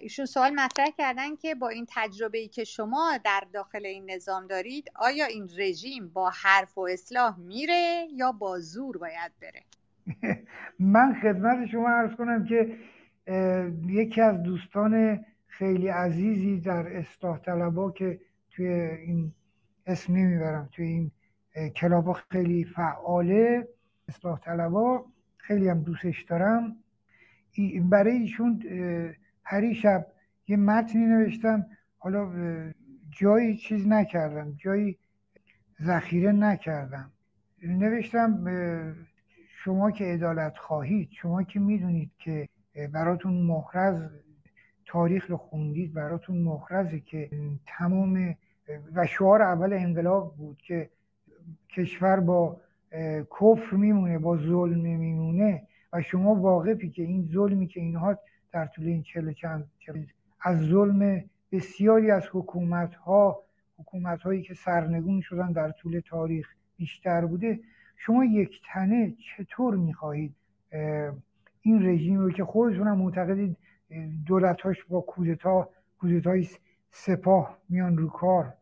ایشون 0.01 0.25
سوال 0.25 0.53
مطرح 0.53 0.89
کردن 0.97 1.35
که 1.35 1.55
با 1.55 1.69
این 1.69 1.87
تجربه 1.89 2.37
ای 2.37 2.47
که 2.47 2.63
شما 2.63 3.19
در 3.23 3.43
داخل 3.53 3.85
این 3.85 4.11
نظام 4.11 4.47
دارید 4.47 4.91
آیا 4.95 5.25
این 5.25 5.49
رژیم 5.57 6.09
با 6.09 6.29
حرف 6.29 6.77
و 6.77 6.81
اصلاح 6.81 7.39
میره 7.39 8.07
یا 8.11 8.31
با 8.31 8.59
زور 8.59 8.97
باید 8.97 9.31
بره؟ 9.41 9.63
من 10.79 11.15
خدمت 11.21 11.69
شما 11.71 11.89
عرض 11.89 12.15
کنم 12.15 12.45
که 12.45 12.77
یکی 13.87 14.21
از 14.21 14.43
دوستان 14.43 15.25
خیلی 15.47 15.87
عزیزی 15.87 16.59
در 16.59 16.97
اصلاح 16.97 17.39
طلبا 17.39 17.91
که 17.91 18.19
توی 18.51 18.67
این 18.67 19.33
اسم 19.85 20.13
نمی‌برم 20.13 20.69
توی 20.71 20.85
این 20.85 21.11
کلابا 21.71 22.13
خیلی 22.13 22.63
فعاله 22.63 23.67
اصلاح 24.09 24.39
طلبا 24.39 25.05
خیلی 25.37 25.69
هم 25.69 25.83
دوستش 25.83 26.23
دارم. 26.23 26.75
برای 27.89 28.11
ایشون 28.11 28.63
شب 29.73 30.07
یه 30.47 30.57
متنی 30.57 31.05
نوشتم 31.05 31.65
حالا 31.97 32.31
جایی 33.09 33.57
چیز 33.57 33.87
نکردم 33.87 34.53
جایی 34.57 34.97
ذخیره 35.81 36.31
نکردم. 36.31 37.11
نوشتم 37.63 38.45
شما 39.49 39.91
که 39.91 40.03
عدالت 40.03 40.57
خواهید 40.57 41.09
شما 41.11 41.43
که 41.43 41.59
می‌دونید 41.59 42.11
که 42.17 42.47
براتون 42.93 43.33
محرز 43.33 44.03
تاریخ 44.85 45.29
رو 45.29 45.37
خوندید 45.37 45.93
براتون 45.93 46.37
محرزه 46.37 46.99
که 46.99 47.29
تمام 47.65 48.35
و 48.95 49.05
شعار 49.05 49.41
اول 49.41 49.73
انقلاب 49.73 50.35
بود 50.35 50.57
که 50.57 50.89
کشور 51.69 52.19
با 52.19 52.61
کفر 53.39 53.75
میمونه 53.75 54.19
با 54.19 54.37
ظلم 54.37 54.99
میمونه 54.99 55.67
و 55.93 56.01
شما 56.01 56.35
واقفی 56.35 56.89
که 56.89 57.03
این 57.03 57.29
ظلمی 57.33 57.67
که 57.67 57.79
اینها 57.79 58.19
در 58.51 58.65
طول 58.65 58.85
این 58.87 59.03
چهل 59.03 59.33
چند 59.33 59.71
از 60.41 60.59
ظلم 60.59 61.23
بسیاری 61.51 62.11
از 62.11 62.23
حکومت 62.31 62.95
ها 62.95 63.43
حکومت 63.77 64.21
هایی 64.21 64.41
که 64.41 64.53
سرنگون 64.53 65.21
شدن 65.21 65.51
در 65.51 65.71
طول 65.71 66.01
تاریخ 66.09 66.47
بیشتر 66.77 67.25
بوده 67.25 67.59
شما 67.97 68.25
یک 68.25 68.61
تنه 68.73 69.13
چطور 69.37 69.75
می‌خواهید 69.75 70.35
این 71.65 71.85
رژیم 71.85 72.19
رو 72.19 72.31
که 72.31 72.43
خودتون 72.43 72.87
هم 72.87 72.97
معتقدید 72.97 73.57
دولتاش 74.27 74.85
با 74.85 75.01
کودتا 75.01 75.69
کودتای 75.99 76.47
سپاه 76.91 77.57
میان 77.69 77.97
رو 77.97 78.09
کار. 78.09 78.53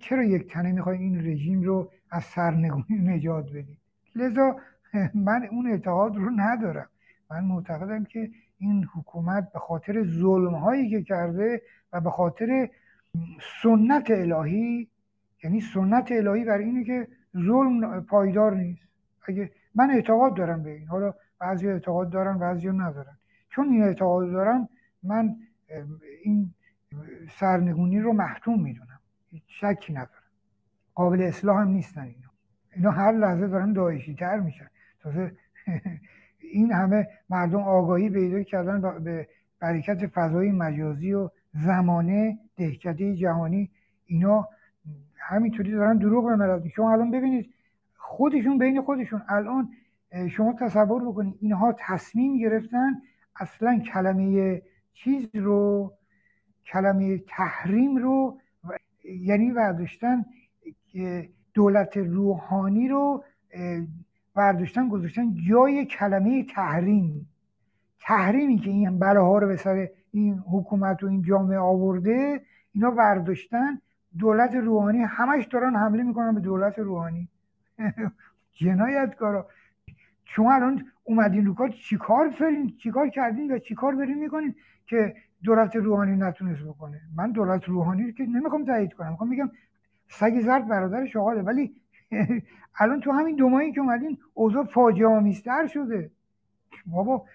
چرا 0.00 0.24
یک 0.24 0.52
تنه 0.52 0.72
می‌خواید 0.72 1.00
این 1.00 1.26
رژیم 1.26 1.62
رو 1.62 1.90
از 2.10 2.24
سرنگونی 2.24 2.98
نجات 2.98 3.50
بدید 3.50 3.78
لذا 4.16 4.56
من 5.28 5.48
اون 5.50 5.66
اعتقاد 5.66 6.16
رو 6.16 6.30
ندارم. 6.30 6.88
من 7.30 7.44
معتقدم 7.44 8.04
که 8.04 8.30
این 8.58 8.88
حکومت 8.94 9.52
به 9.52 9.58
خاطر 9.58 10.04
ظلم 10.04 10.54
هایی 10.54 10.90
که 10.90 11.02
کرده 11.02 11.62
و 11.92 12.00
به 12.00 12.10
خاطر 12.10 12.70
سنت 13.62 14.10
الهی 14.10 14.88
یعنی 15.44 15.60
سنت 15.60 16.12
الهی 16.12 16.44
بر 16.44 16.58
اینه 16.58 16.84
که 16.84 17.08
ظلم 17.36 18.00
پایدار 18.00 18.54
نیست. 18.54 18.88
اگه 19.28 19.50
من 19.74 19.90
اعتقاد 19.90 20.36
دارم 20.36 20.62
به 20.62 20.70
این. 20.70 20.88
حالا 20.88 21.14
بعضی 21.44 21.68
اعتقاد 21.68 22.10
دارن 22.10 22.38
بعضی 22.38 22.68
ندارن. 22.68 23.16
چون 23.50 23.68
این 23.68 23.82
اعتقاد 23.82 24.32
دارم 24.32 24.68
من 25.02 25.36
این 26.24 26.54
سرنگونی 27.38 28.00
رو 28.00 28.12
محتوم 28.12 28.62
می‌دونم. 28.62 29.00
شکی 29.46 29.92
ندارم. 29.92 30.30
قابل 30.94 31.22
اصلاح 31.22 31.60
هم 31.60 31.68
نیستن 31.68 32.02
اینا. 32.02 32.30
اینا 32.76 32.90
هر 32.90 33.12
لحظه 33.12 33.48
دارن 33.48 33.72
داعشی 33.72 34.14
تر 34.14 34.40
میشن. 34.40 34.66
تازه 35.00 35.32
این 36.56 36.72
همه 36.72 37.08
مردم 37.30 37.62
آگاهی 37.62 38.10
پیدا 38.10 38.42
کردن 38.42 39.04
به 39.04 39.28
برکت 39.60 40.06
فضای 40.06 40.50
مجازی 40.50 41.12
و 41.12 41.30
زمانه 41.54 42.38
دهکده 42.56 43.16
جهانی 43.16 43.70
اینا 44.06 44.48
همینطوری 45.18 45.72
دارن 45.72 45.98
دروغ 45.98 46.26
به 46.26 46.36
ملت 46.36 46.68
شما 46.68 46.92
الان 46.92 47.10
ببینید 47.10 47.54
خودشون 47.96 48.58
بین 48.58 48.82
خودشون. 48.82 49.22
الان 49.28 49.68
شما 50.30 50.52
تصور 50.52 51.04
بکنید 51.04 51.34
اینها 51.40 51.76
تصمیم 51.78 52.38
گرفتن 52.38 53.02
اصلا 53.36 53.78
کلمه 53.78 54.62
چیز 54.92 55.28
رو 55.34 55.92
کلمه 56.66 57.18
تحریم 57.18 57.96
رو 57.96 58.38
یعنی 59.04 59.52
برداشتن 59.52 60.24
دولت 61.54 61.96
روحانی 61.96 62.88
رو 62.88 63.24
برداشتن 64.34 64.88
گذاشتن 64.88 65.34
جای 65.48 65.84
کلمه 65.84 66.44
تحریم. 66.44 67.28
تحریمی 68.00 68.58
که 68.58 68.70
این 68.70 68.98
بلاها 68.98 69.38
رو 69.38 69.46
به 69.46 69.56
سر 69.56 69.88
این 70.12 70.38
حکومت 70.38 71.02
و 71.02 71.06
این 71.06 71.22
جامعه 71.22 71.58
آورده 71.58 72.40
اینا 72.72 72.90
برداشتن 72.90 73.80
دولت 74.18 74.54
روحانی. 74.54 74.98
همش 74.98 75.46
دارن 75.46 75.76
حمله 75.76 76.02
می‌کنن 76.02 76.34
به 76.34 76.40
دولت 76.40 76.78
روحانی. 76.78 77.28
جنایتکارا. 78.60 79.46
شما 80.24 80.54
الان 80.54 80.84
اومدین 81.04 81.46
رو 81.46 81.54
کار 81.54 81.68
چیکار 81.68 82.30
فرین 82.30 82.76
چیکار 82.76 83.08
کردین 83.08 83.52
و 83.52 83.58
چیکار 83.58 83.92
دارین 83.92 84.18
می‌کنین 84.18 84.54
که 84.86 85.14
دولت 85.44 85.76
روحانی 85.76 86.16
نتونست 86.16 86.62
بکنه؟ 86.62 87.00
من 87.16 87.32
دولت 87.32 87.64
روحانی 87.64 88.12
که 88.12 88.22
نمی‌خوام 88.22 88.64
تایید 88.64 88.92
کنم. 88.92 89.10
می‌خوام 89.10 89.30
میگم 89.30 89.50
سگ 90.08 90.40
زرد 90.40 90.68
برادر 90.68 91.06
شغاله 91.06 91.42
ولی 91.42 91.74
الان 92.80 93.00
تو 93.00 93.12
همین 93.12 93.36
دو 93.36 93.48
ماهی 93.48 93.72
که 93.72 93.80
اومدین 93.80 94.18
اوضاع 94.34 94.64
فاجعه 94.64 95.06
آمیزتر 95.06 95.66
شده. 95.66 96.10
بابا 96.86 97.26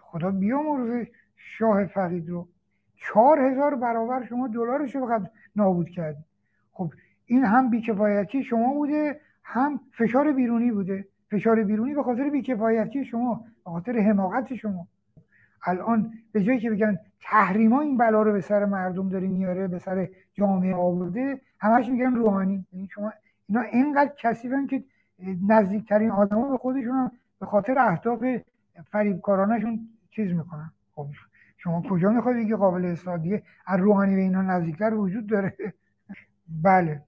خدا 0.00 0.30
بیامرزه 0.30 1.10
شاه 1.36 1.86
فقید 1.86 2.28
رو. 2.28 2.48
چهار 2.96 3.40
هزار 3.40 3.74
برابر 3.74 4.24
شما 4.24 4.48
دلارش 4.48 4.94
رو 4.94 5.06
فقط 5.06 5.30
نابود 5.56 5.88
کردید 5.88 6.24
خب 6.72 6.92
این 7.26 7.44
هم 7.44 7.70
بیکفایتی 7.70 8.42
شما 8.42 8.72
بوده 8.74 9.20
هم 9.44 9.80
فشار 9.92 10.32
بیرونی 10.32 10.72
بوده. 10.72 11.08
فشار 11.32 11.62
بیرونی 11.62 11.94
به 11.94 12.02
خاطر 12.02 12.30
بیکفایتی 12.30 13.04
شما 13.04 13.44
به 13.64 13.70
خاطر 13.70 13.98
حماقت 13.98 14.54
شما. 14.54 14.86
الان 15.66 16.12
به 16.32 16.42
جایی 16.42 16.60
که 16.60 16.70
بگن 16.70 16.98
تحریما 17.20 17.80
این 17.80 17.96
بلا 17.96 18.22
رو 18.22 18.32
به 18.32 18.40
سر 18.40 18.64
مردم 18.64 19.08
داره 19.08 19.28
میاره 19.28 19.68
به 19.68 19.78
سر 19.78 20.08
جامعه 20.34 20.74
آورده 20.74 21.40
همش 21.60 21.88
میگن 21.88 22.14
روحانی 22.14 22.66
یعنی 22.72 22.88
شما 22.94 23.12
اینا 23.48 23.60
اینقدر 23.60 24.12
کثیفن 24.18 24.66
که 24.66 24.84
نزدیکترین 25.48 26.10
آدما 26.10 26.50
به 26.50 26.58
خودشون 26.58 27.10
به 27.40 27.46
خاطر 27.46 27.78
اهداف 27.78 28.24
فریبکارانشون 28.90 29.88
چیز 30.10 30.32
می‌کنن. 30.32 30.72
خب 30.94 31.06
شما 31.56 31.82
کجا 31.90 32.10
می‌خواید 32.10 32.38
بگی 32.44 32.54
قابل 32.54 32.84
اصلاح 32.84 33.20
از 33.66 33.80
روحانی 33.80 34.14
به 34.14 34.20
اینا 34.20 34.42
نزدیکتر 34.42 34.94
وجود 34.94 35.26
داره. 35.26 35.56
بله. 36.64 37.02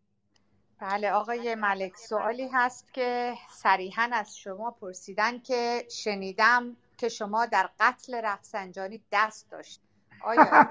بله 0.84 1.10
آقای 1.10 1.54
ملک 1.54 1.96
سوالی 1.96 2.48
هست 2.52 2.94
که 2.94 3.34
صریحا 3.50 4.08
از 4.12 4.38
شما 4.38 4.70
پرسیدن 4.70 5.38
که 5.38 5.82
شنیدم 5.90 6.76
که 6.96 7.08
شما 7.08 7.46
در 7.46 7.68
قتل 7.80 8.20
رفسنجانی 8.24 9.00
دست 9.12 9.50
داشت. 9.50 9.80
آیا 10.20 10.44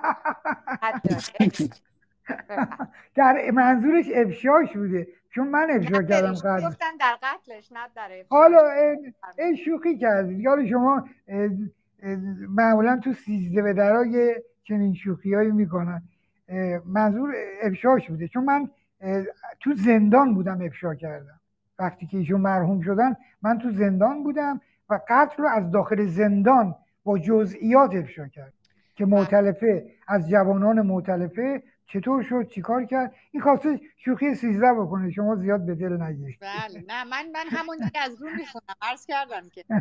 در 3.16 3.51
منظورش 3.51 4.05
افشاش 4.16 4.74
بوده 4.74 5.07
چون 5.30 5.47
من 5.47 5.68
افشا 5.72 6.03
کردم 6.03 6.34
گفتن 6.70 6.97
در 6.99 7.18
قتلش 7.24 7.72
نه 7.72 7.89
در 7.95 8.26
حالا 8.30 8.72
این 9.38 9.55
شوخی 9.55 9.97
کردید. 9.97 10.47
حالا 10.47 10.70
شما 10.70 11.09
معمولا 12.49 12.99
تو 13.03 13.14
سیزده 13.14 13.61
به 13.61 13.74
درای 13.74 14.36
چنین 14.64 14.93
شوخی 14.93 15.34
هایی 15.34 15.51
می‌کنن 15.51 16.03
منظور 16.86 17.34
افشاش 17.61 18.09
بوده. 18.09 18.28
چون 18.28 18.43
من 18.43 18.70
تو 19.60 19.74
زندان 19.76 20.34
بودم 20.34 20.62
افشا 20.62 20.95
کردم. 20.95 21.39
وقتی 21.80 22.08
که 22.08 22.18
ایشون 22.18 22.41
مرحوم 22.41 22.82
شدن 22.82 23.16
من 23.41 23.58
تو 23.58 23.72
زندان 23.72 24.24
بودم 24.24 24.62
و 24.89 24.99
قتل 25.10 25.43
رو 25.43 25.49
از 25.49 25.72
داخل 25.72 26.06
زندان 26.08 26.76
با 27.04 27.18
جزئیات 27.20 27.95
افشا 27.95 28.28
کرد 28.28 28.54
که 28.95 29.06
معتلفه 29.06 29.86
از 30.08 30.30
جوانان 30.30 30.82
معتلفه 30.82 31.64
چطور 31.86 32.24
شد؟ 32.24 32.48
چیکار 32.50 32.86
کرد؟ 32.86 33.16
این 33.32 33.44
خواسته 33.44 33.82
شوخی 33.98 34.36
سیزده 34.36 34.74
بکنه. 34.74 35.12
شما 35.12 35.36
زیاد 35.36 35.66
به 35.66 35.76
دل 35.76 36.02
نگیرید 36.02 36.38
بله. 36.42 36.84
نه 36.88 37.04
من 37.04 37.32
من 37.34 37.46
همون 37.50 37.78
دیگه 37.78 38.00
از 38.00 38.22
رو 38.22 38.30
می‌خونم. 38.30 38.76
عرض 38.82 39.06
کردم 39.06 39.50
که. 39.50 39.66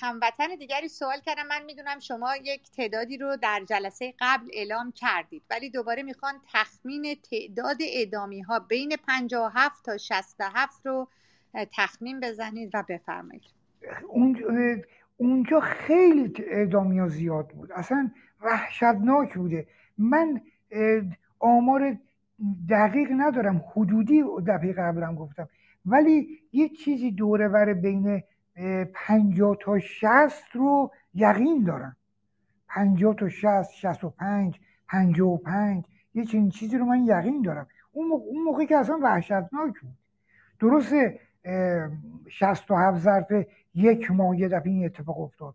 هموطن 0.00 0.56
دیگری 0.58 0.88
سوال 0.88 1.20
کردم. 1.26 1.46
من 1.46 1.64
می‌دونم 1.64 1.98
شما 1.98 2.36
یک 2.36 2.70
تعدادی 2.70 3.18
رو 3.18 3.36
در 3.36 3.62
جلسه 3.68 4.14
قبل 4.20 4.46
اعلام 4.52 4.92
کردید 4.92 5.42
ولی 5.50 5.70
دوباره 5.70 6.02
می‌خوان 6.02 6.34
تخمین 6.52 7.16
تعداد 7.30 7.76
اعدامی 7.80 8.40
ها 8.40 8.58
بین 8.58 8.96
57 9.08 9.84
تا 9.84 9.96
67 9.96 10.86
رو 10.86 11.08
تخمین 11.72 12.20
بزنید 12.20 12.70
و 12.74 12.84
بفرمایید. 12.88 13.44
اونجا 15.16 15.60
خیلی 15.60 16.32
اعدامی 16.38 16.98
ها 16.98 17.08
زیاد 17.08 17.48
بود. 17.48 17.72
اصلا 17.72 18.10
وحشتناک 18.40 19.34
بوده. 19.34 19.66
من 19.98 20.40
آمار 21.38 21.96
دقیق 22.68 23.08
ندارم. 23.16 23.64
حدودی 23.72 24.22
دفعه 24.46 24.72
قبلم 24.72 25.14
گفتم. 25.14 25.48
ولی 25.86 26.28
یه 26.52 26.68
چیزی 26.68 27.10
دوره 27.10 27.48
ور 27.48 27.74
بین 27.74 28.22
پنجاه 28.94 29.56
تا 29.60 29.78
شست 29.78 30.56
رو 30.56 30.90
یقین 31.14 31.64
دارم. 31.64 31.96
پنجاه 32.68 33.14
تا 33.14 33.28
شست 33.28 33.72
شست 33.72 34.04
و 34.04 34.10
پنج 34.10 34.60
پنجاه 34.88 35.28
و 35.28 35.36
پنج 35.36 35.84
یه 36.14 36.24
چنین 36.24 36.48
چیزی 36.48 36.78
رو 36.78 36.84
من 36.84 37.04
یقین 37.04 37.42
دارم. 37.42 37.66
اون 37.92 38.08
موقع, 38.08 38.24
اون 38.24 38.44
موقع 38.44 38.64
که 38.64 38.76
اصلا 38.76 38.98
وحشتناک 39.02 39.80
بود. 39.80 39.94
درسته 40.60 41.20
شست 42.28 42.70
و 42.70 42.74
هفت 42.74 42.98
ظرف 42.98 43.32
یک 43.74 44.10
ماه 44.10 44.38
یه 44.38 44.48
دفعه 44.48 44.72
این 44.72 44.84
اتفاق 44.84 45.20
افتاد. 45.20 45.54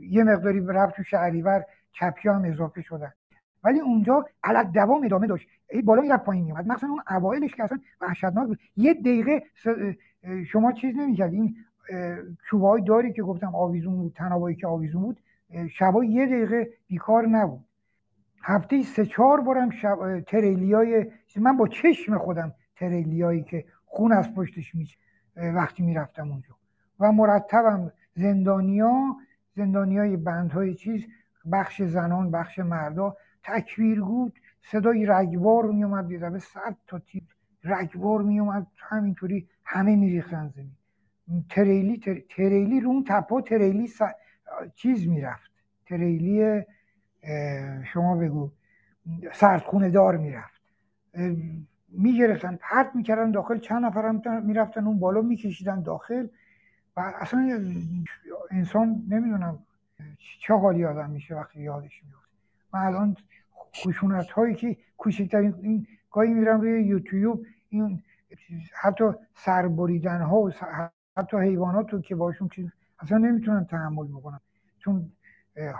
یه 0.00 0.24
مقداری 0.24 0.66
رفت 0.68 0.96
تو 0.96 1.02
شهریور. 1.02 1.64
چپی 1.92 2.28
هم 2.28 2.44
اضافه 2.44 2.82
شدن 2.82 3.12
ولی 3.64 3.80
اونجا 3.80 4.24
علت 4.44 4.72
دوام 4.72 5.04
ادامه 5.04 5.26
داشت. 5.26 5.48
ای 5.70 5.82
بالا 5.82 6.02
می‌رفت 6.02 6.24
پایین 6.24 6.44
میومد 6.44 6.66
مثلا 6.66 6.88
اون 6.88 7.02
اوایلش 7.10 7.54
که 7.54 7.64
اصلا 7.64 7.78
وحشتناک 8.00 8.46
بود. 8.46 8.58
یه 8.76 8.94
دقیقه 8.94 9.42
شما 10.46 10.72
چیز 10.72 10.96
نمی‌کرد 10.96 11.32
این 11.32 11.56
چوبای 12.50 12.82
داری 12.82 13.12
که 13.12 13.22
گفتم 13.22 13.54
آویزون 13.54 13.96
بود 13.96 14.12
تنابایی 14.12 14.56
که 14.56 14.66
آویزون 14.66 15.02
بود 15.02 15.20
شبا 15.70 16.04
یه 16.04 16.26
دقیقه 16.26 16.70
بیکار 16.86 17.26
نبود. 17.26 17.64
هفته 18.42 18.82
سه 18.82 19.06
چهار 19.06 19.40
بارم 19.40 19.70
شب 19.70 20.20
تریلیای 20.20 21.06
من 21.36 21.56
با 21.56 21.68
چشم 21.68 22.18
خودم 22.18 22.54
تریلیایی 22.76 23.42
که 23.42 23.64
خون 23.84 24.12
از 24.12 24.34
پشتش 24.34 24.74
میشه 24.74 24.96
وقتی 25.36 25.82
می‌رفتم 25.82 26.30
اونجا. 26.30 26.54
و 27.00 27.12
مرتبم 27.12 27.92
زندانیا 28.14 29.16
زندانیای 29.56 30.16
بندهای 30.16 30.74
چیز 30.74 31.06
بخش 31.52 31.82
زنان 31.82 32.30
بخش 32.30 32.58
مردا. 32.58 33.16
تکویرگود 33.42 34.38
صدای 34.62 35.06
رگبار 35.06 35.66
میومد 35.66 36.08
به 36.32 36.38
صد 36.38 36.76
تا 36.86 36.98
تیر 36.98 37.22
رگبار 37.64 38.22
میومد 38.22 38.66
همینطوری 38.78 39.48
همه 39.64 39.96
میریختن 39.96 40.48
زمین. 40.48 40.72
تریلی 41.50 42.24
تریلی 42.36 42.80
رو 42.80 42.88
اون 42.90 43.04
تپا 43.08 43.40
تریلی 43.40 43.86
س... 43.86 44.00
چیز 44.74 45.08
می‌رفت. 45.08 45.50
تریلی 45.86 46.62
شما 47.84 48.16
بگو 48.16 48.50
سردخونه 49.32 49.90
دار 49.90 50.16
می‌رفت. 50.16 50.60
می‌گرفتن 51.88 52.58
پرت 52.60 52.90
می‌کردن 52.94 53.30
داخل 53.30 53.58
چند 53.58 53.84
نفر 53.84 54.40
می‌رفتن 54.40 54.86
اون 54.86 54.98
بالا 54.98 55.20
میکشیدن 55.20 55.82
داخل. 55.82 56.26
و 56.96 57.12
اصلا 57.20 57.60
انسان 58.50 59.02
نمی‌دونم 59.08 59.58
چه 60.40 60.54
حالی 60.54 60.84
آدم 60.84 61.10
میشه 61.10 61.34
وقتی 61.34 61.60
یادش 61.60 62.04
میفته 62.04 62.36
من 62.72 62.80
الان 62.80 63.16
خشونت 63.74 64.30
هایی 64.30 64.54
که 64.54 64.76
کوچکترین 64.96 65.54
این 65.62 65.86
گاهی 66.10 66.34
میرم 66.34 66.60
روی 66.60 66.82
یوتیوب 66.84 67.46
این 67.68 68.02
حتی 68.80 69.04
سربریدن 69.34 70.20
ها 70.22 70.36
و 70.36 70.50
حتی 71.16 71.36
حیوانات 71.36 71.92
رو 71.92 72.00
که 72.00 72.14
باشون 72.14 72.48
چیز 72.48 72.70
اصلا 72.98 73.18
نمی‌تونم 73.18 73.64
تحمل 73.64 74.06
بکنم 74.06 74.40
چون 74.78 75.12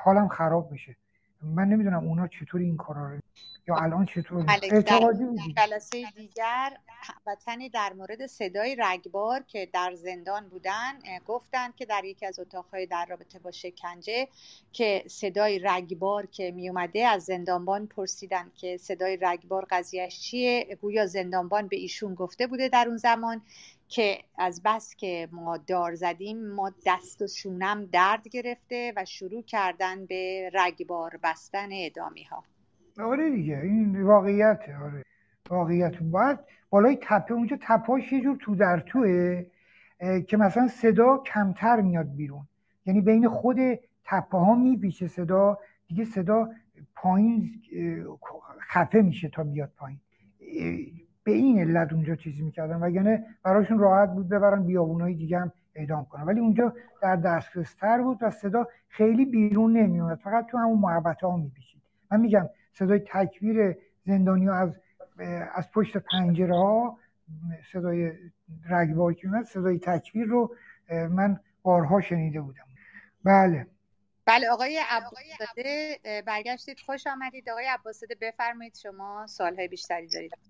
حالم 0.05 0.29
خراب 0.29 0.73
میشه. 0.73 0.97
من 1.43 1.69
نمی‌دونم 1.69 2.05
اونا 2.05 2.29
چطور 2.29 2.61
این 2.61 2.77
کارا 2.77 3.11
رو 3.11 3.21
یا 3.69 3.77
الان 3.77 4.07
چطور 4.07 4.43
در 4.43 4.59
جلسه 5.57 6.11
دیگر 6.17 6.77
وطنی 7.27 7.69
در 7.69 7.93
مورد 7.93 8.27
صدای 8.27 8.77
رگبار 8.79 9.43
که 9.43 9.69
در 9.73 9.95
زندان 9.95 10.49
بودن 10.49 10.93
گفتند 11.27 11.77
که 11.77 11.87
در 11.87 12.05
یکی 12.05 12.27
از 12.27 12.39
اتاقهای 12.39 12.87
در 12.87 13.07
رابطه 13.11 13.39
با 13.39 13.51
شکنجه 13.51 14.29
که 14.73 15.05
صدای 15.09 15.59
رگبار 15.59 16.27
که 16.27 16.51
می 16.51 16.69
اومده 16.69 17.07
از 17.07 17.25
زندانبان 17.25 17.87
پرسیدن 17.87 18.51
که 18.57 18.77
صدای 18.77 19.19
رگبار 19.23 19.67
قضیهش 19.71 20.21
چیه؟ 20.21 20.79
گویا 20.81 21.07
زندانبان 21.07 21.69
به 21.69 21.77
ایشون 21.77 22.15
گفته 22.15 22.47
بوده 22.47 22.69
در 22.69 22.85
اون 22.89 22.97
زمان. 22.97 23.43
که 23.91 24.19
از 24.39 24.63
بس 24.65 24.95
که 24.95 25.29
ما 25.33 25.57
دار 25.57 25.95
زدیم 25.95 26.47
ما 26.55 26.73
دست 26.87 27.23
و 27.23 27.27
شونم 27.27 27.85
درد 27.85 28.29
گرفته 28.29 28.93
و 28.97 29.05
شروع 29.05 29.43
کردن 29.43 30.07
به 30.07 30.51
رگبار 30.55 31.19
بستن 31.23 31.69
ادامی 31.73 32.25
ها 32.25 32.45
آره 32.99 33.31
دیگه 33.31 33.59
این 33.59 34.03
واقعیته 34.03 34.77
آره. 34.77 35.05
واقعیت. 35.51 36.03
باید 36.03 36.39
بالای 36.71 36.99
تپه 37.03 37.35
اونجا 37.35 37.59
تپهاش 37.61 38.13
یه 38.13 38.21
جور 38.21 38.37
تو 38.37 38.55
در 38.55 38.81
توه 38.81 39.45
که 40.29 40.37
مثلا 40.37 40.69
صدا 40.69 41.19
کمتر 41.19 41.81
میاد 41.81 42.17
بیرون. 42.17 42.49
یعنی 42.87 43.01
بین 43.01 43.29
خود 43.29 43.57
تپه 44.05 44.39
ها 44.39 44.55
میپیچه 44.55 45.07
صدا 45.07 45.59
دیگه 45.89 46.05
صدا 46.05 46.49
پایین 46.95 47.63
خفه 48.61 49.03
میشه 49.03 49.29
تا 49.29 49.45
بیاد 49.45 49.73
پایین. 49.77 50.01
به 51.31 51.37
این 51.37 51.61
علت 51.61 51.93
اونجا 51.93 52.15
چیزی 52.15 52.43
می‌کردن 52.43 52.77
وگرنه 52.77 53.25
براشون 53.43 53.79
راحت 53.79 54.09
بود 54.09 54.29
ببرن 54.29 54.67
بیابونای 54.67 55.15
دیگه 55.15 55.39
هم 55.39 55.53
اعدام 55.75 56.05
کنن. 56.05 56.23
ولی 56.23 56.41
اونجا 56.41 56.75
در 57.03 57.17
دسترس 57.17 57.75
تر 57.75 58.03
بود 58.03 58.19
و 58.21 58.31
صدا 58.31 58.69
خیلی 58.89 59.25
بیرون 59.25 59.77
نمیومد 59.77 60.19
فقط 60.19 60.47
تو 60.47 60.59
همون 60.59 60.79
محبت 60.79 61.21
ها 61.21 61.37
میپیچید. 61.37 61.83
من 62.11 62.21
میگم 62.21 62.49
صدای 62.73 62.99
تکبیر 62.99 63.77
زندانی 64.07 64.47
ها 64.47 64.55
از 64.55 64.81
از 65.55 65.71
پشت 65.71 65.97
پنجره 65.97 66.57
ها 66.57 66.99
صدای 67.73 68.13
رگبار 68.71 69.15
که 69.15 69.29
صدای 69.47 69.79
تکبیر 69.79 70.27
رو 70.27 70.55
من 70.91 71.41
بارها 71.63 72.01
شنیده 72.01 72.41
بودم. 72.41 72.65
بله. 73.25 73.67
بله 74.27 74.51
آقای 74.51 74.81
عباسده 74.91 75.99
برگشتید. 76.27 76.81
خوش 76.87 77.07
آمدید. 77.07 77.51
آقای 77.51 77.67
عباسده 77.67 78.15
بفرمایید 78.21 78.77
شما 78.77 79.27
سالهای 79.27 79.69
بیشتری 79.69 80.09
دارید. 80.09 80.50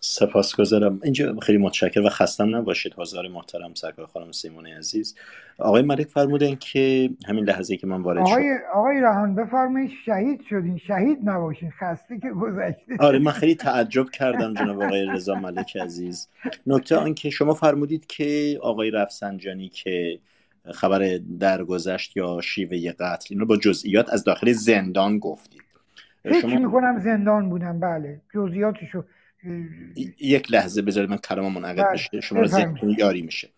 سپاسگزارم. 0.00 1.00
اینجا 1.02 1.36
خیلی 1.36 1.58
متشکر 1.58 2.00
و 2.00 2.08
خستم 2.08 2.56
نباشید. 2.56 2.94
حضار 2.96 3.28
محترم 3.28 3.74
سرکار 3.74 4.06
خانم 4.06 4.32
سیمون 4.32 4.66
عزیز. 4.66 5.14
آقای 5.58 5.82
ملک 5.82 6.06
فرمودن 6.06 6.54
که 6.54 7.10
همین 7.28 7.44
لحظه 7.44 7.76
که 7.76 7.86
من 7.86 8.02
وارد 8.02 8.18
آقای 8.18 8.42
شد 8.42 8.64
آقای 8.74 9.00
رهان 9.00 9.34
بفرمایید 9.34 9.90
شهید 10.04 10.42
شدین. 10.50 10.76
شهید 10.76 11.18
نباشین. 11.24 11.70
خسته 11.70 12.18
که 12.18 12.30
گذشته. 12.30 12.96
آره 13.00 13.18
من 13.18 13.32
خیلی 13.32 13.54
تعجب 13.54 14.10
کردم 14.10 14.54
جناب 14.54 14.82
آقای 14.82 15.06
رضا 15.06 15.34
ملک 15.34 15.76
عزیز. 15.76 16.28
نکته 16.66 16.96
آن 16.96 17.14
که 17.14 17.30
شما 17.30 17.54
فرمودید 17.54 18.06
که 18.06 18.58
آقای 18.62 18.90
رفسنجانی 18.90 19.68
که 19.68 20.18
خبر 20.72 21.18
درگذشت 21.40 22.16
یا 22.16 22.40
شیوه 22.40 22.92
قتل 22.92 23.26
اینو 23.30 23.46
با 23.46 23.56
جزئیات 23.56 24.12
از 24.12 24.24
داخل 24.24 24.52
زندان 24.52 25.18
گفتید. 25.18 25.62
فکر 26.22 26.40
شما... 26.40 26.54
می‌کنم 26.54 26.98
زندان 26.98 27.50
بودم. 27.50 27.80
بله. 27.80 28.20
جزئیاتشو 28.34 29.04
یک 30.20 30.52
لحظه 30.52 30.82
بذارید 30.82 31.10
من 31.10 31.16
کلام 31.16 31.52
منعقد 31.52 31.82
بله، 31.82 31.92
بشه. 31.92 32.20
شما 32.20 32.46
ذهنتون 32.46 32.96
یاری 32.98 33.22
میشه. 33.22 33.48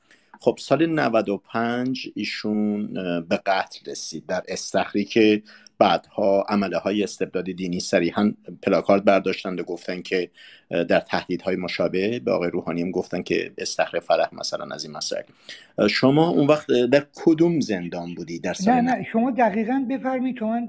خب 0.40 0.56
سال 0.58 0.86
95 0.86 2.08
ایشون 2.14 2.94
به 3.28 3.36
قتل 3.46 3.90
رسید 3.90 4.26
در 4.26 4.42
استخری 4.48 5.04
که 5.04 5.42
بعدها 5.78 6.44
عمله 6.48 6.78
های 6.78 7.02
استبداد 7.02 7.44
دینی 7.44 7.80
صریحا 7.80 8.32
پلاکارد 8.62 9.04
برداشتند 9.04 9.60
و 9.60 9.62
گفتن 9.62 10.02
که 10.02 10.30
در 10.70 11.00
تهدیدهای 11.00 11.56
مشابه 11.56 12.18
به 12.18 12.32
آقای 12.32 12.50
روحانی 12.50 12.82
هم 12.82 12.90
گفتن 12.90 13.22
که 13.22 13.52
استخر 13.58 14.00
فرح 14.00 14.28
مثلا 14.32 14.74
از 14.74 14.84
این 14.84 14.96
مسائل. 14.96 15.22
شما 15.90 16.28
اون 16.28 16.46
وقت 16.46 16.66
در 16.92 17.06
کدوم 17.14 17.60
زندان 17.60 18.14
بودی 18.14 18.38
در 18.38 18.54
سال 18.54 18.74
نه 18.74 18.80
نه 18.80 19.06
شما 19.12 19.30
دقیقا 19.30 19.86
بفرمایید 19.90 20.42
من 20.42 20.68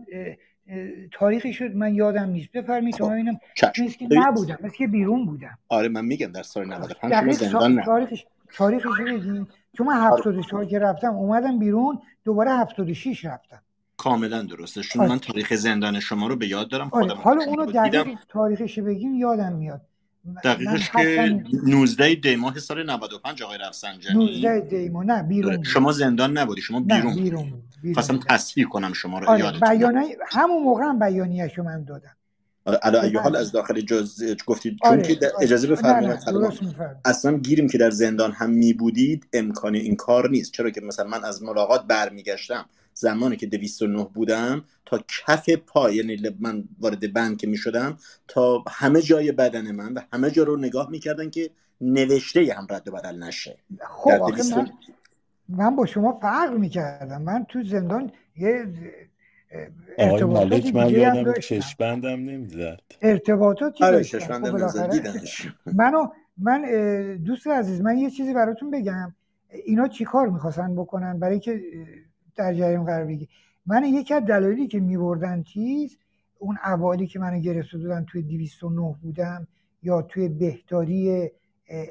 تاریخی 1.11 1.53
شد 1.53 1.75
من 1.75 1.95
یادم 1.95 2.29
نیست. 2.29 2.51
بفرمایید 2.51 2.95
تو 2.95 3.09
ببینم. 3.09 3.39
نیست 3.79 3.99
که 3.99 4.07
نبودم 4.11 4.57
مثل 4.63 4.75
که 4.75 4.87
بیرون 4.87 5.25
بودم. 5.25 5.57
آره 5.69 5.87
من 5.87 6.05
میگم 6.05 6.31
در 6.31 6.43
سال 6.43 6.65
95 6.65 7.13
شما 7.13 7.31
زندان 7.31 7.73
نه 7.73 7.85
تاریخش 7.85 8.25
تاریخش 8.53 9.01
بگین 9.07 9.47
چون 9.77 9.87
من 9.87 10.07
74 10.07 10.65
که 10.65 10.79
رفتم 10.79 11.13
اومدم 11.13 11.59
بیرون 11.59 11.99
دوباره 12.25 12.51
76 12.51 13.25
رفتم. 13.25 13.61
کاملا 13.97 14.43
درسته. 14.43 14.81
چون 14.81 15.01
آره. 15.01 15.11
من 15.11 15.19
تاریخ 15.19 15.55
زندان 15.55 15.99
شما 15.99 16.27
رو 16.27 16.35
به 16.35 16.47
یاد 16.47 16.69
دارم 16.69 16.89
آره. 16.93 17.07
خودم 17.07 17.21
حالا 17.21 17.43
اونو 17.43 17.65
دقیق 17.65 18.17
تاریخش 18.29 18.79
بگیم 18.79 19.15
یادم 19.15 19.53
میاد. 19.53 19.81
دقیقش 20.43 20.89
که 20.91 21.43
19 21.67 22.15
دی 22.15 22.35
ماه 22.35 22.59
سال 22.59 22.89
95 22.89 23.43
آقای 23.43 23.57
رفسنجانی. 23.57 24.25
19 24.25 24.59
دی 24.59 24.89
ماه. 24.89 25.05
نه 25.05 25.23
بیرون 25.23 25.63
شما 25.63 25.91
زندان 25.91 26.37
نبودی 26.37 26.61
شما 26.61 26.79
بیرون 26.79 27.01
نه 27.01 27.15
بیرون, 27.15 27.43
بیرون. 27.43 27.61
خواستم 27.93 28.19
تصحیح 28.29 28.65
کنم 28.65 28.93
شما 28.93 29.19
رو 29.19 29.29
آره 29.29 29.59
بیانه 29.59 30.05
همون 30.27 30.63
موقع 30.63 30.83
هم 30.83 30.99
بیانیه 30.99 31.47
شو 31.47 31.63
من 31.63 31.83
دادم. 31.83 32.15
علا 32.65 33.01
ای 33.01 33.17
حال 33.17 33.35
از 33.35 33.51
داخل 33.51 33.81
جز 33.81 34.35
گفتید 34.45 34.77
چون 34.83 34.91
آره. 34.91 35.15
که 35.15 35.31
اجازه 35.41 35.67
بفرمایید 35.67 36.19
اصلا 37.05 37.37
گیریم 37.37 37.69
که 37.69 37.77
در 37.77 37.89
زندان 37.89 38.31
هم 38.31 38.49
می 38.49 38.73
بودید 38.73 39.27
امکان 39.33 39.75
این 39.75 39.95
کار 39.95 40.29
نیست. 40.29 40.51
چرا 40.51 40.69
که 40.69 40.81
مثلا 40.81 41.07
من 41.07 41.23
از 41.23 41.43
ملاقات 41.43 41.87
برمیگشتم. 41.87 42.65
زمانی 42.93 43.35
که 43.35 43.45
209 43.45 44.03
بودم 44.03 44.63
تا 44.85 44.99
کف 45.27 45.49
پای 45.49 45.95
یعنی 45.95 46.35
من 46.39 46.63
وارد 46.79 47.13
بند 47.13 47.37
که 47.37 47.47
می 47.47 47.57
شدم 47.57 47.97
تا 48.27 48.63
همه 48.69 49.01
جای 49.01 49.31
بدن 49.31 49.71
من 49.71 49.93
و 49.93 49.99
همه 50.13 50.31
جا 50.31 50.43
رو 50.43 50.57
نگاه 50.57 50.89
می‌کردن 50.89 51.29
که 51.29 51.49
نوشته 51.81 52.55
هم 52.57 52.67
رد 52.69 52.87
و 52.87 52.91
بدل 52.91 53.23
نشه. 53.23 53.57
خب 53.89 54.09
من, 54.09 54.71
من 55.51 55.75
با 55.75 55.85
شما 55.85 56.19
فرق 56.21 56.57
می‌کردم. 56.57 57.21
من 57.21 57.45
تو 57.49 57.63
زندان 57.63 58.11
یه 58.37 58.65
آقای 59.97 60.23
مالک 60.23 60.75
من 60.75 60.89
یادم 60.89 61.33
چشمندم 61.33 62.09
نمی‌زد. 62.09 62.79
ارتباطاتی 63.01 63.83
آره 63.83 63.97
داشتم. 63.97 64.57
خب 65.65 65.75
منو 65.75 66.07
من 66.37 66.61
دوست 67.25 67.47
عزیز 67.47 67.81
من 67.81 67.97
یه 67.97 68.09
چیزی 68.09 68.33
براتون 68.33 68.71
بگم. 68.71 69.13
اینا 69.65 69.87
چیکار 69.87 70.29
می‌خواستن 70.29 70.75
بکنن؟ 70.75 71.19
برای 71.19 71.39
که 71.39 71.61
در 72.35 72.53
جریان 72.53 72.85
قرار 72.85 73.05
بگی. 73.05 73.29
من 73.65 73.83
یکی 73.83 74.13
از 74.13 74.25
دلایلی 74.25 74.67
که 74.67 74.79
میبردن 74.79 75.43
چیز 75.43 75.97
اون 76.39 76.57
اوالی 76.65 77.07
که 77.07 77.19
منو 77.19 77.39
گرفته 77.39 77.77
بودن 77.77 78.05
توی 78.09 78.21
209 78.21 78.95
بودم 79.01 79.47
یا 79.83 80.01
توی 80.01 80.27
بهداری 80.27 81.29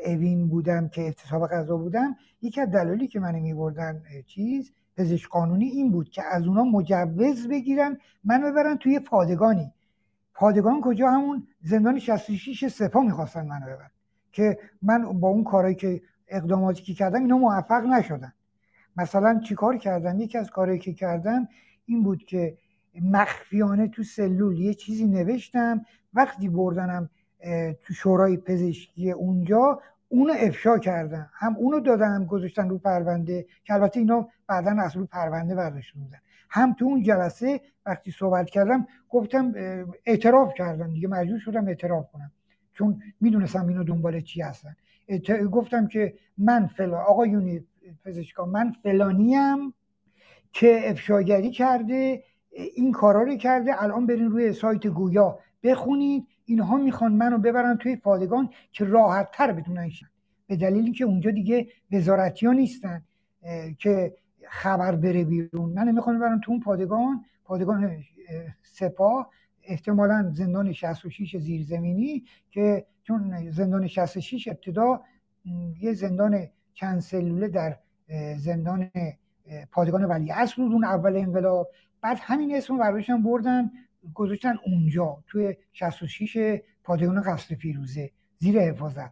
اوین 0.06 0.48
بودم 0.48 0.88
که 0.88 1.02
اعتصاب 1.02 1.46
غذا 1.46 1.76
بودم 1.76 2.16
یکی 2.42 2.60
از 2.60 2.70
دلایلی 2.70 3.06
که 3.06 3.20
منو 3.20 3.40
میبردن 3.40 4.02
چیز 4.26 4.72
پزشک 4.96 5.28
قانونی 5.28 5.64
این 5.64 5.92
بود 5.92 6.10
که 6.10 6.22
از 6.32 6.46
اونا 6.46 6.64
مجوز 6.64 7.48
بگیرن 7.48 7.98
من 8.24 8.42
ببرن 8.42 8.76
توی 8.76 8.98
پادگانی. 8.98 9.72
پادگان 10.34 10.80
کجا؟ 10.80 11.10
همون 11.10 11.46
زندان 11.62 11.98
66 11.98 12.68
سپاه 12.68 13.04
می‌خواستن 13.04 13.46
منو 13.46 13.66
ببرن. 13.66 13.90
که 14.32 14.58
من 14.82 15.20
با 15.20 15.28
اون 15.28 15.44
کارهایی 15.44 15.74
که 15.76 16.02
اقداماتی 16.28 16.82
که 16.82 16.94
کردم 16.94 17.20
اینا 17.20 17.38
موفق 17.38 17.86
نشدن. 17.86 18.32
مثلا 18.96 19.40
چیکار 19.44 19.76
کردم؟ 19.76 20.20
یکی 20.20 20.38
از 20.38 20.50
کارهایی 20.50 20.78
که 20.80 20.92
کردم 20.92 21.48
این 21.86 22.02
بود 22.02 22.24
که 22.24 22.58
مخفیانه 23.02 23.88
تو 23.88 24.02
سلول 24.02 24.60
یه 24.60 24.74
چیزی 24.74 25.06
نوشتم. 25.06 25.84
وقتی 26.14 26.48
بردنم 26.48 27.10
تو 27.82 27.94
شورای 27.94 28.36
پزشکی 28.36 29.10
اونجا 29.10 29.80
اونو 30.08 30.32
افشا 30.38 30.78
کردن. 30.78 31.30
هم 31.34 31.56
اونو 31.56 31.80
دادن 31.80 32.14
هم 32.14 32.24
گذاشتن 32.24 32.68
رو 32.68 32.78
پرونده 32.78 33.46
که 33.64 33.74
البته 33.74 34.00
اینا 34.00 34.28
بعدا 34.46 34.70
از 34.70 34.96
رو 34.96 35.06
پرونده 35.06 35.54
برداشته 35.54 35.98
بودن. 35.98 36.18
هم 36.50 36.72
تو 36.72 36.84
اون 36.84 37.02
جلسه 37.02 37.60
وقتی 37.86 38.10
صحبت 38.10 38.50
کردم 38.50 38.86
گفتم 39.08 39.54
اعتراف 40.06 40.54
کردم 40.54 40.92
دیگه 40.92 41.08
مجبور 41.08 41.38
شدم 41.38 41.68
اعتراف 41.68 42.10
کنم. 42.12 42.32
چون 42.72 43.02
می‌دونستم 43.20 43.68
اینو 43.68 43.84
دنبال 43.84 44.20
چی 44.20 44.42
هستن. 44.42 44.76
گفتم 45.52 45.86
که 45.86 46.14
من 46.38 46.66
فلا 46.66 46.98
آقایونی 46.98 47.66
پزشکا 48.04 48.44
من 48.44 48.72
فلانیم 48.82 49.74
که 50.52 50.80
افشاگری 50.90 51.50
کرده 51.50 52.22
این 52.50 52.92
کارا 52.92 53.22
رو 53.22 53.36
کرده 53.36 53.82
الان 53.82 54.06
برین 54.06 54.30
روی 54.30 54.52
سایت 54.52 54.86
گویا 54.86 55.38
بخونید 55.62 56.26
اینها 56.50 56.76
می‌خوان 56.76 57.12
منو 57.12 57.38
ببرن 57.38 57.76
توی 57.76 57.96
پادگان 57.96 58.50
که 58.72 58.84
راحت 58.84 59.30
تر 59.32 59.52
بدونن 59.52 59.90
به 60.46 60.56
دلیلی 60.56 60.92
که 60.92 61.04
اونجا 61.04 61.30
دیگه 61.30 61.66
وزارتی 61.92 62.46
ها 62.46 62.52
نیستن 62.52 63.02
که 63.78 64.14
خبر 64.48 64.94
بره 64.94 65.24
بیرون. 65.24 65.72
من 65.72 65.92
می‌خوام 65.92 66.18
ببرن 66.18 66.40
تو 66.40 66.52
اون 66.52 66.60
پادگان 66.60 67.24
پادگان 67.44 67.96
سپاه 68.62 69.30
احتمالا 69.62 70.30
زندان 70.34 70.72
66 70.72 71.36
زیرزمینی 71.36 72.24
که 72.50 72.86
چون 73.02 73.50
زندان 73.50 73.86
66 73.86 74.48
ابتدا 74.48 75.02
یه 75.80 75.92
زندان 75.92 76.46
چند 76.74 77.00
سلوله 77.00 77.48
در 77.48 77.76
زندان 78.36 78.90
پادگان 79.72 80.04
ولی 80.04 80.32
اصل 80.32 80.62
بود 80.62 80.72
اون 80.72 80.84
اول 80.84 81.16
انقلاب. 81.16 81.70
بعد 82.00 82.18
همین 82.20 82.56
اسم 82.56 82.78
رو 82.78 83.18
بردن 83.18 83.70
گذاشتن 84.14 84.54
اونجا 84.66 85.18
توی 85.26 85.56
66 85.72 86.60
پادگان 86.84 87.22
قصر 87.22 87.54
فیروزه 87.54 88.10
زیر 88.38 88.60
حفاظت. 88.60 89.10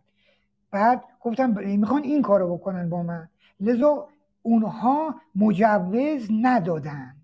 بعد 0.71 1.05
گفتم 1.21 1.51
می‌خوان 1.65 2.03
این 2.03 2.23
کارو 2.23 2.57
بکنن 2.57 2.89
با 2.89 3.03
من. 3.03 3.29
لذا 3.61 4.09
اونها 4.43 5.15
مجوز 5.35 6.29
ندادن. 6.43 7.15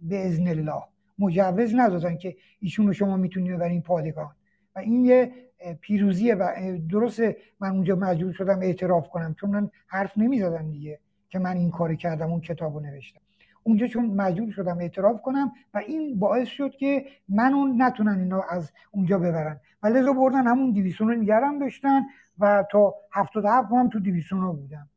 به 0.00 0.26
ازن 0.26 0.48
الله. 0.48 0.82
مجوز 1.18 1.74
ندادن 1.74 2.16
که 2.16 2.36
ایشون 2.60 2.86
رو 2.86 2.92
شما 2.92 3.16
می‌تونی 3.16 3.52
ببرین 3.52 3.82
پادگان. 3.82 4.34
و 4.76 4.78
این 4.78 5.04
یه 5.04 5.32
پیروزیه 5.80 6.34
و 6.34 6.78
درست 6.90 7.20
من 7.60 7.70
اونجا 7.70 7.96
مجبور 7.96 8.32
شدم 8.32 8.60
اعتراف 8.60 9.08
کنم 9.08 9.34
چون 9.34 9.50
من 9.50 9.70
حرف 9.86 10.18
نمی‌زدم 10.18 10.70
دیگه 10.70 10.98
که 11.28 11.38
من 11.38 11.56
این 11.56 11.70
کاری 11.70 11.96
کردم 11.96 12.30
اون 12.30 12.40
کتابو 12.40 12.80
نوشتم. 12.80 13.20
اونجا 13.64 13.86
چون 13.86 14.06
مجبور 14.06 14.50
شدم 14.50 14.78
اعتراف 14.78 15.22
کنم 15.22 15.52
و 15.74 15.78
این 15.78 16.18
باعث 16.18 16.48
شد 16.48 16.70
که 16.70 17.04
منو 17.28 17.66
نتونن 17.76 18.18
اینا 18.18 18.42
از 18.50 18.72
اونجا 18.90 19.18
ببرن. 19.18 19.60
و 19.82 19.86
لذا 19.86 20.12
بردن 20.12 20.46
همون 20.46 20.72
دیویسون 20.72 21.08
رو 21.08 21.14
نگرم 21.14 21.58
داشتن 21.58 22.02
و 22.38 22.64
تا 22.70 22.94
هفتاد 23.12 23.44
هفت 23.46 23.72
هم 23.72 23.88
تو 23.88 24.00
دیویسون 24.00 24.52
بودم. 24.52 24.88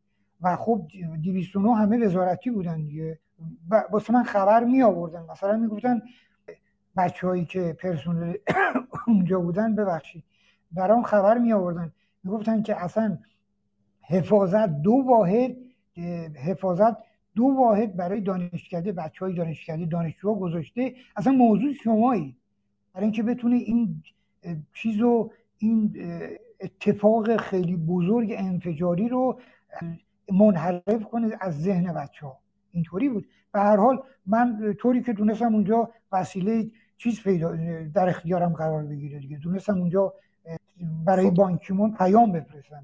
و 0.41 0.55
خب 0.55 0.87
دیویسون 1.21 1.65
همه 1.65 2.05
وزارتی 2.05 2.51
بودن 2.51 2.83
دیگه. 2.83 3.19
و 3.69 3.83
واسه 3.91 4.13
من 4.13 4.23
خبر 4.23 4.63
می 4.63 4.83
آوردن. 4.83 5.25
مثلا 5.31 5.57
می‌گفتن 5.57 6.01
بچه 6.97 7.45
که 7.45 7.77
پرسنل 7.79 8.33
اونجا 9.07 9.39
بودن 9.39 9.75
ببخشید. 9.75 10.23
برام 10.71 11.03
خبر 11.03 11.37
می 11.37 11.53
آوردن. 11.53 11.91
می‌گفتن 12.23 12.61
که 12.61 12.83
اصلا 12.83 13.17
حفاظت 14.01 14.69
دو 14.69 14.91
واحد 14.91 15.55
حفاظت 16.45 16.97
دو 17.35 17.43
واحد 17.43 17.95
برای 17.95 18.21
دانشکده 18.21 18.91
بچه 18.91 19.25
های 19.25 19.33
دانشکده 19.33 19.85
دانشجوها 19.85 20.39
گذاشته. 20.39 20.93
اصلا 21.15 21.33
موضوع 21.33 21.73
شمایی. 21.73 22.35
برای 22.93 23.05
اینکه 23.05 23.23
بتونه 23.23 23.55
این 23.55 24.03
چیز 24.73 25.01
و 25.01 25.31
این 25.57 25.95
اتفاق 26.61 27.37
خیلی 27.37 27.75
بزرگ 27.75 28.33
انفجاری 28.37 29.09
رو 29.09 29.39
منحرف 30.31 31.03
کنه 31.11 31.37
از 31.41 31.61
ذهن 31.61 31.93
بچه 31.93 32.25
ها 32.25 32.39
اینطوری 32.71 33.09
بود. 33.09 33.27
به 33.51 33.59
هر 33.59 33.77
حال 33.77 34.03
من 34.25 34.75
طوری 34.79 35.03
که 35.03 35.13
دونستم 35.13 35.53
اونجا 35.53 35.89
وسیله 36.11 36.71
چیز 36.97 37.23
پیدا 37.23 37.55
در 37.93 38.09
اختیارم 38.09 38.53
قرار 38.53 38.83
بگیره 38.83 39.19
دیگه. 39.19 39.37
دونستم 39.37 39.77
اونجا 39.77 40.13
برای 41.05 41.29
خب. 41.29 41.35
بانکیمون 41.35 41.93
پیام 41.93 42.31
بفرستن. 42.31 42.83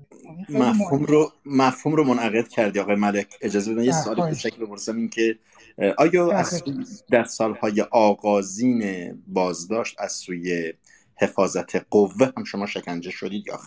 یعنی 0.49 0.65
مفهوم 0.65 1.03
رو 1.03 1.31
مفهوم 1.45 1.95
رو 1.95 2.03
منعقد 2.03 2.47
کردی 2.47 2.79
آقای 2.79 2.95
ملک. 2.95 3.37
اجازه 3.41 3.73
بدید 3.73 3.85
یه 3.85 3.91
سوال 3.91 4.29
کوچک 4.29 4.59
بپرسم 4.59 4.97
این 4.97 5.09
که 5.09 5.39
آیا 5.97 6.31
از 6.31 6.63
در 7.11 7.23
سالهای 7.23 7.81
آغازین 7.81 8.83
بازداشت 9.27 9.95
از 9.99 10.11
سوی 10.11 10.73
حفاظت 11.15 11.75
قوه 11.89 12.31
هم 12.37 12.43
شما 12.43 12.65
شکنجه 12.65 13.11
شدید 13.11 13.47
یا 13.47 13.59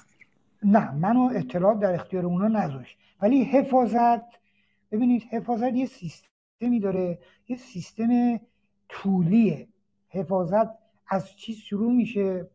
نه 0.64 0.94
منو 0.94 1.30
اطلاع 1.34 1.78
در 1.78 1.94
اختیار 1.94 2.26
اونا 2.26 2.48
نذاشت. 2.48 2.96
ولی 3.20 3.44
حفاظت 3.44 4.22
ببینید 4.92 5.22
حفاظت 5.30 5.74
یه 5.74 5.86
سیستمی 5.86 6.80
داره. 6.80 7.18
یه 7.48 7.56
سیستم 7.56 8.40
طولیه. 8.88 9.68
حفاظت 10.08 10.68
از 11.08 11.36
چیز 11.36 11.56
شروع 11.56 11.92
میشه؟ 11.92 12.50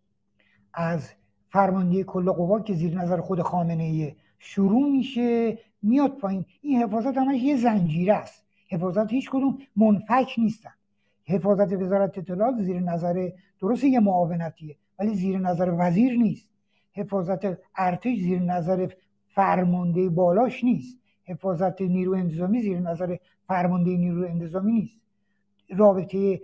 از 0.73 1.09
فرماندهی 1.49 2.03
کل 2.03 2.31
قوا 2.31 2.59
که 2.59 2.73
زیر 2.73 2.95
نظر 2.95 3.21
خود 3.21 3.41
خامنه 3.41 3.83
ایه 3.83 4.15
شروع 4.39 4.91
میشه 4.91 5.57
میاد 5.81 6.11
پایین. 6.11 6.45
این 6.61 6.83
حفاظت 6.83 7.17
همش 7.17 7.41
یه 7.41 7.57
زنجیره 7.57 8.13
است. 8.13 8.45
حفاظت 8.67 9.11
هیچ 9.11 9.29
کدوم 9.29 9.57
منفک 9.75 10.35
نیستن. 10.37 10.73
حفاظت 11.25 11.73
وزارت 11.73 12.17
اطلاعات 12.17 12.55
زیر 12.57 12.79
نظر 12.79 13.29
درست 13.61 13.83
یه 13.83 13.99
معاونتیه 13.99 14.75
ولی 14.99 15.15
زیر 15.15 15.39
نظر 15.39 15.75
وزیر 15.77 16.17
نیست. 16.17 16.49
حفاظت 16.93 17.57
ارتش 17.75 18.17
زیر 18.17 18.39
نظر 18.39 18.87
فرمانده 19.27 20.09
بالاش 20.09 20.63
نیست. 20.63 20.97
حفاظت 21.23 21.81
نیرو 21.81 22.13
انتظامی 22.13 22.61
زیر 22.61 22.79
نظر 22.79 23.15
فرمانده 23.47 23.97
نیرو 23.97 24.25
انتظامی 24.25 24.71
نیست. 24.71 24.99
رابطه 25.69 26.41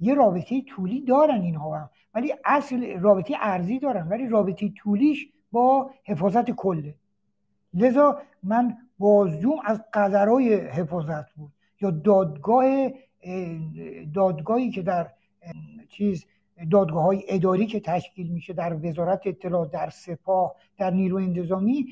یه 0.00 0.14
رابطه 0.14 0.62
طولی 0.62 1.00
دارن 1.00 1.40
اینها. 1.40 1.78
هم 1.78 1.90
ولی 2.18 2.34
اصل 2.44 3.00
رابطه 3.00 3.34
ارزی 3.40 3.78
دارن 3.78 4.08
ولی 4.08 4.28
رابطه 4.28 4.68
طولیش 4.68 5.28
با 5.52 5.90
حفاظت 6.04 6.50
کله 6.50 6.94
لذا 7.74 8.22
من 8.42 8.76
بازجوم 8.98 9.58
از 9.64 9.80
قدرهای 9.94 10.54
حفاظت 10.54 11.32
بود. 11.32 11.52
یا 11.80 11.90
دادگاه 11.90 12.90
دادگاهی 14.14 14.70
که 14.70 14.82
در 14.82 15.10
چیز 15.88 16.26
دادگاه 16.70 17.02
های 17.02 17.22
اداری 17.28 17.66
که 17.66 17.80
تشکیل 17.80 18.28
میشه 18.32 18.52
در 18.52 18.86
وزارت 18.86 19.26
اطلاع 19.26 19.66
در 19.66 19.90
سپاه 19.90 20.54
در 20.78 20.90
نیرو 20.90 21.16
انتظامی 21.16 21.86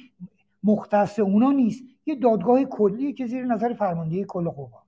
مختص 0.65 1.19
اونا 1.19 1.53
نیست. 1.53 1.85
یه 2.07 2.15
دادگاه 2.15 2.65
کلی 2.65 3.13
که 3.13 3.27
زیر 3.27 3.45
نظر 3.45 3.73
فرماندهی 3.73 4.25
کل 4.25 4.49
قوا. 4.49 4.83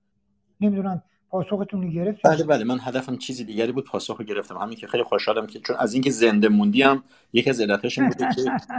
نمی‌دونم 0.60 1.02
پاسختون 1.30 1.82
رو 1.82 1.88
گرفت 1.88 2.20
بله 2.24 2.44
بله 2.44 2.64
من 2.64 2.78
هدفم 2.80 3.16
چیزی 3.16 3.44
دیگری 3.44 3.72
بود 3.72 3.84
پاسخ 3.84 4.16
رو 4.16 4.24
گرفتم. 4.24 4.56
همین 4.56 4.76
که 4.76 4.86
خیلی 4.86 5.02
خوشحالم 5.02 5.46
که 5.46 5.60
چون 5.60 5.76
از 5.78 5.94
اینکه 5.94 6.10
زنده 6.10 6.48
موندی 6.48 6.82
هم 6.82 7.04
یکی 7.32 7.50
از 7.50 7.60
علتش 7.60 7.98
این 7.98 8.08
بوده 8.08 8.28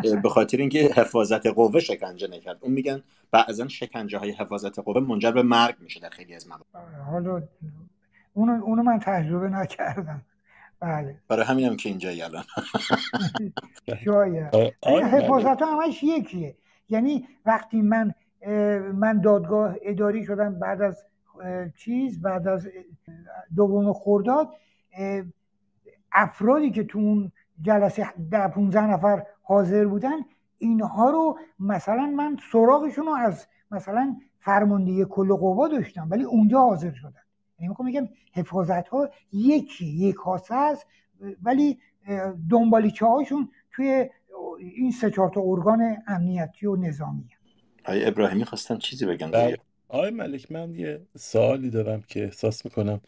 که 0.04 0.16
به 0.16 0.30
خاطر 0.30 0.58
اینکه 0.58 0.80
حفاظت 0.96 1.48
قوه 1.48 1.80
شکنجه 1.80 2.28
نکرد. 2.28 2.58
اون 2.62 2.74
میگن 2.74 3.04
بعضا 3.32 3.68
شکنجه 3.68 4.18
های 4.18 4.32
حفاظت 4.32 4.80
قوه 4.80 5.02
منجر 5.02 5.32
به 5.32 5.44
مرگ 5.44 5.76
میشه 5.80 6.00
در 6.00 6.10
خیلی 6.10 6.36
از 6.36 6.48
مواقع 6.48 7.02
حالا 7.12 7.44
اونو, 8.34 8.64
اونو 8.64 8.84
من 8.84 9.00
تجربه 9.00 9.50
نکردم. 9.50 10.22
بله. 10.80 11.16
برای 11.28 11.46
همینم 11.46 11.78
که 11.78 11.90
اینجا 11.90 12.10
الان. 12.10 12.44
شاید 14.06 14.56
حفاظت 14.86 15.62
همش 15.62 16.04
یکیه. 16.04 16.56
یعنی 16.90 17.28
وقتی 17.46 17.82
من 17.82 18.14
من 18.94 19.22
دادگاه 19.22 19.76
اداری 19.82 20.26
شدم 20.26 20.60
بعد 20.60 20.82
از 20.82 21.06
چیز 21.78 22.22
بعد 22.22 22.48
از 22.48 22.68
دوم 23.56 23.94
خورداد 23.94 24.50
افرادی 26.12 26.72
که 26.72 26.84
تو 26.84 27.00
اون 27.00 27.32
جلسه 27.62 28.14
ده 28.32 28.48
15 28.48 28.88
نفر 28.88 29.24
حاضر 29.42 29.86
بودن 29.86 30.18
اینها 30.58 31.10
رو 31.10 31.40
مثلا 31.60 32.06
من 32.06 32.38
سراغشون 32.52 33.06
رو 33.06 33.14
از 33.14 33.48
مثلا 33.72 34.16
فرماندهی 34.40 35.06
کل 35.10 35.34
قوا 35.36 35.68
داشتن 35.68 36.08
ولی 36.08 36.24
اونجا 36.24 36.60
حاضر 36.60 36.92
شدن. 36.92 37.22
یعنی 37.60 37.70
می‌خوام 37.70 37.90
بگم 37.90 38.10
حفاظت 38.34 38.88
ها 38.88 39.10
یکی 39.32 39.86
یک 39.86 40.16
کاسه 40.16 40.56
است 40.56 40.88
ولی 41.44 41.80
دنبالیچه 42.50 43.06
هاشون 43.06 43.50
توی 43.72 44.10
این 44.60 44.92
سه 44.92 45.12
چهار 45.12 45.30
تا 45.30 45.42
ارگان 45.42 45.98
امنیتی 46.08 46.66
و 46.66 46.76
نظامی 46.76 47.30
آقای 47.86 48.08
ابراهیمی 48.08 48.46
خواستن 48.46 48.78
چیزی 48.78 49.06
بگن 49.06 49.32
بله. 49.32 49.58
آقای 49.90 50.12
ملک 50.12 50.52
من 50.52 50.76
یه 50.76 51.02
سوالی 51.18 51.70
دارم 51.70 52.02
که 52.02 52.24
احساس 52.24 52.66
می‌کنم 52.66 53.02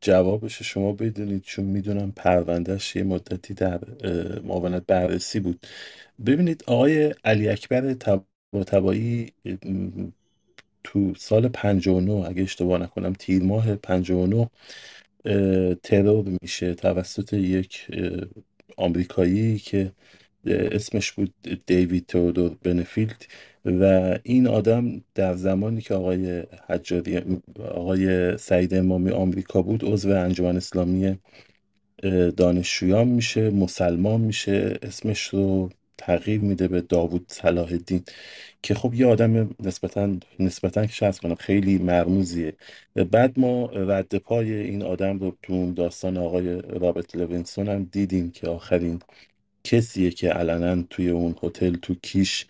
جوابش 0.00 0.62
شما 0.62 0.92
بدونید 0.92 1.42
چون 1.42 1.64
می‌دونم 1.64 2.12
پروندهش 2.12 2.96
یه 2.96 3.02
مدتی 3.02 3.54
در 3.54 3.80
معاونت 4.44 4.86
بررسی 4.86 5.40
بود. 5.40 5.66
ببینید 6.26 6.64
آقای 6.66 7.14
علی 7.24 7.48
اکبر 7.48 7.94
تبایی 8.66 9.32
تو 10.84 11.14
سال 11.14 11.48
59 11.48 12.12
اگه 12.28 12.42
اشتباه 12.42 12.80
نکنم 12.82 13.12
تیر 13.12 13.42
ماه 13.42 13.76
59 13.76 14.50
ترور 15.82 16.38
میشه 16.42 16.74
توسط 16.74 17.32
یک 17.32 17.88
آمریکایی 18.76 19.58
که 19.58 19.92
اسمش 20.46 21.12
بود 21.12 21.34
دیوید 21.66 22.06
تودور 22.06 22.56
بنفیلد. 22.62 23.26
و 23.68 24.18
این 24.22 24.46
آدم 24.48 25.02
در 25.14 25.34
زمانی 25.36 25.80
که 25.82 25.94
آقای 25.94 26.44
حجاری 26.68 27.20
آقای 27.70 28.38
سعید 28.38 28.74
امامی 28.74 29.10
آمریکا 29.10 29.62
بود 29.62 29.84
عضو 29.84 30.10
انجمن 30.10 30.56
اسلامی 30.56 31.18
دانشجویان 32.36 33.08
میشه 33.08 33.50
مسلمان 33.50 34.20
میشه. 34.20 34.78
اسمش 34.82 35.22
رو 35.28 35.70
تغییر 35.98 36.40
میده 36.40 36.68
به 36.68 36.80
داوود 36.80 37.26
صلاح 37.28 37.68
الدین 37.72 38.04
که 38.62 38.74
خب 38.74 38.94
یه 38.94 39.06
آدم 39.06 39.50
نسبتا 39.60 40.16
نسبتا 40.40 40.86
که 40.86 41.12
کنم 41.22 41.34
خیلی 41.34 41.78
مرموزیه. 41.78 42.56
بعد 43.12 43.40
ما 43.40 43.66
رد 43.66 44.16
پای 44.16 44.52
این 44.54 44.82
آدم 44.82 45.18
رو 45.18 45.38
تو 45.42 45.72
داستان 45.74 46.16
آقای 46.18 46.62
رابرت 46.62 47.16
لوینسون 47.16 47.68
هم 47.68 47.84
دیدیم 47.84 48.30
که 48.30 48.48
آخرین 48.48 49.00
کسیه 49.64 50.10
که 50.10 50.30
علنا 50.30 50.84
توی 50.90 51.10
اون 51.10 51.36
هتل 51.42 51.74
تو 51.76 51.94
کیش 52.02 52.46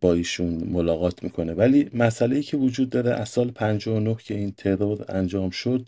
با 0.00 0.12
ایشون 0.12 0.64
ملاقات 0.70 1.22
می‌کنه. 1.22 1.52
ولی 1.52 1.90
مسئله 1.94 2.36
ای 2.36 2.42
که 2.42 2.56
وجود 2.56 2.90
داره 2.90 3.10
از 3.10 3.28
سال 3.28 3.50
59 3.50 4.16
که 4.24 4.34
این 4.34 4.52
ترور 4.52 5.04
انجام 5.08 5.50
شد 5.50 5.86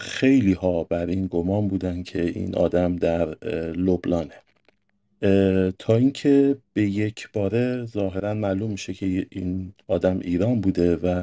خیلی 0.00 0.52
ها 0.52 0.84
بر 0.84 1.06
این 1.06 1.26
گمان 1.26 1.68
بودن 1.68 2.02
که 2.02 2.22
این 2.22 2.54
آدم 2.54 2.96
در 2.96 3.24
لبنانه. 3.72 4.34
تا 5.78 5.96
اینکه 5.96 6.56
به 6.74 6.82
یک 6.82 7.28
باره 7.32 7.86
ظاهرا 7.86 8.34
معلوم 8.34 8.70
میشه 8.70 8.94
که 8.94 9.26
این 9.30 9.72
آدم 9.88 10.18
ایران 10.20 10.60
بوده 10.60 10.96
و 10.96 11.22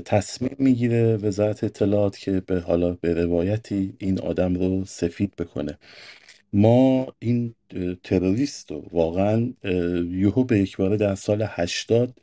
تصمیم 0.00 0.56
می‌گیره 0.58 1.16
وزارت 1.16 1.64
اطلاعات 1.64 2.18
که 2.18 2.40
به 2.40 2.60
حالا 2.60 2.92
به 3.00 3.14
روایتی 3.14 3.94
این 3.98 4.20
آدم 4.20 4.54
رو 4.54 4.84
سفید 4.84 5.36
بکنه. 5.36 5.78
ما 6.54 7.08
این 7.20 7.56
تروریست 8.04 8.72
رو 8.72 8.88
واقعا 8.92 9.54
یهو 10.10 10.44
به 10.44 10.60
یک 10.60 10.78
باره 10.78 10.98
در 10.98 11.16
سال 11.16 11.46
هشتاد 11.48 12.20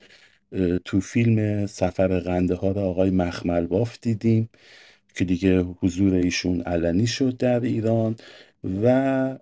تو 0.86 1.02
فیلم 1.02 1.68
سفر 1.68 2.22
غنده 2.22 2.56
ها 2.56 2.72
رو 2.72 2.82
آقای 2.82 3.12
مخمل 3.12 3.68
باف 3.68 4.00
دیدیم 4.02 4.50
که 5.16 5.26
دیگه 5.26 5.62
حضور 5.62 6.16
ایشون 6.16 6.62
علنی 6.62 7.08
شد 7.08 7.38
در 7.38 7.62
ایران 7.62 8.18
و 8.84 9.40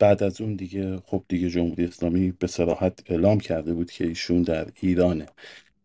بعد 0.00 0.24
از 0.24 0.42
اون 0.42 0.56
دیگه 0.56 0.98
خب 0.98 1.24
دیگه 1.28 1.50
جمهوری 1.50 1.84
اسلامی 1.86 2.32
به 2.32 2.48
صراحت 2.48 3.00
اعلام 3.12 3.40
کرده 3.40 3.74
بود 3.74 3.92
که 3.92 4.06
ایشون 4.06 4.42
در 4.42 4.68
ایرانه. 4.82 5.26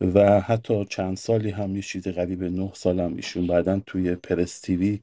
و 0.02 0.42
حتی 0.42 0.86
چند 0.90 1.18
سالی 1.18 1.50
هم 1.50 1.76
یه 1.76 1.82
چیز 1.82 2.08
قریب 2.08 2.44
نه 2.44 2.72
سال 2.74 3.00
هم 3.00 3.16
ایشون 3.16 3.48
بعدا 3.48 3.82
توی 3.86 4.16
پرستیوی 4.16 5.00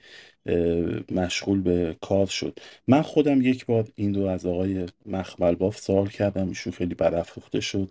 مشغول 1.10 1.60
به 1.62 1.96
کار 2.00 2.26
شد. 2.26 2.58
من 2.88 3.02
خودم 3.02 3.42
یک 3.42 3.66
بار 3.66 3.88
این 3.94 4.14
رو 4.14 4.26
از 4.26 4.46
آقای 4.46 4.86
مخمل 5.06 5.54
باف 5.54 5.78
سوال 5.78 6.08
کردم 6.08 6.48
ایشون 6.48 6.72
خیلی 6.72 6.94
برافروخته 6.94 7.60
شد 7.60 7.90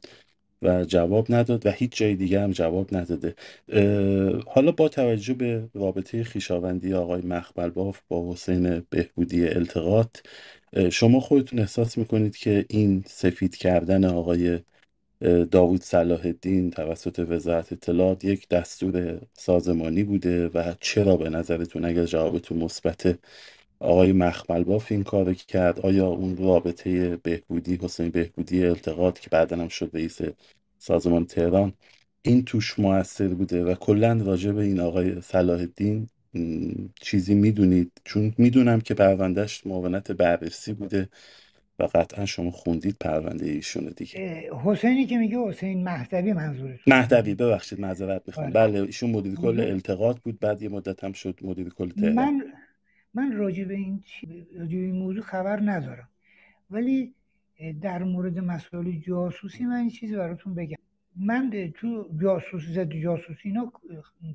و 0.61 0.85
جواب 0.85 1.27
نداد 1.33 1.65
و 1.65 1.71
هیچ 1.71 1.97
جای 1.97 2.15
دیگه 2.15 2.41
هم 2.41 2.51
جواب 2.51 2.95
نداده. 2.97 3.35
حالا 4.47 4.71
با 4.71 4.89
توجه 4.89 5.33
به 5.33 5.69
رابطه 5.73 6.23
خیشاوندی 6.23 6.93
آقای 6.93 7.21
مخبل 7.21 7.69
با 8.09 8.33
حسین 8.33 8.83
بهبودی 8.89 9.47
التقاط 9.49 10.17
شما 10.91 11.19
خودتون 11.19 11.59
احساس 11.59 11.97
می‌کنید 11.97 12.37
که 12.37 12.65
این 12.69 13.03
سفید 13.07 13.55
کردن 13.55 14.05
آقای 14.05 14.59
داوود 15.51 15.83
صلاح 15.83 16.21
الدین 16.25 16.71
توسط 16.71 17.25
وزارت 17.29 17.73
اطلاعات 17.73 18.25
یک 18.25 18.49
دستور 18.49 19.21
سازمانی 19.33 20.03
بوده 20.03 20.47
و 20.47 20.73
چرا 20.81 21.17
به 21.17 21.29
نظرتون 21.29 21.85
اگر 21.85 22.05
جوابتون 22.05 22.57
مثبت 22.57 23.19
آقای 23.79 24.13
مخمل 24.13 24.63
باف 24.63 24.91
این 24.91 25.03
کار 25.03 25.33
کرد 25.33 25.79
آیا 25.79 26.07
اون 26.07 26.37
رابطه 26.37 27.17
بهبودی 27.17 27.79
حسین 27.83 28.09
بهبودی 28.09 28.65
التقاط 28.65 29.19
که 29.19 29.29
بعدا 29.29 29.57
هم 29.57 29.67
شد 29.67 29.91
رئیس 29.93 30.19
سازمان 30.79 31.25
تهران 31.25 31.73
این 32.23 32.45
توش 32.45 32.79
موثر 32.79 33.27
بوده 33.27 33.63
و 33.63 33.75
کلا 33.75 34.13
راجع 34.25 34.51
به 34.51 34.63
این 34.63 34.79
آقای 34.79 35.21
صلاح 35.21 35.59
الدین 35.59 36.09
چیزی 37.01 37.35
می‌دونید؟ 37.35 37.91
چون 38.05 38.33
می‌دونم 38.37 38.81
که 38.81 38.93
پروندهش 38.93 39.67
معاونت 39.67 40.11
بررسی 40.11 40.73
بوده. 40.73 41.09
و 41.79 41.83
قطعا 41.83 42.25
شما 42.25 42.51
خوندید 42.51 42.97
پرونده 42.99 43.45
ایشون 43.45 43.93
دیگه. 43.97 44.49
حسینی 44.63 45.05
که 45.05 45.17
میگه 45.17 45.37
حسین 45.37 45.83
مهدوی 45.83 46.33
منظورتون 46.33 46.97
مهدوی 46.97 47.35
ببخشید 47.35 47.79
معذرت 47.81 48.21
می‌خوام. 48.27 48.49
بله 48.49 48.81
ایشون 48.81 49.11
مدیر 49.11 49.35
کل 49.35 49.59
التقاط 49.59 50.19
بود 50.19 50.39
بعد 50.39 50.61
یه 50.61 50.69
مدت 50.69 51.03
هم 51.03 51.13
شد 51.13 51.39
مدیر 51.41 51.69
کل 51.69 51.89
تهران. 51.89 52.15
من 52.15 52.43
من 53.13 53.31
راجع 53.31 53.63
به 53.63 53.73
این 53.73 54.03
راجع 54.59 54.77
به 54.77 54.83
این 54.83 54.95
موضوع 54.95 55.23
خبر 55.23 55.59
ندارم. 55.59 56.09
ولی 56.69 57.13
در 57.81 58.03
مورد 58.03 58.39
مسائل 58.39 58.91
جاسوسی 58.91 59.63
من 59.63 59.75
این 59.75 59.89
چیزی 59.89 60.15
براتون 60.15 60.55
بگم. 60.55 60.77
من 61.15 61.71
تو 61.75 62.09
جاسوس 62.21 62.63
ضد 62.63 62.93
جاسوسی 62.93 63.49
اینا 63.49 63.71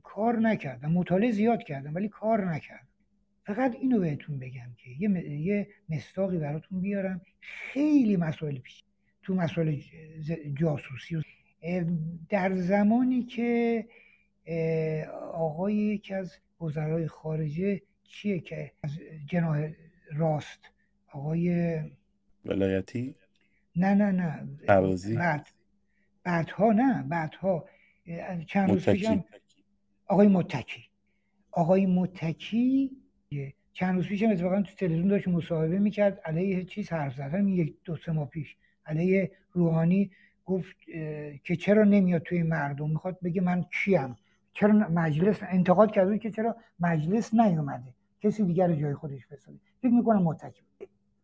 کار 0.02 0.38
نکردم. 0.38 0.92
مطالعه 0.92 1.32
زیاد 1.32 1.62
کردم 1.62 1.94
ولی 1.94 2.08
کار 2.08 2.54
نکردم. 2.54 2.87
فقط 3.48 3.74
اینو 3.80 4.00
بهتون 4.00 4.38
بگم 4.38 4.74
که 4.76 4.90
یه, 4.90 5.10
یه 5.40 5.68
مستاقی 5.88 6.38
براتون 6.38 6.80
بیارم. 6.80 7.20
خیلی 7.40 8.16
مسائل 8.16 8.58
پیش 8.58 8.84
تو 9.22 9.34
مسائل 9.34 9.80
جاسوسی 10.54 11.22
در 12.28 12.54
زمانی 12.54 13.22
که 13.22 13.84
آقای 15.32 15.74
یکی 15.74 16.14
از 16.14 16.36
وزرای 16.60 17.08
خارجه 17.08 17.82
چیه 18.02 18.40
که 18.40 18.72
از 18.82 18.90
جناه 19.26 19.68
راست؟ 20.12 20.60
آقای 21.12 21.78
ولایتی؟ 22.44 23.14
نه 23.76 23.94
نه 23.94 24.10
نه. 24.10 24.48
پروازی 24.68 25.16
بعد 25.16 25.46
بعدها 26.22 26.72
نه 26.72 27.02
بعدها. 27.02 27.68
چند 28.46 28.70
روز 28.70 28.88
پیشم 28.88 29.24
آقای 30.06 30.28
متکی. 30.28 30.84
آقای 31.52 31.86
متکی 31.86 32.90
چند 33.72 33.94
روز 33.96 34.06
پیشم 34.06 34.30
اتفاقا 34.30 34.62
تو 34.62 34.74
تلویزیون 34.74 35.08
داشت 35.08 35.28
مصاحبه 35.28 35.78
می‌کرد 35.78 36.20
علیه 36.24 36.64
چیز 36.64 36.92
حرف 36.92 37.14
زدن؟ 37.14 37.48
یک 37.48 37.76
دو 37.84 37.96
سه 37.96 38.12
ماه 38.12 38.28
پیش. 38.28 38.56
علیه 38.86 39.30
روحانی 39.52 40.10
گفت 40.44 40.76
که 41.44 41.56
چرا 41.56 41.84
نمیاد 41.84 42.22
توی 42.22 42.42
مردم؟ 42.42 42.90
می‌خواد 42.90 43.18
بگه 43.24 43.40
من 43.40 43.64
کیم. 43.84 44.16
چرا 44.52 44.72
مجلس 44.72 45.38
انتقاد 45.42 45.90
کرده 45.90 46.18
که 46.18 46.30
چرا 46.30 46.56
مجلس 46.80 47.34
نیومده. 47.34 47.94
کسی 48.20 48.44
دیگر 48.44 48.72
جای 48.72 48.94
خودش 48.94 49.26
بسازه. 49.26 49.58
فکر 49.82 49.92
می‌کنم 49.92 50.22
متکی. 50.22 50.62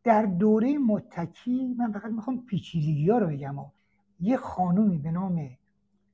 در 0.04 0.22
دوره 0.22 0.78
متکی 0.78 1.74
من 1.78 1.92
فقط 1.92 2.12
می‌خوام 2.12 2.46
پیچیدگی 2.46 3.10
ها 3.10 3.18
رو 3.18 3.26
بگم. 3.26 3.56
یه 4.20 4.36
خانومی 4.36 4.98
به 4.98 5.10
نام 5.10 5.50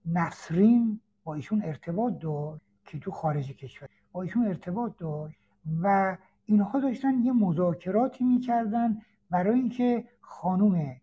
نسرین 0.06 1.00
با 1.24 1.34
ایشون 1.34 1.62
ارتباط 1.62 2.18
داشت 2.18 2.64
که 2.86 2.98
تو 2.98 3.10
خارج 3.10 3.52
کشور. 3.52 3.88
با 4.12 4.22
ایشون 4.22 4.46
ارتباط 4.46 4.92
داشت. 4.98 5.39
و 5.82 6.16
اینها 6.44 6.80
داشتن 6.80 7.18
یه 7.24 7.32
مذاکراتی 7.32 8.24
می‌کردن 8.24 8.98
برای 9.30 9.54
اینکه 9.54 10.04
خانوم 10.20 10.96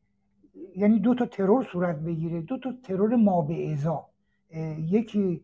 یعنی 0.76 1.00
دو 1.00 1.16
تا 1.16 1.26
ترور 1.26 1.64
صورت 1.72 2.00
بگیره 2.00 2.42
دو 2.42 2.58
تا 2.58 2.74
ترور 2.84 3.16
ما 3.16 3.42
به 3.42 3.72
ازا 3.72 4.06
یکی 4.80 5.44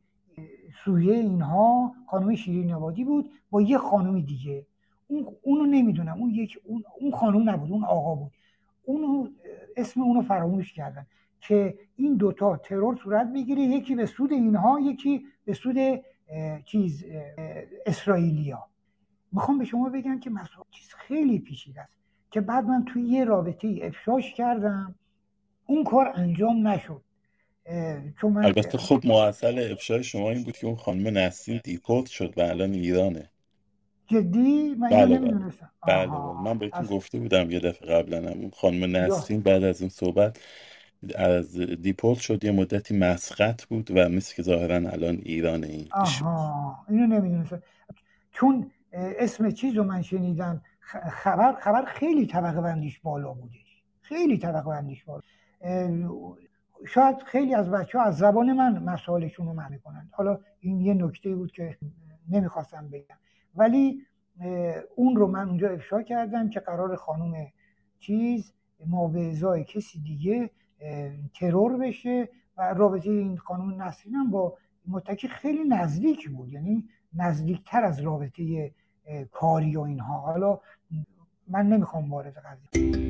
سویه 0.83 1.13
اینها 1.13 1.93
خانم 2.07 2.35
شیرین 2.35 2.73
آبادی 2.73 3.03
بود 3.03 3.31
با 3.49 3.61
یه 3.61 3.77
خانم 3.77 4.21
دیگه. 4.21 4.65
اون 5.07 5.27
اونو 5.41 5.65
نمی‌دونم. 5.65 6.17
اون 6.17 6.29
یک 6.29 6.59
اون, 6.63 6.83
اون 6.99 7.11
خانم 7.11 7.49
نبود 7.49 7.71
اون 7.71 7.83
آقا 7.83 8.15
بود. 8.15 8.31
اونو 8.85 9.27
اسم 9.77 10.01
اونو 10.01 10.21
فراموش 10.21 10.73
کردن 10.73 11.05
که 11.39 11.77
این 11.95 12.15
دوتا 12.15 12.57
ترور 12.57 12.95
صورت 12.95 13.33
بگیره 13.33 13.61
یکی 13.61 13.95
به 13.95 14.05
سود 14.05 14.31
اینها 14.31 14.79
یکی 14.79 15.25
به 15.45 15.53
سود 15.53 15.75
چیز 16.65 17.05
اسرائیلیا. 17.85 18.67
می‌خوام 19.33 19.57
به 19.57 19.65
شما 19.65 19.89
بگم 19.89 20.19
که 20.19 20.29
مسئله 20.29 20.63
چیز 20.71 20.93
خیلی 21.07 21.39
پیچیده 21.39 21.81
است 21.81 21.93
که 22.31 22.41
بعد 22.41 22.65
من 22.65 22.85
توی 22.85 23.03
یه 23.03 23.25
رابطه 23.25 23.79
افشاش 23.81 24.33
کردم. 24.33 24.95
اون 25.65 25.83
کار 25.83 26.11
انجام 26.15 26.67
نشد. 26.67 27.01
چون 28.21 28.33
من 28.33 28.45
البته 28.45 28.77
خب 28.77 29.01
معاصل 29.05 29.71
افشای 29.71 30.03
شما 30.03 30.29
این 30.29 30.43
بود 30.43 30.57
که 30.57 30.67
اون 30.67 30.75
خانم 30.75 31.17
نسرین 31.17 31.61
دیپورت 31.63 32.05
شد 32.05 32.33
و 32.37 32.41
الان 32.41 32.73
ایرانه. 32.73 33.29
جدی؟ 34.07 34.75
من 34.75 34.89
بله 34.89 35.19
بله. 35.19 35.31
بله, 35.87 36.07
بله. 36.07 36.41
من 36.43 36.57
بهتون 36.57 36.85
گفته 36.85 37.19
بودم 37.19 37.51
یه 37.51 37.59
دفعه 37.59 37.95
قبلا 37.95 38.29
اون 38.29 38.51
خانم 38.53 38.95
نسرین 38.95 39.41
بعد 39.41 39.63
از 39.63 39.81
این 39.81 39.89
صحبت 39.89 40.39
از 41.15 41.59
دیپورت 41.59 42.19
شد. 42.19 42.43
یه 42.43 42.51
مدتی 42.51 42.97
مسقط 42.97 43.65
بود 43.65 43.91
و 43.91 44.09
مثل 44.09 44.35
که 44.35 44.43
ظاهرا 44.43 44.75
الان 44.75 45.15
ایران 45.15 45.63
این 45.63 45.87
آها. 45.91 46.75
اینو 46.89 47.07
نمی‌دونستم. 47.07 47.63
چون 48.31 48.71
اسم 48.93 49.49
چیز 49.49 49.75
رو 49.75 49.83
من 49.83 50.01
شنیدم 50.01 50.61
خبر 51.11 51.53
خبر 51.53 51.85
خیلی 51.85 52.27
طبقه 52.27 52.61
بندیش 52.61 52.99
بالا 52.99 53.33
بودش. 53.33 53.83
خیلی 54.01 54.37
طبقه 54.37 54.69
بندیش 54.69 55.03
بالا. 55.03 55.21
شاید 56.87 57.21
خیلی 57.21 57.53
از 57.55 57.71
بچه 57.71 57.99
ها 57.99 58.03
از 58.03 58.17
زبان 58.17 58.53
من 58.53 58.83
مسائلشون 58.83 59.45
رو 59.45 59.53
من 59.53 59.79
کنند 59.83 60.09
حالا 60.11 60.39
این 60.59 60.81
یه 60.81 60.93
نکته 60.93 61.35
بود 61.35 61.51
که 61.51 61.77
نمی‌خواستم 62.29 62.89
بگم. 62.89 63.15
ولی 63.55 64.01
اون 64.95 65.15
رو 65.15 65.27
من 65.27 65.47
اونجا 65.47 65.69
افشا 65.69 66.01
کردم 66.01 66.49
که 66.49 66.59
قرار 66.59 66.95
خانم 66.95 67.33
چیز 67.99 68.53
ماوعظای 68.85 69.63
کسی 69.63 69.99
دیگه 69.99 70.49
ترور 71.39 71.77
بشه 71.77 72.29
و 72.57 72.73
رابطه 72.73 73.09
این 73.09 73.37
خانم 73.37 73.81
نسرین 73.81 74.15
هم 74.15 74.31
با 74.31 74.57
متکی 74.87 75.27
خیلی 75.27 75.63
نزدیک 75.63 76.29
بود. 76.29 76.53
یعنی 76.53 76.89
نزدیکتر 77.13 77.83
از 77.83 78.01
رابطه 78.01 78.71
کاری 79.31 79.77
و 79.77 79.81
اینها. 79.81 80.19
حالا 80.19 80.59
من 81.47 81.69
نمی‌خوام 81.69 82.11
وارد 82.11 82.37
قضیه 82.37 83.02